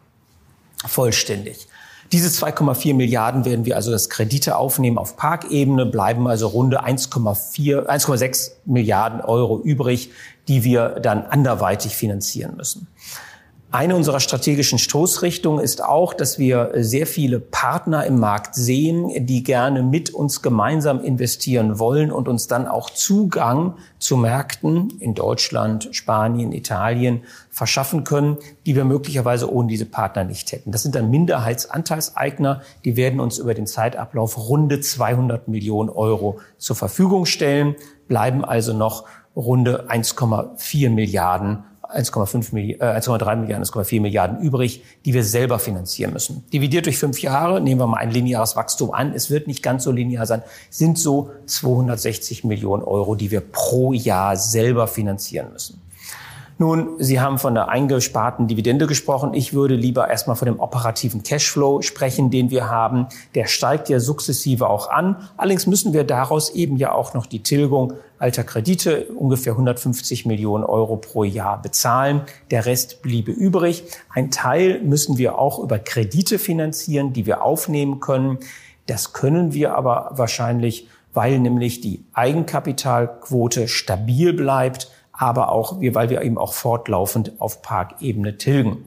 Vollständig. 0.87 1.68
Diese 2.13 2.29
2,4 2.29 2.95
Milliarden 2.95 3.45
werden 3.45 3.67
wir 3.67 3.77
also 3.77 3.91
das 3.91 4.09
Kredite 4.09 4.57
aufnehmen 4.57 4.97
auf 4.97 5.17
Parkebene, 5.17 5.85
bleiben 5.85 6.27
also 6.27 6.47
runde 6.49 6.85
1,4, 6.85 7.87
1,6 7.87 8.53
Milliarden 8.65 9.21
Euro 9.21 9.61
übrig, 9.61 10.11
die 10.49 10.65
wir 10.65 11.01
dann 11.01 11.25
anderweitig 11.27 11.95
finanzieren 11.97 12.57
müssen. 12.57 12.89
Eine 13.71 13.97
unserer 13.97 14.21
strategischen 14.21 14.79
Stoßrichtungen 14.79 15.63
ist 15.63 15.85
auch, 15.85 16.15
dass 16.15 16.39
wir 16.39 16.71
sehr 16.77 17.07
viele 17.07 17.39
Partner 17.39 18.07
im 18.07 18.19
Markt 18.19 18.55
sehen, 18.55 19.27
die 19.27 19.43
gerne 19.43 19.83
mit 19.83 20.09
uns 20.09 20.41
gemeinsam 20.41 21.05
investieren 21.05 21.79
wollen 21.79 22.11
und 22.11 22.29
uns 22.29 22.47
dann 22.47 22.67
auch 22.67 22.89
Zugang 22.89 23.75
zu 23.99 24.17
Märkten 24.17 24.95
in 25.01 25.13
Deutschland, 25.13 25.91
Spanien, 25.93 26.53
Italien 26.53 27.25
verschaffen 27.51 28.05
können, 28.05 28.39
die 28.65 28.75
wir 28.75 28.87
möglicherweise 28.87 29.53
ohne 29.53 29.69
diese 29.69 29.85
Partner 29.85 30.25
nicht 30.25 30.51
hätten. 30.51 30.73
Das 30.73 30.83
sind 30.83 30.95
dann 30.95 31.11
Minderheitsanteilseigner, 31.11 32.63
die 32.87 32.97
werden 32.97 33.21
uns 33.21 33.37
über 33.37 33.53
den 33.53 33.67
Zeitablauf 33.67 34.49
runde 34.49 34.81
200 34.81 35.47
Millionen 35.47 35.91
Euro 35.91 36.41
zur 36.57 36.75
Verfügung 36.75 37.27
stellen, 37.27 37.77
bleiben 38.07 38.47
also 38.47 38.73
noch 38.73 39.05
runde 39.37 39.91
1,4 39.91 40.89
Milliarden 40.89 41.65
1,5 41.89 42.53
Milliarden, 42.53 42.97
äh, 42.97 43.01
1,3 43.01 43.37
Milliarden, 43.37 43.65
1,4 43.65 44.01
Milliarden 44.01 44.41
übrig, 44.41 44.83
die 45.05 45.15
wir 45.15 45.25
selber 45.25 45.59
finanzieren 45.59 46.13
müssen. 46.13 46.45
Dividiert 46.53 46.87
durch 46.87 46.99
fünf 46.99 47.21
Jahre, 47.21 47.61
nehmen 47.61 47.81
wir 47.81 47.87
mal 47.87 47.99
ein 47.99 48.11
lineares 48.11 48.57
Wachstum 48.57 48.93
an, 48.93 49.13
es 49.15 49.31
wird 49.31 49.47
nicht 49.47 49.63
ganz 49.63 49.85
so 49.85 49.91
linear 49.91 50.27
sein, 50.27 50.43
sind 50.71 50.99
so 50.99 51.31
260 51.47 52.45
Millionen 52.45 52.83
Euro, 52.83 53.15
die 53.15 53.31
wir 53.31 53.41
pro 53.41 53.93
Jahr 53.93 54.37
selber 54.37 54.87
finanzieren 54.87 55.53
müssen. 55.53 55.81
Nun, 56.61 56.97
Sie 56.99 57.21
haben 57.21 57.39
von 57.39 57.55
der 57.55 57.69
eingesparten 57.69 58.49
Dividende 58.49 58.89
gesprochen. 58.89 59.33
Ich 59.33 59.55
würde 59.55 59.77
lieber 59.77 60.09
erstmal 60.09 60.35
von 60.35 60.47
dem 60.47 60.59
operativen 60.59 61.23
Cashflow 61.23 61.83
sprechen, 61.83 62.33
den 62.33 62.51
wir 62.51 62.69
haben. 62.69 63.07
Der 63.37 63.47
steigt 63.47 63.89
ja 63.89 64.01
sukzessive 64.01 64.69
auch 64.69 64.91
an. 64.91 65.29
Allerdings 65.37 65.69
müssen 65.69 65.93
wir 65.93 66.03
daraus 66.03 66.51
eben 66.51 66.77
ja 66.77 66.91
auch 66.91 67.15
noch 67.15 67.27
die 67.27 67.45
Tilgung 67.45 67.93
alter 68.19 68.43
Kredite, 68.43 69.05
ungefähr 69.05 69.53
150 69.53 70.27
Millionen 70.27 70.65
Euro 70.65 70.97
pro 70.97 71.23
Jahr 71.23 71.63
bezahlen. 71.63 72.23
Der 72.51 72.67
Rest 72.67 73.03
bliebe 73.03 73.31
übrig. 73.31 73.85
Ein 74.13 74.33
Teil 74.33 74.81
müssen 74.83 75.17
wir 75.17 75.39
auch 75.39 75.61
über 75.61 75.79
Kredite 75.79 76.41
finanzieren, 76.41 77.13
die 77.13 77.25
wir 77.25 77.45
aufnehmen 77.45 78.01
können. 78.01 78.39
Das 78.87 79.13
können 79.13 79.53
wir 79.55 79.77
aber 79.77 80.11
wahrscheinlich, 80.15 80.89
weil 81.15 81.39
nämlich 81.39 81.81
die 81.81 82.05
Eigenkapitalquote 82.15 83.69
stabil 83.69 84.33
bleibt 84.33 84.91
aber 85.19 85.51
auch, 85.53 85.81
weil 85.81 86.09
wir 86.09 86.23
eben 86.23 86.39
auch 86.39 86.55
fortlaufend 86.55 87.33
auf 87.41 87.61
Parkebene 87.61 88.39
tilgen. 88.39 88.87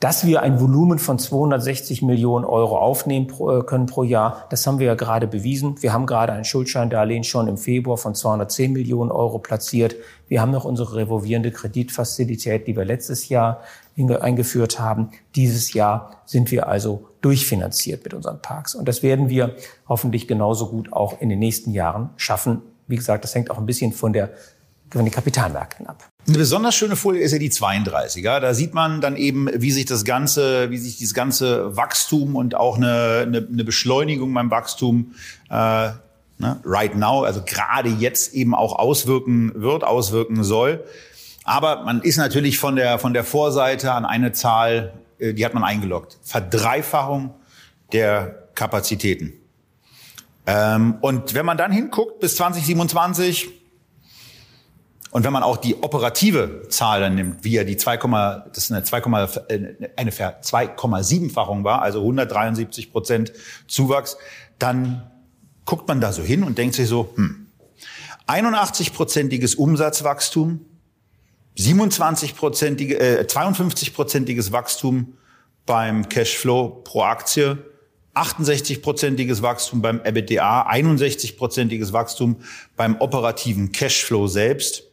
Dass 0.00 0.24
wir 0.24 0.42
ein 0.42 0.60
Volumen 0.60 1.00
von 1.00 1.18
260 1.18 2.02
Millionen 2.02 2.44
Euro 2.44 2.78
aufnehmen 2.78 3.26
äh, 3.30 3.62
können 3.64 3.86
pro 3.86 4.04
Jahr, 4.04 4.46
das 4.50 4.64
haben 4.64 4.78
wir 4.78 4.86
ja 4.86 4.94
gerade 4.94 5.26
bewiesen. 5.26 5.82
Wir 5.82 5.92
haben 5.92 6.06
gerade 6.06 6.32
ein 6.32 6.44
Schuldscheindarlehen 6.44 7.24
schon 7.24 7.48
im 7.48 7.56
Februar 7.56 7.96
von 7.96 8.14
210 8.14 8.72
Millionen 8.72 9.10
Euro 9.10 9.40
platziert. 9.40 9.96
Wir 10.28 10.40
haben 10.40 10.52
noch 10.52 10.64
unsere 10.64 10.94
revolvierende 10.94 11.50
Kreditfazilität, 11.50 12.68
die 12.68 12.76
wir 12.76 12.84
letztes 12.84 13.28
Jahr 13.28 13.60
eingeführt 13.96 14.78
haben. 14.78 15.10
Dieses 15.34 15.72
Jahr 15.72 16.22
sind 16.26 16.52
wir 16.52 16.68
also 16.68 17.08
durchfinanziert 17.20 18.04
mit 18.04 18.14
unseren 18.14 18.40
Parks. 18.40 18.76
Und 18.76 18.86
das 18.86 19.02
werden 19.02 19.28
wir 19.28 19.56
hoffentlich 19.88 20.28
genauso 20.28 20.68
gut 20.68 20.92
auch 20.92 21.20
in 21.20 21.28
den 21.28 21.40
nächsten 21.40 21.72
Jahren 21.72 22.10
schaffen. 22.16 22.62
Wie 22.86 22.94
gesagt, 22.94 23.24
das 23.24 23.34
hängt 23.34 23.50
auch 23.50 23.58
ein 23.58 23.66
bisschen 23.66 23.92
von 23.92 24.12
der 24.12 24.30
den 24.94 25.10
Kapitalmärkten 25.10 25.86
ab. 25.86 26.08
Eine 26.26 26.38
besonders 26.38 26.74
schöne 26.74 26.96
Folie 26.96 27.22
ist 27.22 27.32
ja 27.32 27.38
die 27.38 27.50
32er. 27.50 28.40
Da 28.40 28.54
sieht 28.54 28.74
man 28.74 29.00
dann 29.00 29.16
eben, 29.16 29.48
wie 29.54 29.70
sich 29.70 29.86
das 29.86 30.04
ganze, 30.04 30.70
wie 30.70 30.78
sich 30.78 30.98
dieses 30.98 31.14
ganze 31.14 31.76
Wachstum 31.76 32.36
und 32.36 32.54
auch 32.54 32.76
eine, 32.76 33.24
eine, 33.26 33.48
eine 33.50 33.64
Beschleunigung 33.64 34.32
beim 34.34 34.50
Wachstum 34.50 35.14
äh, 35.50 35.90
ne, 36.38 36.60
right 36.64 36.94
now, 36.94 37.24
also 37.24 37.42
gerade 37.44 37.88
jetzt 37.88 38.34
eben 38.34 38.54
auch 38.54 38.78
auswirken 38.78 39.52
wird, 39.54 39.84
auswirken 39.84 40.44
soll. 40.44 40.84
Aber 41.44 41.84
man 41.84 42.02
ist 42.02 42.18
natürlich 42.18 42.58
von 42.58 42.76
der 42.76 42.98
von 42.98 43.14
der 43.14 43.24
Vorseite 43.24 43.92
an 43.92 44.04
eine 44.04 44.32
Zahl, 44.32 44.92
äh, 45.18 45.32
die 45.32 45.44
hat 45.44 45.54
man 45.54 45.64
eingeloggt: 45.64 46.18
Verdreifachung 46.22 47.34
der 47.92 48.48
Kapazitäten. 48.54 49.32
Ähm, 50.46 50.96
und 51.00 51.34
wenn 51.34 51.46
man 51.46 51.56
dann 51.56 51.72
hinguckt 51.72 52.20
bis 52.20 52.36
2027 52.36 53.57
und 55.10 55.24
wenn 55.24 55.32
man 55.32 55.42
auch 55.42 55.56
die 55.56 55.82
operative 55.82 56.68
Zahl 56.68 57.00
dann 57.00 57.14
nimmt, 57.14 57.44
wie 57.44 57.52
ja 57.52 57.64
die 57.64 57.76
2, 57.76 57.96
das 58.52 58.70
eine 58.70 58.82
2, 58.82 58.98
äh, 59.48 59.88
eine 59.96 60.10
2,7-fachung 60.10 61.64
war, 61.64 61.82
also 61.82 62.00
173 62.00 62.92
Prozent 62.92 63.32
Zuwachs, 63.66 64.18
dann 64.58 65.10
guckt 65.64 65.88
man 65.88 66.00
da 66.00 66.12
so 66.12 66.22
hin 66.22 66.42
und 66.42 66.58
denkt 66.58 66.74
sich 66.74 66.88
so, 66.88 67.12
hm, 67.14 67.46
81-prozentiges 68.26 69.56
Umsatzwachstum, 69.56 70.60
27-prozentige, 71.58 72.98
äh, 72.98 73.24
52-prozentiges 73.26 74.52
Wachstum 74.52 75.14
beim 75.64 76.08
Cashflow 76.08 76.82
pro 76.84 77.02
Aktie, 77.02 77.58
68-prozentiges 78.14 79.42
Wachstum 79.42 79.80
beim 79.80 80.00
EBITDA, 80.00 80.68
61-prozentiges 80.70 81.92
Wachstum 81.92 82.36
beim 82.76 82.96
operativen 83.00 83.72
Cashflow 83.72 84.26
selbst. 84.26 84.87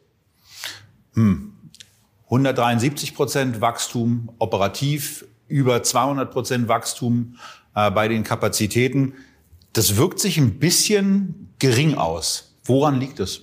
Hm. 1.15 1.53
173 2.25 3.15
Prozent 3.15 3.61
Wachstum 3.61 4.31
operativ, 4.39 5.25
über 5.47 5.83
200 5.83 6.31
Prozent 6.31 6.67
Wachstum 6.67 7.37
äh, 7.75 7.91
bei 7.91 8.07
den 8.07 8.23
Kapazitäten. 8.23 9.13
Das 9.73 9.95
wirkt 9.95 10.19
sich 10.19 10.37
ein 10.37 10.59
bisschen 10.59 11.53
gering 11.59 11.95
aus. 11.95 12.55
Woran 12.63 12.99
liegt 12.99 13.19
es? 13.19 13.41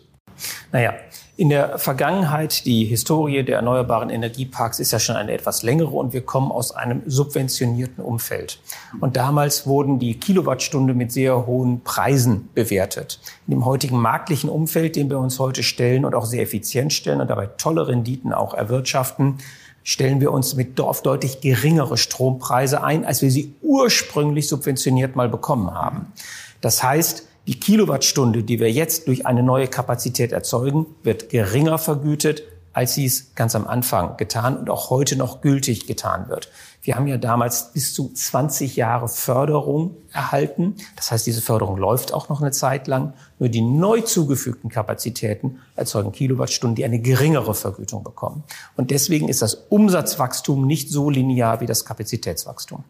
Naja, 0.72 0.94
in 1.42 1.48
der 1.48 1.76
Vergangenheit, 1.80 2.66
die 2.66 2.84
Historie 2.84 3.42
der 3.42 3.56
erneuerbaren 3.56 4.10
Energieparks 4.10 4.78
ist 4.78 4.92
ja 4.92 5.00
schon 5.00 5.16
eine 5.16 5.32
etwas 5.32 5.64
längere 5.64 5.90
und 5.90 6.12
wir 6.12 6.20
kommen 6.20 6.52
aus 6.52 6.70
einem 6.70 7.02
subventionierten 7.04 8.04
Umfeld. 8.04 8.60
Und 9.00 9.16
damals 9.16 9.66
wurden 9.66 9.98
die 9.98 10.20
Kilowattstunde 10.20 10.94
mit 10.94 11.10
sehr 11.10 11.44
hohen 11.44 11.80
Preisen 11.80 12.48
bewertet. 12.54 13.18
In 13.48 13.54
dem 13.54 13.64
heutigen 13.64 13.98
marktlichen 13.98 14.48
Umfeld, 14.48 14.94
dem 14.94 15.10
wir 15.10 15.18
uns 15.18 15.40
heute 15.40 15.64
stellen 15.64 16.04
und 16.04 16.14
auch 16.14 16.26
sehr 16.26 16.42
effizient 16.42 16.92
stellen 16.92 17.20
und 17.20 17.28
dabei 17.28 17.46
tolle 17.46 17.88
Renditen 17.88 18.32
auch 18.32 18.54
erwirtschaften, 18.54 19.38
stellen 19.82 20.20
wir 20.20 20.30
uns 20.30 20.54
mit 20.54 20.78
auf 20.80 21.02
deutlich 21.02 21.40
geringere 21.40 21.96
Strompreise 21.96 22.84
ein, 22.84 23.04
als 23.04 23.20
wir 23.20 23.32
sie 23.32 23.52
ursprünglich 23.62 24.46
subventioniert 24.46 25.16
mal 25.16 25.28
bekommen 25.28 25.74
haben. 25.74 26.12
Das 26.60 26.84
heißt, 26.84 27.26
die 27.46 27.58
Kilowattstunde, 27.58 28.44
die 28.44 28.60
wir 28.60 28.70
jetzt 28.70 29.08
durch 29.08 29.26
eine 29.26 29.42
neue 29.42 29.68
Kapazität 29.68 30.32
erzeugen, 30.32 30.86
wird 31.02 31.28
geringer 31.28 31.78
vergütet, 31.78 32.44
als 32.72 32.94
sie 32.94 33.04
es 33.04 33.34
ganz 33.34 33.54
am 33.54 33.66
Anfang 33.66 34.16
getan 34.16 34.56
und 34.56 34.70
auch 34.70 34.90
heute 34.90 35.16
noch 35.16 35.40
gültig 35.40 35.86
getan 35.86 36.28
wird. 36.28 36.50
Wir 36.82 36.96
haben 36.96 37.06
ja 37.06 37.18
damals 37.18 37.72
bis 37.72 37.94
zu 37.94 38.12
20 38.12 38.76
Jahre 38.76 39.08
Förderung 39.08 39.96
erhalten. 40.12 40.76
Das 40.96 41.10
heißt, 41.10 41.26
diese 41.26 41.42
Förderung 41.42 41.76
läuft 41.76 42.14
auch 42.14 42.28
noch 42.28 42.40
eine 42.40 42.50
Zeit 42.50 42.86
lang. 42.86 43.12
Nur 43.38 43.48
die 43.48 43.60
neu 43.60 44.00
zugefügten 44.00 44.70
Kapazitäten 44.70 45.60
erzeugen 45.76 46.12
Kilowattstunden, 46.12 46.74
die 46.74 46.84
eine 46.84 46.98
geringere 46.98 47.54
Vergütung 47.54 48.02
bekommen. 48.02 48.42
Und 48.76 48.90
deswegen 48.90 49.28
ist 49.28 49.42
das 49.42 49.54
Umsatzwachstum 49.54 50.66
nicht 50.66 50.90
so 50.90 51.10
linear 51.10 51.60
wie 51.60 51.66
das 51.66 51.84
Kapazitätswachstum. 51.84 52.84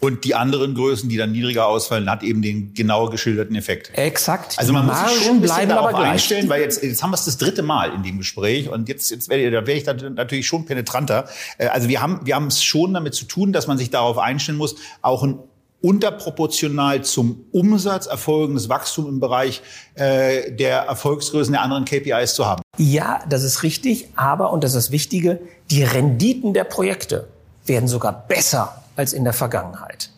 Und 0.00 0.24
die 0.24 0.34
anderen 0.34 0.74
Größen, 0.74 1.08
die 1.08 1.16
dann 1.16 1.32
niedriger 1.32 1.66
ausfallen, 1.66 2.08
hat 2.08 2.22
eben 2.22 2.40
den 2.40 2.72
genau 2.74 3.08
geschilderten 3.08 3.56
Effekt. 3.56 3.90
Exakt. 3.94 4.58
Also 4.58 4.72
man 4.72 4.86
muss 4.86 4.98
sich 4.98 5.24
schon 5.24 5.36
ein 5.36 5.40
bisschen 5.40 5.68
darauf 5.68 5.94
einstellen, 5.94 6.48
weil 6.48 6.62
jetzt, 6.62 6.82
jetzt 6.82 7.02
haben 7.02 7.10
wir 7.10 7.16
es 7.16 7.24
das 7.24 7.36
dritte 7.36 7.62
Mal 7.62 7.92
in 7.92 8.02
dem 8.02 8.18
Gespräch 8.18 8.68
und 8.68 8.88
jetzt, 8.88 9.10
jetzt 9.10 9.28
werde, 9.28 9.50
da 9.50 9.66
wäre 9.66 9.76
ich 9.76 9.84
dann 9.84 10.14
natürlich 10.14 10.46
schon 10.46 10.66
penetranter. 10.66 11.28
Äh, 11.58 11.66
also 11.66 11.88
wir 11.88 12.00
haben, 12.00 12.20
wir 12.24 12.34
haben 12.34 12.46
es 12.46 12.62
schon 12.62 12.94
damit 12.94 13.14
zu 13.14 13.24
tun, 13.24 13.52
dass 13.52 13.66
man 13.66 13.78
sich 13.78 13.90
darauf 13.90 14.18
einstellen 14.18 14.58
muss, 14.58 14.76
auch 15.02 15.22
ein 15.22 15.38
unterproportional 15.80 17.02
zum 17.04 17.44
Umsatz 17.52 18.06
erfolgendes 18.06 18.68
Wachstum 18.68 19.08
im 19.08 19.20
Bereich 19.20 19.62
äh, 19.94 20.50
der 20.52 20.80
Erfolgsgrößen 20.80 21.52
der 21.52 21.62
anderen 21.62 21.84
KPIs 21.84 22.34
zu 22.34 22.46
haben. 22.46 22.62
Ja, 22.78 23.20
das 23.28 23.44
ist 23.44 23.62
richtig, 23.62 24.08
aber, 24.16 24.52
und 24.52 24.64
das 24.64 24.74
ist 24.74 24.86
das 24.86 24.90
Wichtige, 24.90 25.40
die 25.70 25.84
Renditen 25.84 26.52
der 26.52 26.64
Projekte 26.64 27.28
werden 27.64 27.88
sogar 27.88 28.26
besser 28.26 28.82
als 28.98 29.12
in 29.12 29.24
der 29.24 29.32
Vergangenheit. 29.32 30.10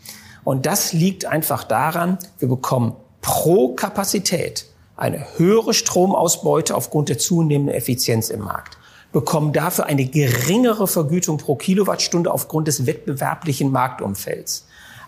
Und 0.42 0.66
das 0.66 0.92
liegt 0.92 1.26
einfach 1.26 1.64
daran, 1.64 2.18
wir 2.38 2.48
bekommen 2.48 2.96
pro 3.20 3.74
Kapazität 3.74 4.66
eine 4.96 5.24
höhere 5.38 5.74
Stromausbeute 5.74 6.74
aufgrund 6.74 7.08
der 7.08 7.18
zunehmenden 7.18 7.74
Effizienz 7.74 8.30
im 8.30 8.40
Markt, 8.40 8.78
bekommen 9.12 9.52
dafür 9.52 9.86
eine 9.86 10.04
geringere 10.04 10.86
Vergütung 10.86 11.38
pro 11.38 11.56
Kilowattstunde 11.56 12.32
aufgrund 12.32 12.68
des 12.68 12.86
wettbewerblichen 12.86 13.70
Marktumfelds. 13.70 14.66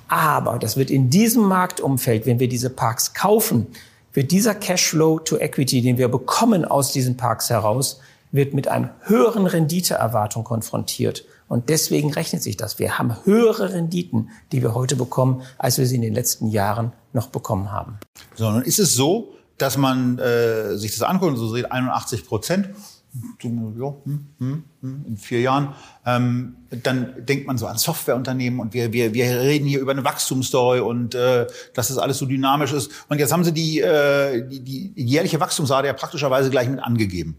Aber 0.09 0.59
das 0.59 0.77
wird 0.77 0.91
in 0.91 1.09
diesem 1.11 1.43
Marktumfeld, 1.45 2.27
wenn 2.27 2.41
wir 2.41 2.49
diese 2.49 2.70
Parks 2.70 3.14
kaufen, 3.14 3.68
wird 4.12 4.31
dieser 4.31 4.55
Cashflow 4.55 5.20
to 5.20 5.39
Equity, 5.39 5.81
den 5.81 5.97
wir 5.97 6.09
bekommen 6.09 6.64
aus 6.64 6.93
diesen 6.93 7.16
Parks 7.16 7.49
heraus, 7.49 8.01
wird 8.31 8.53
mit 8.55 8.68
einer 8.68 8.95
höheren 9.03 9.47
Renditeerwartung 9.47 10.45
konfrontiert. 10.45 11.25
Und 11.53 11.68
deswegen 11.68 12.11
rechnet 12.11 12.42
sich 12.42 12.57
das. 12.57 12.78
Wir 12.78 12.98
haben 12.98 13.14
höhere 13.26 13.74
Renditen, 13.74 14.30
die 14.53 14.62
wir 14.62 14.74
heute 14.74 14.96
bekommen, 14.96 15.42
als 15.59 15.76
wir 15.76 15.86
sie 15.86 15.96
in 15.96 16.00
den 16.00 16.14
letzten 16.14 16.48
Jahren 16.48 16.94
noch 17.12 17.26
bekommen 17.26 17.70
haben. 17.70 17.98
So, 18.34 18.50
nun 18.50 18.62
ist 18.62 18.78
es 18.78 18.94
so, 18.94 19.34
dass 19.59 19.76
man 19.76 20.18
äh, 20.18 20.78
sich 20.78 20.92
das 20.92 21.03
anguckt 21.03 21.32
und 21.32 21.36
so 21.36 21.55
sieht 21.55 21.70
81 21.70 22.24
Prozent. 22.26 22.70
Ja, 23.42 23.50
hm, 23.50 24.28
hm, 24.38 24.64
hm, 24.80 25.05
in 25.07 25.16
vier 25.18 25.42
Jahren, 25.42 25.74
ähm, 26.07 26.57
dann 26.70 27.26
denkt 27.26 27.46
man 27.46 27.59
so 27.59 27.66
an 27.66 27.76
Softwareunternehmen 27.76 28.59
und 28.59 28.72
wir, 28.72 28.94
wir, 28.94 29.12
wir 29.12 29.26
reden 29.42 29.66
hier 29.66 29.80
über 29.80 29.92
eine 29.92 30.05
Wachstumsstory 30.05 30.80
und 30.80 31.14
äh, 31.14 31.46
dass 31.74 31.88
das 31.88 31.98
alles 31.98 32.16
so 32.16 32.24
dynamisch 32.24 32.72
ist. 32.72 32.90
Und 33.11 33.18
jetzt 33.18 33.30
haben 33.30 33.44
sie 33.44 33.53
die, 33.53 33.78
äh, 33.80 34.48
die, 34.48 34.61
die 34.61 35.05
jährliche 35.05 35.38
Wachstumsrate 35.38 35.86
ja 35.86 35.92
praktischerweise 35.92 36.48
gleich 36.48 36.70
mit 36.70 36.82
angegeben. 36.82 37.36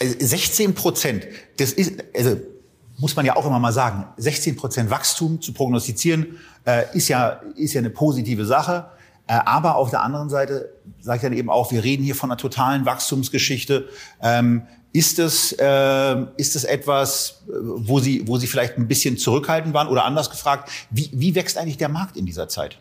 16 0.00 0.70
also 0.70 0.80
Prozent, 0.80 1.26
das 1.58 1.74
ist, 1.74 2.02
also 2.16 2.38
muss 2.98 3.16
man 3.16 3.26
ja 3.26 3.36
auch 3.36 3.46
immer 3.46 3.58
mal 3.58 3.72
sagen, 3.72 4.06
16 4.16 4.56
Prozent 4.56 4.90
Wachstum 4.90 5.40
zu 5.40 5.52
prognostizieren, 5.52 6.38
äh, 6.64 6.84
ist, 6.94 7.08
ja, 7.08 7.40
ist 7.56 7.74
ja 7.74 7.80
eine 7.80 7.90
positive 7.90 8.44
Sache. 8.44 8.86
Äh, 9.26 9.38
aber 9.44 9.76
auf 9.76 9.90
der 9.90 10.02
anderen 10.02 10.28
Seite 10.28 10.74
sage 11.00 11.16
ich 11.16 11.22
dann 11.22 11.32
eben 11.32 11.50
auch, 11.50 11.72
wir 11.72 11.82
reden 11.82 12.04
hier 12.04 12.14
von 12.14 12.30
einer 12.30 12.36
totalen 12.36 12.84
Wachstumsgeschichte. 12.86 13.88
Ähm, 14.20 14.66
ist 14.92 15.18
es, 15.18 15.52
äh, 15.52 16.24
ist 16.36 16.54
es 16.54 16.62
etwas, 16.64 17.42
wo 17.48 17.98
Sie, 17.98 18.28
wo 18.28 18.38
Sie 18.38 18.46
vielleicht 18.46 18.78
ein 18.78 18.86
bisschen 18.86 19.18
zurückhaltend 19.18 19.74
waren? 19.74 19.88
Oder 19.88 20.04
anders 20.04 20.30
gefragt, 20.30 20.70
wie, 20.90 21.10
wie 21.12 21.34
wächst 21.34 21.58
eigentlich 21.58 21.78
der 21.78 21.88
Markt 21.88 22.16
in 22.16 22.26
dieser 22.26 22.48
Zeit? 22.48 22.78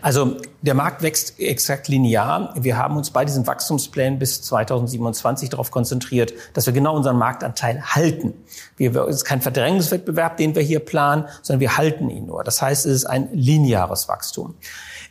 Also 0.00 0.36
der 0.62 0.74
Markt 0.74 1.02
wächst 1.02 1.38
exakt 1.40 1.88
linear. 1.88 2.54
Wir 2.56 2.76
haben 2.76 2.96
uns 2.96 3.10
bei 3.10 3.24
diesen 3.24 3.46
Wachstumsplänen 3.46 4.18
bis 4.18 4.42
2027 4.42 5.48
darauf 5.50 5.70
konzentriert, 5.70 6.32
dass 6.54 6.66
wir 6.66 6.72
genau 6.72 6.96
unseren 6.96 7.16
Marktanteil 7.16 7.82
halten. 7.82 8.34
Wir, 8.76 8.94
es 9.06 9.16
ist 9.16 9.24
kein 9.24 9.40
Verdrängungswettbewerb, 9.40 10.36
den 10.36 10.54
wir 10.54 10.62
hier 10.62 10.80
planen, 10.80 11.26
sondern 11.42 11.60
wir 11.60 11.76
halten 11.76 12.10
ihn 12.10 12.26
nur. 12.26 12.44
Das 12.44 12.62
heißt, 12.62 12.86
es 12.86 12.92
ist 12.92 13.04
ein 13.06 13.28
lineares 13.32 14.08
Wachstum. 14.08 14.54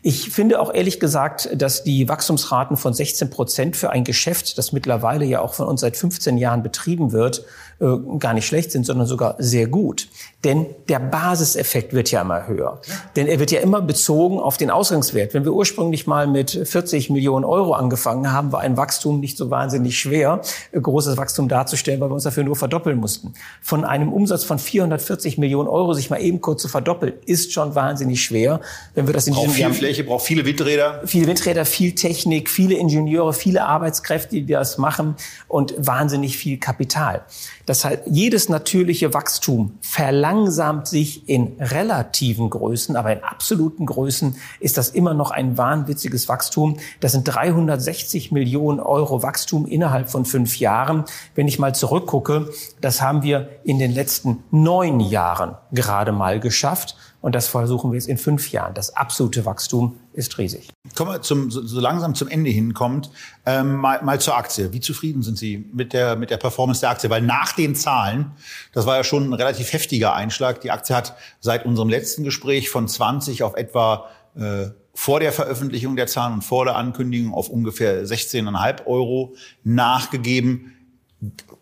Ich 0.04 0.30
finde 0.30 0.60
auch 0.60 0.74
ehrlich 0.74 1.00
gesagt, 1.00 1.50
dass 1.54 1.84
die 1.84 2.08
Wachstumsraten 2.08 2.78
von 2.78 2.94
16 2.94 3.30
Prozent 3.30 3.76
für 3.76 3.90
ein 3.90 4.04
Geschäft, 4.04 4.58
das 4.58 4.72
mittlerweile 4.72 5.26
ja 5.26 5.42
auch 5.42 5.54
von 5.54 5.68
uns 5.68 5.82
seit 5.82 5.98
15 5.98 6.38
Jahren 6.38 6.64
betrieben 6.64 7.12
wird, 7.12 7.44
äh, 7.80 8.18
gar 8.18 8.34
nicht 8.34 8.48
schlecht 8.48 8.72
sind, 8.72 8.86
sondern 8.86 9.06
sogar 9.06 9.36
sehr 9.38 9.68
gut. 9.68 10.08
Denn 10.44 10.66
der 10.90 11.00
Basiseffekt 11.00 11.94
wird 11.94 12.10
ja 12.12 12.22
immer 12.22 12.48
höher. 12.48 12.82
Denn 13.16 13.28
er 13.28 13.40
wird 13.40 13.52
ja 13.52 13.60
immer 13.60 13.82
bezogen 13.82 14.40
auf 14.40 14.58
den 14.58 14.72
Ausgangswert. 14.72 15.34
Wenn 15.34 15.46
wir 15.46 15.54
ursprünglich 15.54 16.08
mal 16.08 16.26
mit 16.26 16.52
40 16.52 17.10
Millionen 17.10 17.46
Euro 17.46 17.74
angefangen 17.74 18.32
haben, 18.32 18.52
war 18.52 18.62
ein 18.62 18.78
Wachstum 18.78 19.20
nicht 19.20 19.38
so 19.38 19.52
wahnsinnig 19.52 20.00
schwer, 20.00 20.42
äh, 20.72 20.80
großes 20.80 21.18
Wachstum 21.18 21.50
darzustellen, 21.50 22.00
weil 22.00 22.10
wir 22.10 22.14
uns 22.16 22.24
dafür 22.24 22.44
nur 22.44 22.56
verdoppeln 22.56 22.98
mussten. 22.98 23.34
Von 23.62 23.86
einem 23.86 24.12
Umsatz 24.12 24.44
von 24.44 24.58
440 24.58 25.38
Millionen 25.38 25.68
Euro 25.68 25.94
sich 25.94 26.10
mal 26.10 26.22
eben 26.22 26.42
kurz 26.42 26.62
zu 26.62 26.68
verdoppeln, 26.68 27.14
ist 27.26 27.54
schon 27.54 27.76
wahnsinnig 27.76 28.24
schwer. 28.24 28.60
Wenn 28.96 29.08
wir 29.08 29.14
das 29.14 29.28
in 29.28 29.34
braucht 29.34 29.52
viel 29.52 29.74
Fläche, 29.74 30.04
braucht 30.04 30.26
viele 30.26 30.46
Windräder. 30.46 31.02
Viele 31.06 31.28
Windräder, 31.28 31.66
viel 31.66 31.94
Technik, 31.94 32.50
viele 32.50 32.76
Ingenieure, 32.76 33.34
viele 33.34 33.66
Arbeitskräfte, 33.66 34.36
die 34.36 34.46
das 34.46 34.78
machen 34.78 35.16
und 35.48 35.76
wahnsinnig 35.78 36.38
viel 36.38 36.58
Kapital. 36.58 37.24
Das 37.68 37.84
heißt, 37.84 38.04
jedes 38.06 38.48
natürliche 38.48 39.14
Wachstum 39.14 39.78
verlangsamt 39.82 40.88
sich 40.88 41.28
in 41.28 41.58
relativen 41.60 42.50
Größen, 42.50 42.96
aber 42.96 43.12
in 43.12 43.24
absoluten 43.24 43.86
Größen 43.86 44.38
ist 44.62 44.78
das 44.78 44.90
immer 44.90 45.14
noch 45.14 45.32
ein 45.32 45.58
wahnwitziges 45.58 46.30
Wachstum. 46.30 46.78
Das 47.02 47.12
sind 47.12 47.26
360 47.26 48.32
Millionen 48.32 48.80
Euro 48.80 49.22
Wachstum 49.22 49.66
innerhalb 49.68 50.10
von 50.10 50.24
fünf 50.24 50.60
Jahren. 50.60 51.04
Wenn 51.36 51.50
ich 51.50 51.60
mal 51.60 51.76
zurückgucke, 51.76 52.50
das 52.80 53.02
haben 53.02 53.22
wir 53.22 53.50
in 53.66 53.80
den 53.80 53.94
letzten 53.94 54.46
neun 54.50 55.02
Jahren 55.02 55.56
gerade 55.74 56.14
mal 56.14 56.40
geschafft. 56.40 56.96
Und 57.20 57.36
das 57.36 57.48
versuchen 57.48 57.92
wir 57.92 57.96
jetzt 57.98 58.08
in 58.08 58.18
fünf 58.18 58.52
Jahren. 58.54 58.76
Das 58.76 58.96
absolute 58.96 59.44
Wachstum 59.46 59.98
ist 60.18 60.38
riesig. 60.40 60.70
Kommen 60.96 61.12
wir 61.12 61.22
zum, 61.22 61.52
so 61.52 61.80
langsam 61.80 62.16
zum 62.16 62.28
Ende 62.28 62.50
hinkommt, 62.50 63.12
ähm, 63.46 63.76
mal, 63.76 64.02
mal 64.04 64.20
zur 64.20 64.36
Aktie. 64.36 64.74
Wie 64.74 64.80
zufrieden 64.80 65.22
sind 65.22 65.38
Sie 65.38 65.70
mit 65.72 65.94
der, 65.94 66.16
mit 66.16 66.32
der 66.32 66.38
Performance 66.38 66.82
der 66.82 66.90
Aktie? 66.90 67.10
Weil 67.12 67.22
nach 67.22 67.54
den 67.54 67.76
Zahlen, 67.76 68.32
das 68.74 68.88
war 68.88 68.98
ja 68.98 69.04
schon 69.04 69.30
ein 69.30 69.34
relativ 69.34 69.72
heftiger 69.72 70.16
Einschlag. 70.16 70.60
Die 70.62 70.72
Aktie 70.72 70.96
hat 70.96 71.16
seit 71.40 71.66
unserem 71.66 71.90
letzten 71.90 72.24
Gespräch 72.24 72.72
von 72.72 72.88
20 72.88 73.44
auf 73.44 73.56
etwa 73.56 74.08
äh, 74.36 74.70
vor 74.96 75.20
der 75.20 75.32
Veröffentlichung 75.32 75.96
der 75.96 76.08
Zahlen 76.08 76.34
und 76.34 76.42
vor 76.42 76.66
der 76.66 76.76
Ankündigung 76.78 77.32
auf 77.32 77.50
ungefähr 77.50 78.04
16,5 78.04 78.88
Euro 78.88 79.36
nachgegeben, 79.64 80.74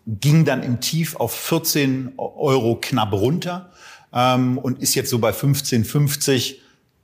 ging 0.06 0.46
dann 0.46 0.62
im 0.62 0.80
Tief 0.80 1.16
auf 1.16 1.34
14 1.34 2.14
Euro 2.16 2.78
knapp 2.80 3.12
runter 3.12 3.70
ähm, 4.14 4.56
und 4.56 4.80
ist 4.80 4.94
jetzt 4.94 5.10
so 5.10 5.18
bei 5.18 5.32
15,50 5.32 6.54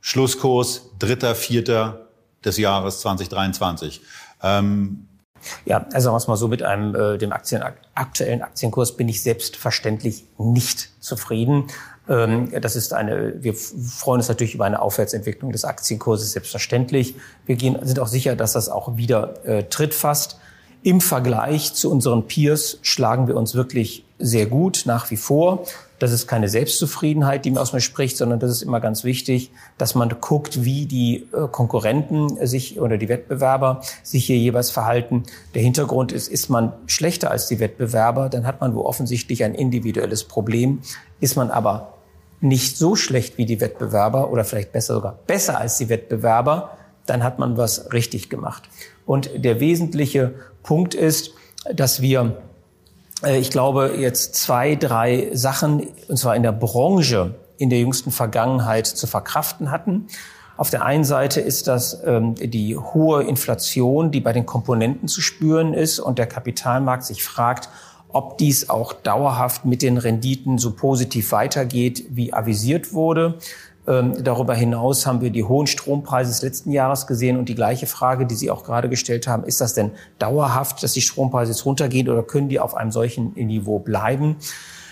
Schlusskurs 0.02 0.90
dritter, 0.98 1.34
vierter 1.34 2.08
des 2.44 2.58
Jahres 2.58 3.00
2023. 3.00 4.02
Ähm, 4.42 5.08
Ja, 5.64 5.86
also 5.92 6.04
sagen 6.04 6.14
wir 6.14 6.18
es 6.18 6.28
mal 6.28 6.36
so, 6.36 6.48
mit 6.48 6.62
einem 6.62 6.94
äh, 6.94 7.18
dem 7.18 7.32
Aktien, 7.32 7.62
aktuellen 7.94 8.42
Aktienkurs 8.42 8.96
bin 8.96 9.08
ich 9.08 9.22
selbstverständlich 9.22 10.24
nicht 10.38 10.90
zufrieden. 11.00 11.68
Ähm, 12.08 12.50
das 12.60 12.76
ist 12.76 12.92
eine, 12.92 13.42
wir 13.42 13.54
freuen 13.54 14.20
uns 14.20 14.28
natürlich 14.28 14.54
über 14.54 14.64
eine 14.64 14.82
Aufwärtsentwicklung 14.82 15.52
des 15.52 15.64
Aktienkurses, 15.64 16.32
selbstverständlich. 16.32 17.14
Wir 17.46 17.56
gehen, 17.56 17.78
sind 17.82 18.00
auch 18.00 18.08
sicher, 18.08 18.36
dass 18.36 18.52
das 18.52 18.68
auch 18.68 18.96
wieder 18.96 19.46
äh, 19.46 19.64
tritt 19.64 19.94
fast. 19.94 20.38
Im 20.82 21.00
Vergleich 21.00 21.74
zu 21.74 21.92
unseren 21.92 22.26
Peers 22.26 22.78
schlagen 22.82 23.28
wir 23.28 23.36
uns 23.36 23.54
wirklich 23.54 24.04
sehr 24.18 24.46
gut 24.46 24.82
nach 24.84 25.12
wie 25.12 25.16
vor. 25.16 25.64
Das 26.02 26.10
ist 26.10 26.26
keine 26.26 26.48
Selbstzufriedenheit, 26.48 27.44
die 27.44 27.52
mir 27.52 27.60
aus 27.60 27.72
mir 27.72 27.80
spricht, 27.80 28.16
sondern 28.16 28.40
das 28.40 28.50
ist 28.50 28.62
immer 28.62 28.80
ganz 28.80 29.04
wichtig, 29.04 29.52
dass 29.78 29.94
man 29.94 30.08
guckt, 30.20 30.64
wie 30.64 30.86
die 30.86 31.28
äh, 31.32 31.46
Konkurrenten 31.46 32.44
sich 32.44 32.80
oder 32.80 32.98
die 32.98 33.08
Wettbewerber 33.08 33.82
sich 34.02 34.24
hier 34.24 34.36
jeweils 34.36 34.72
verhalten. 34.72 35.22
Der 35.54 35.62
Hintergrund 35.62 36.10
ist, 36.10 36.26
ist 36.26 36.48
man 36.48 36.72
schlechter 36.86 37.30
als 37.30 37.46
die 37.46 37.60
Wettbewerber, 37.60 38.30
dann 38.30 38.48
hat 38.48 38.60
man 38.60 38.74
wo 38.74 38.80
offensichtlich 38.84 39.44
ein 39.44 39.54
individuelles 39.54 40.24
Problem. 40.24 40.80
Ist 41.20 41.36
man 41.36 41.52
aber 41.52 41.94
nicht 42.40 42.76
so 42.76 42.96
schlecht 42.96 43.38
wie 43.38 43.46
die 43.46 43.60
Wettbewerber 43.60 44.32
oder 44.32 44.42
vielleicht 44.44 44.72
besser 44.72 44.94
sogar 44.94 45.20
besser 45.28 45.60
als 45.60 45.78
die 45.78 45.88
Wettbewerber, 45.88 46.78
dann 47.06 47.22
hat 47.22 47.38
man 47.38 47.56
was 47.56 47.92
richtig 47.92 48.28
gemacht. 48.28 48.64
Und 49.06 49.30
der 49.36 49.60
wesentliche 49.60 50.34
Punkt 50.64 50.96
ist, 50.96 51.30
dass 51.72 52.02
wir 52.02 52.42
ich 53.24 53.50
glaube, 53.50 53.94
jetzt 53.98 54.34
zwei, 54.34 54.74
drei 54.74 55.30
Sachen, 55.32 55.88
und 56.08 56.16
zwar 56.16 56.36
in 56.36 56.42
der 56.42 56.52
Branche, 56.52 57.34
in 57.58 57.70
der 57.70 57.78
jüngsten 57.78 58.10
Vergangenheit 58.10 58.86
zu 58.86 59.06
verkraften 59.06 59.70
hatten. 59.70 60.08
Auf 60.56 60.70
der 60.70 60.84
einen 60.84 61.04
Seite 61.04 61.40
ist 61.40 61.68
das 61.68 62.02
ähm, 62.04 62.34
die 62.34 62.76
hohe 62.76 63.22
Inflation, 63.22 64.10
die 64.10 64.20
bei 64.20 64.32
den 64.32 64.46
Komponenten 64.46 65.08
zu 65.08 65.20
spüren 65.20 65.74
ist 65.74 65.98
und 65.98 66.18
der 66.18 66.26
Kapitalmarkt 66.26 67.04
sich 67.04 67.24
fragt, 67.24 67.68
ob 68.08 68.38
dies 68.38 68.68
auch 68.68 68.92
dauerhaft 68.92 69.64
mit 69.64 69.82
den 69.82 69.96
Renditen 69.96 70.58
so 70.58 70.72
positiv 70.72 71.32
weitergeht, 71.32 72.04
wie 72.10 72.32
avisiert 72.32 72.92
wurde. 72.92 73.38
Ähm, 73.92 74.24
darüber 74.24 74.54
hinaus 74.54 75.06
haben 75.06 75.20
wir 75.20 75.30
die 75.30 75.44
hohen 75.44 75.66
Strompreise 75.66 76.30
des 76.30 76.42
letzten 76.42 76.70
Jahres 76.70 77.06
gesehen 77.06 77.36
und 77.36 77.48
die 77.48 77.54
gleiche 77.54 77.86
Frage, 77.86 78.26
die 78.26 78.34
Sie 78.34 78.50
auch 78.50 78.64
gerade 78.64 78.88
gestellt 78.88 79.26
haben, 79.26 79.44
ist 79.44 79.60
das 79.60 79.74
denn 79.74 79.90
dauerhaft, 80.18 80.82
dass 80.82 80.92
die 80.92 81.02
Strompreise 81.02 81.52
jetzt 81.52 81.66
runtergehen 81.66 82.08
oder 82.08 82.22
können 82.22 82.48
die 82.48 82.58
auf 82.60 82.74
einem 82.74 82.90
solchen 82.90 83.32
Niveau 83.34 83.78
bleiben? 83.78 84.36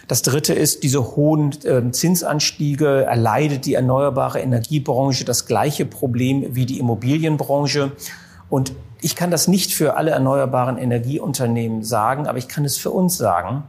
Das 0.06 0.22
dritte 0.22 0.54
ist, 0.54 0.82
diese 0.82 1.16
hohen 1.16 1.52
äh, 1.64 1.90
Zinsanstiege 1.92 3.04
erleidet 3.04 3.64
die 3.64 3.74
erneuerbare 3.74 4.40
Energiebranche 4.40 5.24
das 5.24 5.46
gleiche 5.46 5.86
Problem 5.86 6.56
wie 6.56 6.66
die 6.66 6.80
Immobilienbranche. 6.80 7.92
Und 8.48 8.72
ich 9.00 9.14
kann 9.14 9.30
das 9.30 9.46
nicht 9.46 9.72
für 9.72 9.96
alle 9.96 10.10
erneuerbaren 10.10 10.78
Energieunternehmen 10.78 11.84
sagen, 11.84 12.26
aber 12.26 12.38
ich 12.38 12.48
kann 12.48 12.64
es 12.64 12.76
für 12.76 12.90
uns 12.90 13.16
sagen. 13.16 13.62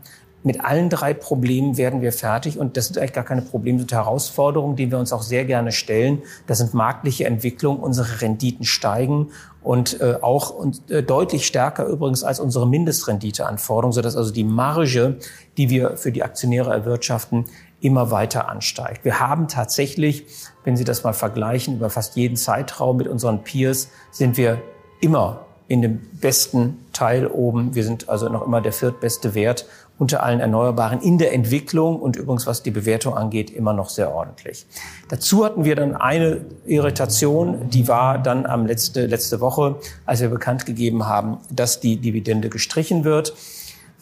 Mit 0.43 0.65
allen 0.65 0.89
drei 0.89 1.13
Problemen 1.13 1.77
werden 1.77 2.01
wir 2.01 2.11
fertig 2.11 2.57
und 2.57 2.75
das 2.75 2.87
sind 2.87 2.97
eigentlich 2.97 3.13
gar 3.13 3.23
keine 3.23 3.43
Probleme, 3.43 3.77
sind 3.79 3.91
Herausforderungen, 3.91 4.75
die 4.75 4.89
wir 4.89 4.97
uns 4.97 5.13
auch 5.13 5.21
sehr 5.21 5.45
gerne 5.45 5.71
stellen. 5.71 6.23
Das 6.47 6.57
sind 6.57 6.73
marktliche 6.73 7.25
Entwicklungen, 7.25 7.79
unsere 7.79 8.21
Renditen 8.21 8.65
steigen 8.65 9.29
und 9.61 10.01
äh, 10.01 10.17
auch 10.21 10.49
und, 10.49 10.89
äh, 10.89 11.03
deutlich 11.03 11.45
stärker 11.45 11.85
übrigens 11.85 12.23
als 12.23 12.39
unsere 12.39 12.67
Mindestrenditeanforderungen, 12.67 13.93
sodass 13.93 14.15
also 14.15 14.31
die 14.31 14.43
Marge, 14.43 15.17
die 15.57 15.69
wir 15.69 15.97
für 15.97 16.11
die 16.11 16.23
Aktionäre 16.23 16.71
erwirtschaften, 16.71 17.45
immer 17.79 18.09
weiter 18.09 18.49
ansteigt. 18.49 19.05
Wir 19.05 19.19
haben 19.19 19.47
tatsächlich, 19.47 20.25
wenn 20.63 20.77
Sie 20.77 20.83
das 20.83 21.03
mal 21.03 21.13
vergleichen, 21.13 21.75
über 21.75 21.89
fast 21.89 22.15
jeden 22.15 22.35
Zeitraum 22.35 22.97
mit 22.97 23.07
unseren 23.07 23.43
Peers, 23.43 23.89
sind 24.11 24.37
wir 24.37 24.61
immer 25.01 25.45
in 25.67 25.81
dem 25.81 25.99
besten 26.19 26.85
Teil 26.91 27.27
oben. 27.27 27.75
Wir 27.75 27.83
sind 27.83 28.09
also 28.09 28.29
noch 28.29 28.45
immer 28.45 28.61
der 28.61 28.73
viertbeste 28.73 29.35
Wert 29.35 29.65
unter 30.01 30.23
allen 30.23 30.39
Erneuerbaren 30.39 30.99
in 30.99 31.19
der 31.19 31.31
Entwicklung 31.31 32.01
und 32.01 32.15
übrigens 32.15 32.47
was 32.47 32.63
die 32.63 32.71
Bewertung 32.71 33.13
angeht, 33.13 33.51
immer 33.51 33.71
noch 33.71 33.89
sehr 33.89 34.11
ordentlich. 34.11 34.65
Dazu 35.09 35.45
hatten 35.45 35.63
wir 35.63 35.75
dann 35.75 35.95
eine 35.95 36.41
Irritation, 36.65 37.69
die 37.69 37.87
war 37.87 38.17
dann 38.17 38.47
am 38.47 38.65
letzte, 38.65 39.05
letzte 39.05 39.41
Woche, 39.41 39.75
als 40.07 40.21
wir 40.21 40.29
bekannt 40.29 40.65
gegeben 40.65 41.05
haben, 41.05 41.37
dass 41.51 41.81
die 41.81 41.97
Dividende 41.97 42.49
gestrichen 42.49 43.03
wird. 43.03 43.35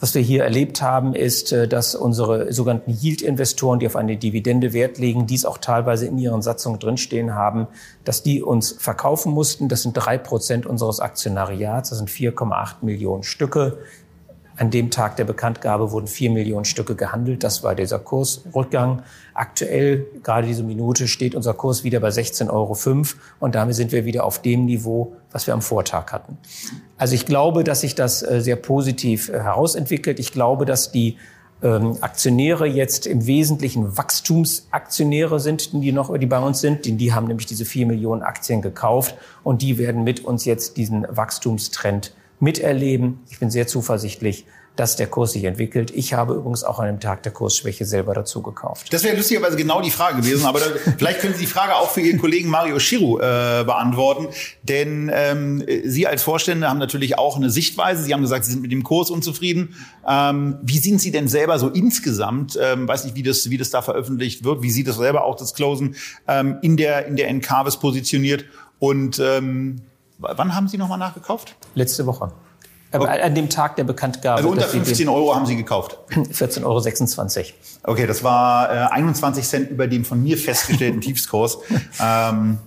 Was 0.00 0.14
wir 0.14 0.22
hier 0.22 0.44
erlebt 0.44 0.80
haben, 0.80 1.14
ist, 1.14 1.52
äh, 1.52 1.68
dass 1.68 1.94
unsere 1.94 2.50
sogenannten 2.54 2.90
Yield-Investoren, 2.90 3.78
die 3.80 3.86
auf 3.86 3.96
eine 3.96 4.16
Dividende 4.16 4.72
Wert 4.72 4.96
legen, 4.96 5.26
dies 5.26 5.44
auch 5.44 5.58
teilweise 5.58 6.06
in 6.06 6.16
ihren 6.16 6.40
Satzungen 6.40 6.78
drinstehen 6.78 7.34
haben, 7.34 7.66
dass 8.04 8.22
die 8.22 8.42
uns 8.42 8.72
verkaufen 8.72 9.34
mussten. 9.34 9.68
Das 9.68 9.82
sind 9.82 9.92
drei 9.92 10.16
Prozent 10.16 10.64
unseres 10.64 11.00
Aktionariats, 11.00 11.90
das 11.90 11.98
sind 11.98 12.08
4,8 12.08 12.76
Millionen 12.80 13.22
Stücke. 13.22 13.76
An 14.60 14.70
dem 14.70 14.90
Tag 14.90 15.16
der 15.16 15.24
Bekanntgabe 15.24 15.90
wurden 15.90 16.06
vier 16.06 16.30
Millionen 16.30 16.66
Stücke 16.66 16.94
gehandelt. 16.94 17.42
Das 17.42 17.62
war 17.62 17.74
dieser 17.74 17.98
Kursrückgang. 17.98 19.02
Aktuell, 19.32 20.04
gerade 20.22 20.46
diese 20.46 20.62
Minute, 20.62 21.08
steht 21.08 21.34
unser 21.34 21.54
Kurs 21.54 21.82
wieder 21.82 21.98
bei 21.98 22.10
16,05 22.10 22.50
Euro. 22.50 22.76
Und 23.38 23.54
damit 23.54 23.74
sind 23.74 23.90
wir 23.90 24.04
wieder 24.04 24.24
auf 24.24 24.42
dem 24.42 24.66
Niveau, 24.66 25.16
was 25.32 25.46
wir 25.46 25.54
am 25.54 25.62
Vortag 25.62 26.12
hatten. 26.12 26.36
Also 26.98 27.14
ich 27.14 27.24
glaube, 27.24 27.64
dass 27.64 27.80
sich 27.80 27.94
das 27.94 28.22
äh, 28.22 28.42
sehr 28.42 28.56
positiv 28.56 29.30
äh, 29.30 29.40
herausentwickelt. 29.40 30.20
Ich 30.20 30.30
glaube, 30.30 30.66
dass 30.66 30.92
die 30.92 31.16
ähm, 31.62 31.96
Aktionäre 32.02 32.66
jetzt 32.66 33.06
im 33.06 33.26
Wesentlichen 33.26 33.96
Wachstumsaktionäre 33.96 35.40
sind, 35.40 35.72
die 35.72 35.90
noch, 35.90 36.14
die 36.18 36.26
bei 36.26 36.38
uns 36.38 36.60
sind, 36.60 36.84
denn 36.84 36.98
die 36.98 37.14
haben 37.14 37.28
nämlich 37.28 37.46
diese 37.46 37.64
vier 37.64 37.86
Millionen 37.86 38.20
Aktien 38.20 38.60
gekauft 38.60 39.14
und 39.42 39.62
die 39.62 39.78
werden 39.78 40.04
mit 40.04 40.22
uns 40.22 40.44
jetzt 40.44 40.76
diesen 40.76 41.06
Wachstumstrend 41.08 42.12
miterleben. 42.40 43.20
Ich 43.30 43.38
bin 43.38 43.50
sehr 43.50 43.66
zuversichtlich, 43.66 44.46
dass 44.76 44.96
der 44.96 45.08
Kurs 45.08 45.32
sich 45.32 45.44
entwickelt. 45.44 45.90
Ich 45.90 46.14
habe 46.14 46.34
übrigens 46.34 46.64
auch 46.64 46.78
an 46.78 46.86
dem 46.86 47.00
Tag 47.00 47.22
der 47.22 47.32
Kursschwäche 47.32 47.84
selber 47.84 48.14
dazu 48.14 48.40
gekauft. 48.40 48.92
Das 48.92 49.04
wäre 49.04 49.14
lustigerweise 49.16 49.56
genau 49.56 49.82
die 49.82 49.90
Frage 49.90 50.22
gewesen, 50.22 50.46
aber 50.46 50.60
da, 50.60 50.66
vielleicht 50.98 51.20
können 51.20 51.34
Sie 51.34 51.40
die 51.40 51.46
Frage 51.46 51.74
auch 51.74 51.90
für 51.90 52.00
Ihren 52.00 52.18
Kollegen 52.18 52.48
Mario 52.48 52.78
Schiru 52.78 53.18
äh, 53.18 53.62
beantworten. 53.64 54.28
Denn 54.62 55.10
ähm, 55.12 55.64
Sie 55.84 56.06
als 56.06 56.22
Vorstände 56.22 56.68
haben 56.68 56.78
natürlich 56.78 57.18
auch 57.18 57.36
eine 57.36 57.50
Sichtweise. 57.50 58.02
Sie 58.02 58.14
haben 58.14 58.22
gesagt, 58.22 58.46
Sie 58.46 58.52
sind 58.52 58.62
mit 58.62 58.72
dem 58.72 58.82
Kurs 58.82 59.10
unzufrieden. 59.10 59.74
Ähm, 60.08 60.58
wie 60.62 60.78
sind 60.78 61.00
Sie 61.00 61.10
denn 61.10 61.28
selber 61.28 61.58
so 61.58 61.68
insgesamt, 61.68 62.58
ähm, 62.60 62.88
weiß 62.88 63.04
nicht, 63.04 63.16
wie 63.16 63.22
das, 63.22 63.50
wie 63.50 63.58
das 63.58 63.70
da 63.70 63.82
veröffentlicht 63.82 64.44
wird, 64.44 64.62
wie 64.62 64.70
Sie 64.70 64.84
das 64.84 64.96
selber 64.96 65.24
auch 65.24 65.36
das 65.36 65.52
Closen 65.52 65.96
ähm, 66.26 66.58
in 66.62 66.78
der, 66.78 67.06
in 67.06 67.16
der 67.16 67.28
NKWs 67.28 67.76
positioniert 67.78 68.46
und 68.78 69.18
ähm, 69.18 69.82
Wann 70.20 70.54
haben 70.54 70.68
Sie 70.68 70.76
nochmal 70.76 70.98
nachgekauft? 70.98 71.56
Letzte 71.74 72.06
Woche. 72.06 72.32
Aber 72.92 73.04
okay. 73.04 73.22
an 73.22 73.34
dem 73.34 73.48
Tag 73.48 73.76
der 73.76 73.84
Bekanntgabe. 73.84 74.38
Also 74.38 74.50
unter 74.50 74.66
15 74.66 75.08
Euro 75.08 75.34
haben 75.34 75.46
Sie 75.46 75.56
gekauft? 75.56 75.98
14,26 76.10 76.64
Euro. 76.64 77.44
Okay, 77.84 78.06
das 78.06 78.24
war 78.24 78.70
äh, 78.70 78.92
21 78.92 79.46
Cent 79.46 79.70
über 79.70 79.86
dem 79.86 80.04
von 80.04 80.22
mir 80.22 80.36
festgestellten 80.36 81.00
Tiefskurs. 81.00 81.58
ähm, 82.02 82.58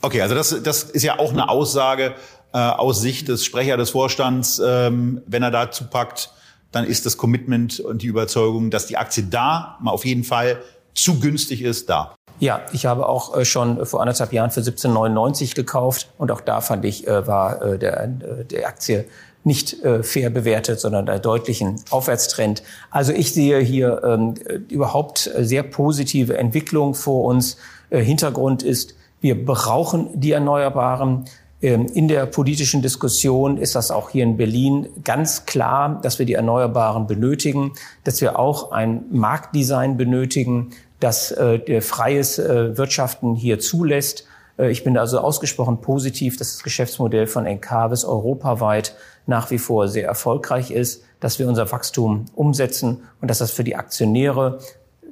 okay, 0.00 0.22
also 0.22 0.34
das, 0.34 0.62
das 0.62 0.84
ist 0.84 1.02
ja 1.02 1.18
auch 1.18 1.32
eine 1.32 1.50
Aussage 1.50 2.14
äh, 2.52 2.58
aus 2.58 3.00
Sicht 3.00 3.28
des 3.28 3.44
Sprecher 3.44 3.76
des 3.76 3.90
Vorstands. 3.90 4.60
Ähm, 4.64 5.22
wenn 5.26 5.42
er 5.42 5.50
dazu 5.50 5.84
packt, 5.84 6.30
dann 6.70 6.86
ist 6.86 7.04
das 7.04 7.18
Commitment 7.18 7.78
und 7.80 8.00
die 8.00 8.06
Überzeugung, 8.06 8.70
dass 8.70 8.86
die 8.86 8.96
Aktie 8.96 9.24
da 9.24 9.76
mal 9.80 9.90
auf 9.90 10.06
jeden 10.06 10.24
Fall 10.24 10.62
zu 10.94 11.20
günstig 11.20 11.62
ist, 11.62 11.88
da. 11.88 12.14
Ja, 12.38 12.60
ich 12.72 12.86
habe 12.86 13.08
auch 13.08 13.36
äh, 13.36 13.44
schon 13.44 13.86
vor 13.86 14.00
anderthalb 14.00 14.32
Jahren 14.32 14.50
für 14.50 14.60
17,99 14.60 15.54
gekauft 15.54 16.10
und 16.18 16.32
auch 16.32 16.40
da 16.40 16.60
fand 16.60 16.84
ich, 16.84 17.06
äh, 17.06 17.26
war 17.26 17.62
äh, 17.62 17.78
der, 17.78 18.06
der 18.06 18.66
Aktie 18.66 19.04
nicht 19.44 19.78
fair 20.02 20.30
bewertet, 20.30 20.78
sondern 20.78 21.08
einen 21.08 21.20
deutlichen 21.20 21.74
Aufwärtstrend. 21.90 22.62
Also 22.92 23.12
ich 23.12 23.34
sehe 23.34 23.58
hier 23.58 24.00
ähm, 24.04 24.34
überhaupt 24.68 25.28
sehr 25.36 25.64
positive 25.64 26.38
Entwicklung 26.38 26.94
vor 26.94 27.24
uns. 27.24 27.56
Hintergrund 27.90 28.62
ist, 28.62 28.94
wir 29.20 29.44
brauchen 29.44 30.10
die 30.20 30.30
Erneuerbaren. 30.30 31.24
Ähm, 31.62 31.86
in 31.86 32.08
der 32.08 32.26
politischen 32.26 32.82
Diskussion 32.82 33.56
ist 33.56 33.76
das 33.76 33.90
auch 33.90 34.10
hier 34.10 34.24
in 34.24 34.36
Berlin 34.36 34.88
ganz 35.04 35.46
klar, 35.46 36.00
dass 36.02 36.18
wir 36.18 36.26
die 36.26 36.34
Erneuerbaren 36.34 37.06
benötigen, 37.06 37.72
dass 38.04 38.20
wir 38.20 38.38
auch 38.38 38.72
ein 38.72 39.04
Marktdesign 39.10 39.96
benötigen, 39.96 40.70
das 40.98 41.30
äh, 41.32 41.80
freies 41.80 42.38
äh, 42.38 42.76
Wirtschaften 42.76 43.34
hier 43.34 43.60
zulässt. 43.60 44.26
Äh, 44.58 44.70
ich 44.70 44.82
bin 44.82 44.98
also 44.98 45.20
ausgesprochen 45.20 45.80
positiv, 45.80 46.36
dass 46.36 46.52
das 46.52 46.62
Geschäftsmodell 46.64 47.28
von 47.28 47.46
Encarvis 47.46 48.04
europaweit 48.04 48.94
nach 49.26 49.50
wie 49.52 49.58
vor 49.58 49.86
sehr 49.86 50.06
erfolgreich 50.06 50.72
ist, 50.72 51.04
dass 51.20 51.38
wir 51.38 51.48
unser 51.48 51.70
Wachstum 51.70 52.26
umsetzen 52.34 53.02
und 53.20 53.30
dass 53.30 53.38
das 53.38 53.52
für 53.52 53.62
die 53.62 53.76
Aktionäre, 53.76 54.58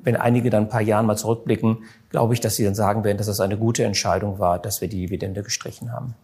wenn 0.03 0.17
einige 0.17 0.51
dann 0.51 0.65
ein 0.65 0.69
paar 0.69 0.81
Jahren 0.81 1.07
mal 1.07 1.17
zurückblicken, 1.17 1.85
glaube 2.09 2.35
ich, 2.35 2.41
dass 2.41 2.57
sie 2.57 2.65
dann 2.65 2.75
sagen 2.75 3.05
werden, 3.05 3.19
dass 3.19 3.29
das 3.29 3.39
eine 3.39 3.57
gute 3.57 3.85
Entscheidung 3.85 4.41
war, 4.41 4.59
dass 4.59 4.81
wir 4.81 4.89
die 4.89 5.07
Dividende 5.07 5.45
gestrichen 5.45 5.93
haben. 5.93 6.17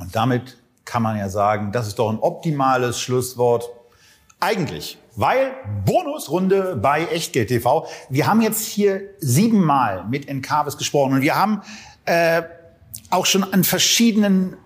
Und 0.00 0.16
damit 0.16 0.56
kann 0.84 1.02
man 1.02 1.16
ja 1.16 1.28
sagen, 1.28 1.70
das 1.72 1.86
ist 1.86 1.98
doch 1.98 2.10
ein 2.10 2.18
optimales 2.18 3.00
Schlusswort. 3.00 3.68
Eigentlich 4.40 4.98
weil 5.16 5.52
Bonusrunde 5.84 6.78
bei 6.80 7.04
Echtgeld 7.04 7.48
TV. 7.48 7.86
Wir 8.08 8.26
haben 8.26 8.40
jetzt 8.40 8.66
hier 8.66 9.02
siebenmal 9.18 10.06
mit 10.08 10.28
Encarvis 10.28 10.76
gesprochen 10.78 11.14
und 11.14 11.20
wir 11.20 11.36
haben 11.36 11.62
äh, 12.06 12.42
auch 13.10 13.26
schon 13.26 13.44
an 13.44 13.64
verschiedenen 13.64 14.56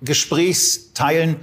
Gesprächsteilen 0.00 1.36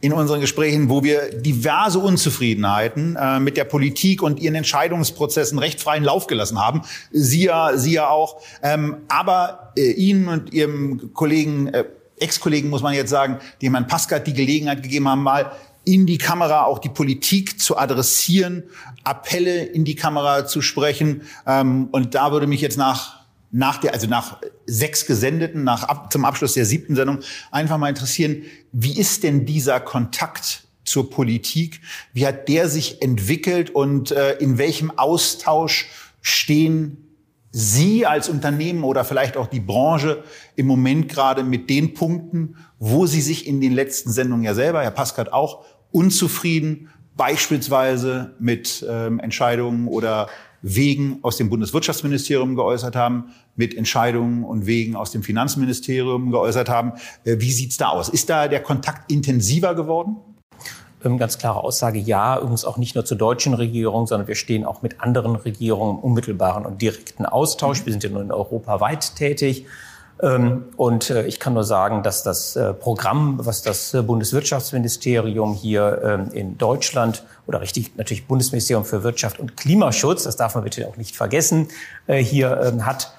in 0.00 0.12
unseren 0.12 0.40
Gesprächen, 0.40 0.90
wo 0.90 1.02
wir 1.02 1.30
diverse 1.40 1.98
Unzufriedenheiten 1.98 3.16
äh, 3.16 3.40
mit 3.40 3.56
der 3.56 3.64
Politik 3.64 4.22
und 4.22 4.38
ihren 4.38 4.54
Entscheidungsprozessen 4.54 5.58
recht 5.58 5.80
freien 5.80 6.04
Lauf 6.04 6.26
gelassen 6.26 6.60
haben. 6.60 6.82
Sie 7.10 7.44
ja, 7.46 7.76
Sie 7.76 7.94
ja 7.94 8.08
auch. 8.08 8.40
Ähm, 8.62 8.98
aber 9.08 9.72
äh, 9.76 9.90
Ihnen 9.92 10.28
und 10.28 10.52
Ihrem 10.52 11.12
Kollegen, 11.14 11.68
äh, 11.68 11.84
Ex-Kollegen 12.24 12.70
muss 12.70 12.82
man 12.82 12.94
jetzt 12.94 13.10
sagen, 13.10 13.38
dem 13.62 13.74
Herrn 13.74 13.86
Paskat 13.86 14.26
die 14.26 14.34
Gelegenheit 14.34 14.82
gegeben 14.82 15.08
haben, 15.08 15.22
mal 15.22 15.52
in 15.84 16.06
die 16.06 16.18
Kamera 16.18 16.64
auch 16.64 16.78
die 16.78 16.88
Politik 16.88 17.60
zu 17.60 17.76
adressieren, 17.76 18.64
Appelle 19.04 19.64
in 19.64 19.84
die 19.84 19.94
Kamera 19.94 20.46
zu 20.46 20.62
sprechen. 20.62 21.22
Ähm, 21.46 21.88
und 21.92 22.14
da 22.14 22.32
würde 22.32 22.46
mich 22.46 22.60
jetzt 22.60 22.78
nach 22.78 23.24
nach 23.56 23.76
der, 23.76 23.94
also 23.94 24.08
nach 24.08 24.38
sechs 24.66 25.06
Gesendeten, 25.06 25.62
nach 25.62 25.84
ab, 25.84 26.12
zum 26.12 26.24
Abschluss 26.24 26.54
der 26.54 26.66
siebten 26.66 26.96
Sendung, 26.96 27.20
einfach 27.52 27.78
mal 27.78 27.88
interessieren, 27.88 28.42
wie 28.72 28.98
ist 28.98 29.22
denn 29.22 29.46
dieser 29.46 29.78
Kontakt 29.78 30.64
zur 30.84 31.08
Politik? 31.08 31.80
Wie 32.12 32.26
hat 32.26 32.48
der 32.48 32.68
sich 32.68 33.00
entwickelt 33.00 33.70
und 33.70 34.10
äh, 34.10 34.38
in 34.38 34.58
welchem 34.58 34.98
Austausch 34.98 35.86
stehen 36.20 37.03
Sie 37.56 38.04
als 38.04 38.28
Unternehmen 38.28 38.82
oder 38.82 39.04
vielleicht 39.04 39.36
auch 39.36 39.46
die 39.46 39.60
Branche 39.60 40.24
im 40.56 40.66
Moment 40.66 41.08
gerade 41.08 41.44
mit 41.44 41.70
den 41.70 41.94
Punkten, 41.94 42.56
wo 42.80 43.06
Sie 43.06 43.20
sich 43.20 43.46
in 43.46 43.60
den 43.60 43.72
letzten 43.72 44.10
Sendungen 44.10 44.44
ja 44.44 44.54
selber, 44.54 44.82
Herr 44.82 44.90
Paskat 44.90 45.32
auch, 45.32 45.64
unzufrieden, 45.92 46.88
beispielsweise 47.16 48.34
mit 48.40 48.84
ähm, 48.90 49.20
Entscheidungen 49.20 49.86
oder 49.86 50.26
Wegen 50.62 51.20
aus 51.22 51.36
dem 51.36 51.48
Bundeswirtschaftsministerium 51.48 52.56
geäußert 52.56 52.96
haben, 52.96 53.26
mit 53.54 53.76
Entscheidungen 53.76 54.42
und 54.42 54.66
Wegen 54.66 54.96
aus 54.96 55.12
dem 55.12 55.22
Finanzministerium 55.22 56.32
geäußert 56.32 56.68
haben. 56.68 56.94
Äh, 57.22 57.36
wie 57.38 57.52
sieht's 57.52 57.76
da 57.76 57.90
aus? 57.90 58.08
Ist 58.08 58.30
da 58.30 58.48
der 58.48 58.64
Kontakt 58.64 59.12
intensiver 59.12 59.76
geworden? 59.76 60.16
Ähm, 61.04 61.18
ganz 61.18 61.38
klare 61.38 61.62
Aussage, 61.62 61.98
ja, 61.98 62.38
übrigens 62.38 62.64
auch 62.64 62.76
nicht 62.76 62.94
nur 62.94 63.04
zur 63.04 63.18
deutschen 63.18 63.54
Regierung, 63.54 64.06
sondern 64.06 64.28
wir 64.28 64.34
stehen 64.34 64.64
auch 64.64 64.82
mit 64.82 65.00
anderen 65.00 65.36
Regierungen 65.36 65.98
im 65.98 66.02
unmittelbaren 66.02 66.66
und 66.66 66.80
direkten 66.80 67.26
Austausch. 67.26 67.84
Wir 67.84 67.92
sind 67.92 68.02
ja 68.02 68.10
nur 68.10 68.22
in 68.22 68.32
Europa 68.32 68.80
weit 68.80 69.16
tätig. 69.16 69.66
Ähm, 70.22 70.66
und 70.76 71.10
äh, 71.10 71.26
ich 71.26 71.40
kann 71.40 71.54
nur 71.54 71.64
sagen, 71.64 72.02
dass 72.02 72.22
das 72.22 72.54
äh, 72.56 72.72
Programm, 72.72 73.38
was 73.42 73.62
das 73.62 73.94
äh, 73.94 74.02
Bundeswirtschaftsministerium 74.02 75.54
hier 75.54 76.00
ähm, 76.04 76.32
in 76.32 76.56
Deutschland 76.56 77.24
oder 77.46 77.60
richtig 77.60 77.96
natürlich 77.96 78.26
Bundesministerium 78.26 78.84
für 78.84 79.02
Wirtschaft 79.02 79.40
und 79.40 79.56
Klimaschutz, 79.56 80.22
das 80.22 80.36
darf 80.36 80.54
man 80.54 80.64
bitte 80.64 80.86
auch 80.88 80.96
nicht 80.96 81.14
vergessen, 81.16 81.68
hier 82.06 82.74
hat, 82.80 83.12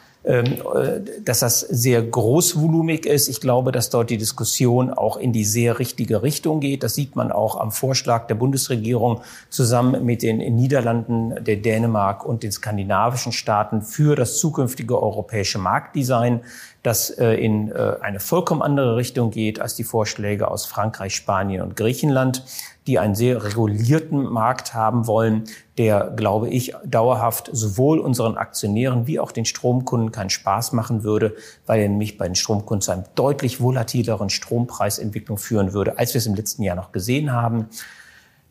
dass 1.24 1.40
das 1.40 1.60
sehr 1.60 2.02
großvolumig 2.02 3.06
ist. 3.06 3.28
Ich 3.28 3.42
glaube, 3.42 3.72
dass 3.72 3.92
dort 3.92 4.10
die 4.10 4.18
Diskussion 4.18 4.92
auch 4.92 5.18
in 5.18 5.34
die 5.34 5.46
sehr 5.46 5.78
richtige 5.78 6.24
Richtung 6.24 6.62
geht. 6.62 6.82
Das 6.82 6.96
sieht 6.96 7.16
man 7.16 7.32
auch 7.32 7.60
am 7.60 7.72
Vorschlag 7.72 8.26
der 8.26 8.36
Bundesregierung 8.36 9.22
zusammen 9.50 10.04
mit 10.04 10.24
den 10.24 10.38
Niederlanden, 10.56 11.44
der 11.44 11.58
Dänemark 11.58 12.26
und 12.26 12.42
den 12.42 12.52
skandinavischen 12.52 13.34
Staaten 13.34 13.84
für 13.84 14.16
das 14.16 14.40
zukünftige 14.40 15.00
europäische 15.02 15.60
Marktdesign 15.60 16.42
das 16.86 17.10
äh, 17.10 17.34
in 17.34 17.72
äh, 17.72 17.96
eine 18.02 18.20
vollkommen 18.20 18.62
andere 18.62 18.96
Richtung 18.96 19.32
geht 19.32 19.60
als 19.60 19.76
die 19.76 19.84
Vorschläge 19.84 20.50
aus 20.50 20.66
Frankreich, 20.66 21.16
Spanien 21.16 21.62
und 21.62 21.76
Griechenland, 21.76 22.44
die 22.88 23.00
einen 23.00 23.16
sehr 23.16 23.44
regulierten 23.44 24.24
Markt 24.24 24.74
haben 24.74 25.08
wollen, 25.08 25.46
der, 25.78 26.14
glaube 26.16 26.50
ich, 26.50 26.74
dauerhaft 26.86 27.50
sowohl 27.52 28.00
unseren 28.00 28.38
Aktionären 28.38 29.08
wie 29.08 29.20
auch 29.20 29.32
den 29.32 29.46
Stromkunden 29.46 30.12
keinen 30.12 30.30
Spaß 30.30 30.74
machen 30.74 31.04
würde, 31.04 31.36
weil 31.66 31.82
er 31.82 31.90
nämlich 31.90 32.18
bei 32.18 32.28
den 32.28 32.36
Stromkunden 32.36 32.82
zu 32.82 32.92
einem 32.92 33.04
deutlich 33.16 33.60
volatileren 33.60 34.30
Strompreisentwicklung 34.30 35.38
führen 35.38 35.74
würde, 35.74 35.98
als 35.98 36.14
wir 36.14 36.20
es 36.20 36.28
im 36.28 36.36
letzten 36.36 36.64
Jahr 36.64 36.76
noch 36.76 36.92
gesehen 36.92 37.32
haben. 37.32 37.70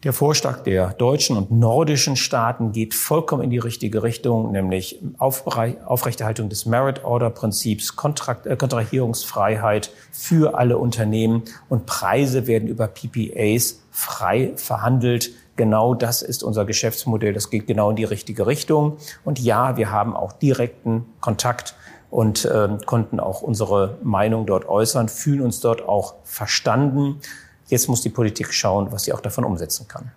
Der 0.05 0.13
Vorschlag 0.13 0.61
der 0.65 0.91
deutschen 0.93 1.39
und 1.39 1.51
nordischen 1.51 2.17
Staaten 2.17 2.73
geht 2.73 2.93
vollkommen 2.93 3.43
in 3.43 3.49
die 3.49 3.59
richtige 3.59 4.03
Richtung, 4.03 4.53
nämlich 4.53 5.01
Aufrechterhaltung 5.17 6.51
des 6.51 6.67
Merit-Order-Prinzips, 6.67 7.95
äh, 8.45 8.57
Kontrahierungsfreiheit 8.57 9.91
für 10.13 10.59
alle 10.59 10.77
Unternehmen 10.77 11.45
und 11.71 11.87
Preise 11.87 12.47
werden 12.47 12.69
über 12.69 12.87
PPAs 12.87 13.81
frei 13.91 14.53
verhandelt. 14.57 15.31
Genau 15.57 15.95
das 15.95 16.21
ist 16.21 16.43
unser 16.43 16.67
Geschäftsmodell. 16.67 17.33
Das 17.33 17.49
geht 17.49 17.67
genau 17.67 17.89
in 17.89 17.97
die 17.97 18.05
richtige 18.05 18.47
Richtung. 18.47 18.99
Und 19.25 19.39
ja, 19.39 19.79
wir 19.79 19.91
haben 19.91 20.15
auch 20.15 20.33
direkten 20.33 21.07
Kontakt 21.21 21.77
und 22.11 22.45
äh, 22.45 22.69
konnten 22.85 23.21
auch 23.21 23.41
unsere 23.41 23.97
Meinung 24.03 24.45
dort 24.45 24.69
äußern, 24.69 25.09
fühlen 25.09 25.41
uns 25.41 25.61
dort 25.61 25.89
auch 25.89 26.15
verstanden. 26.25 27.21
Jetzt 27.69 27.89
muss 27.89 28.03
die 28.03 28.11
Politik 28.11 28.53
schauen, 28.53 28.93
was 28.93 29.05
sie 29.05 29.13
auch 29.13 29.21
davon 29.21 29.45
umsetzen 29.45 29.89
kann. 29.89 30.13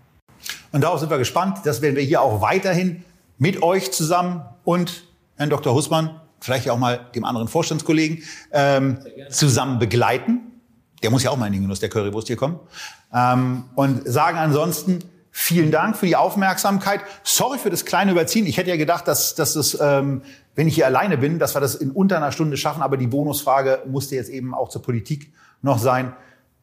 Und 0.72 0.82
darauf 0.82 1.00
sind 1.00 1.10
wir 1.10 1.18
gespannt. 1.18 1.60
Das 1.64 1.82
werden 1.82 1.96
wir 1.96 2.04
hier 2.04 2.22
auch 2.22 2.42
weiterhin 2.42 3.04
mit 3.38 3.62
euch 3.62 3.92
zusammen 3.92 4.42
und 4.64 5.04
Herrn 5.36 5.50
Dr. 5.50 5.74
Hussmann, 5.74 6.20
vielleicht 6.40 6.70
auch 6.70 6.78
mal 6.78 7.00
dem 7.16 7.26
anderen 7.26 7.48
Vorstandskollegen, 7.48 8.24
ähm, 8.52 9.00
zusammen 9.30 9.80
begleiten. 9.80 10.40
Der 11.04 11.12
muss 11.12 11.24
ja 11.24 11.30
auch 11.30 11.38
mal 11.38 11.48
in 11.48 11.54
den 11.54 11.62
Genuss 11.62 11.80
der 11.80 11.90
Currywurst 11.90 12.28
hier 12.28 12.38
kommen. 12.38 12.60
Ähm, 13.14 13.66
und 13.76 14.08
sagen 14.10 14.38
ansonsten 14.38 15.04
vielen 15.32 15.70
Dank 15.70 15.96
für 15.96 16.08
die 16.08 16.16
Aufmerksamkeit. 16.16 17.02
Sorry 17.24 17.60
für 17.60 17.70
das 17.70 17.86
kleine 17.86 18.12
Überziehen. 18.12 18.48
Ich 18.48 18.58
hätte 18.58 18.72
ja 18.72 18.78
gedacht, 18.78 19.08
dass, 19.08 19.36
dass 19.36 19.54
das, 19.54 19.78
ähm, 19.80 20.24
wenn 20.56 20.68
ich 20.68 20.76
hier 20.76 20.88
alleine 20.88 21.18
bin, 21.18 21.38
dass 21.38 21.56
wir 21.56 21.62
das 21.62 21.76
in 21.76 21.92
unter 21.92 22.18
einer 22.18 22.32
Stunde 22.32 22.58
schaffen. 22.58 22.82
Aber 22.82 22.98
die 22.98 23.06
Bonusfrage 23.06 23.84
musste 23.86 24.16
jetzt 24.16 24.30
eben 24.30 24.56
auch 24.56 24.70
zur 24.70 24.82
Politik 24.82 25.32
noch 25.62 25.78
sein. 25.78 26.14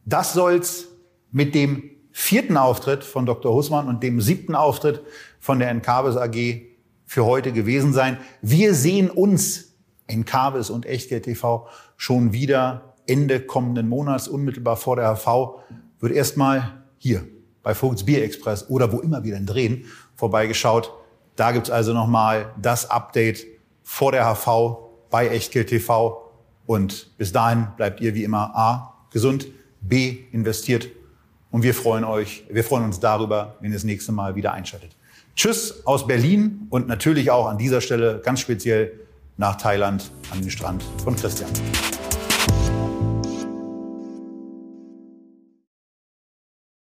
Das 0.05 0.33
soll's 0.33 0.87
mit 1.31 1.55
dem 1.55 1.89
vierten 2.11 2.57
Auftritt 2.57 3.03
von 3.03 3.25
Dr. 3.25 3.53
Hussmann 3.53 3.87
und 3.87 4.03
dem 4.03 4.21
siebten 4.21 4.55
Auftritt 4.55 5.01
von 5.39 5.59
der 5.59 5.69
Encarvis 5.69 6.15
AG 6.15 6.61
für 7.05 7.25
heute 7.25 7.51
gewesen 7.51 7.91
sein. 7.91 8.17
Wir 8.41 8.73
sehen 8.73 9.09
uns 9.09 9.73
Encarvis 10.07 10.69
und 10.69 10.85
Echtgeld 10.85 11.23
TV 11.23 11.67
schon 11.97 12.33
wieder 12.33 12.93
Ende 13.07 13.39
kommenden 13.39 13.89
Monats, 13.89 14.27
unmittelbar 14.27 14.77
vor 14.77 14.95
der 14.95 15.15
HV, 15.15 15.59
wird 15.99 16.13
erstmal 16.13 16.83
hier 16.97 17.23
bei 17.63 17.73
Vogts 17.73 18.05
Bier 18.05 18.23
Express 18.23 18.69
oder 18.69 18.91
wo 18.91 18.99
immer 18.99 19.23
wir 19.23 19.33
denn 19.33 19.45
drehen, 19.45 19.85
vorbeigeschaut. 20.15 20.91
Da 21.35 21.51
gibt's 21.51 21.69
also 21.69 21.93
nochmal 21.93 22.53
das 22.61 22.89
Update 22.89 23.45
vor 23.83 24.11
der 24.11 24.25
HV 24.25 24.77
bei 25.09 25.27
Echtgeld 25.27 25.69
TV. 25.69 26.31
Und 26.65 27.17
bis 27.17 27.31
dahin 27.31 27.67
bleibt 27.75 28.01
ihr 28.01 28.15
wie 28.15 28.23
immer 28.23 28.55
A, 28.55 29.05
gesund, 29.11 29.47
B 29.87 30.17
investiert 30.31 30.89
und 31.51 31.63
wir 31.63 31.73
freuen 31.73 32.03
euch, 32.03 32.43
wir 32.49 32.63
freuen 32.63 32.85
uns 32.85 32.99
darüber, 32.99 33.55
wenn 33.59 33.71
ihr 33.71 33.75
das 33.75 33.83
nächste 33.83 34.11
Mal 34.11 34.35
wieder 34.35 34.53
einschaltet. 34.53 34.95
Tschüss 35.35 35.85
aus 35.85 36.07
Berlin 36.07 36.67
und 36.69 36.87
natürlich 36.87 37.31
auch 37.31 37.47
an 37.47 37.57
dieser 37.57 37.81
Stelle 37.81 38.21
ganz 38.23 38.39
speziell 38.39 38.91
nach 39.37 39.55
Thailand 39.55 40.11
an 40.31 40.41
den 40.41 40.49
Strand 40.49 40.83
von 41.03 41.15
Christian. 41.15 41.49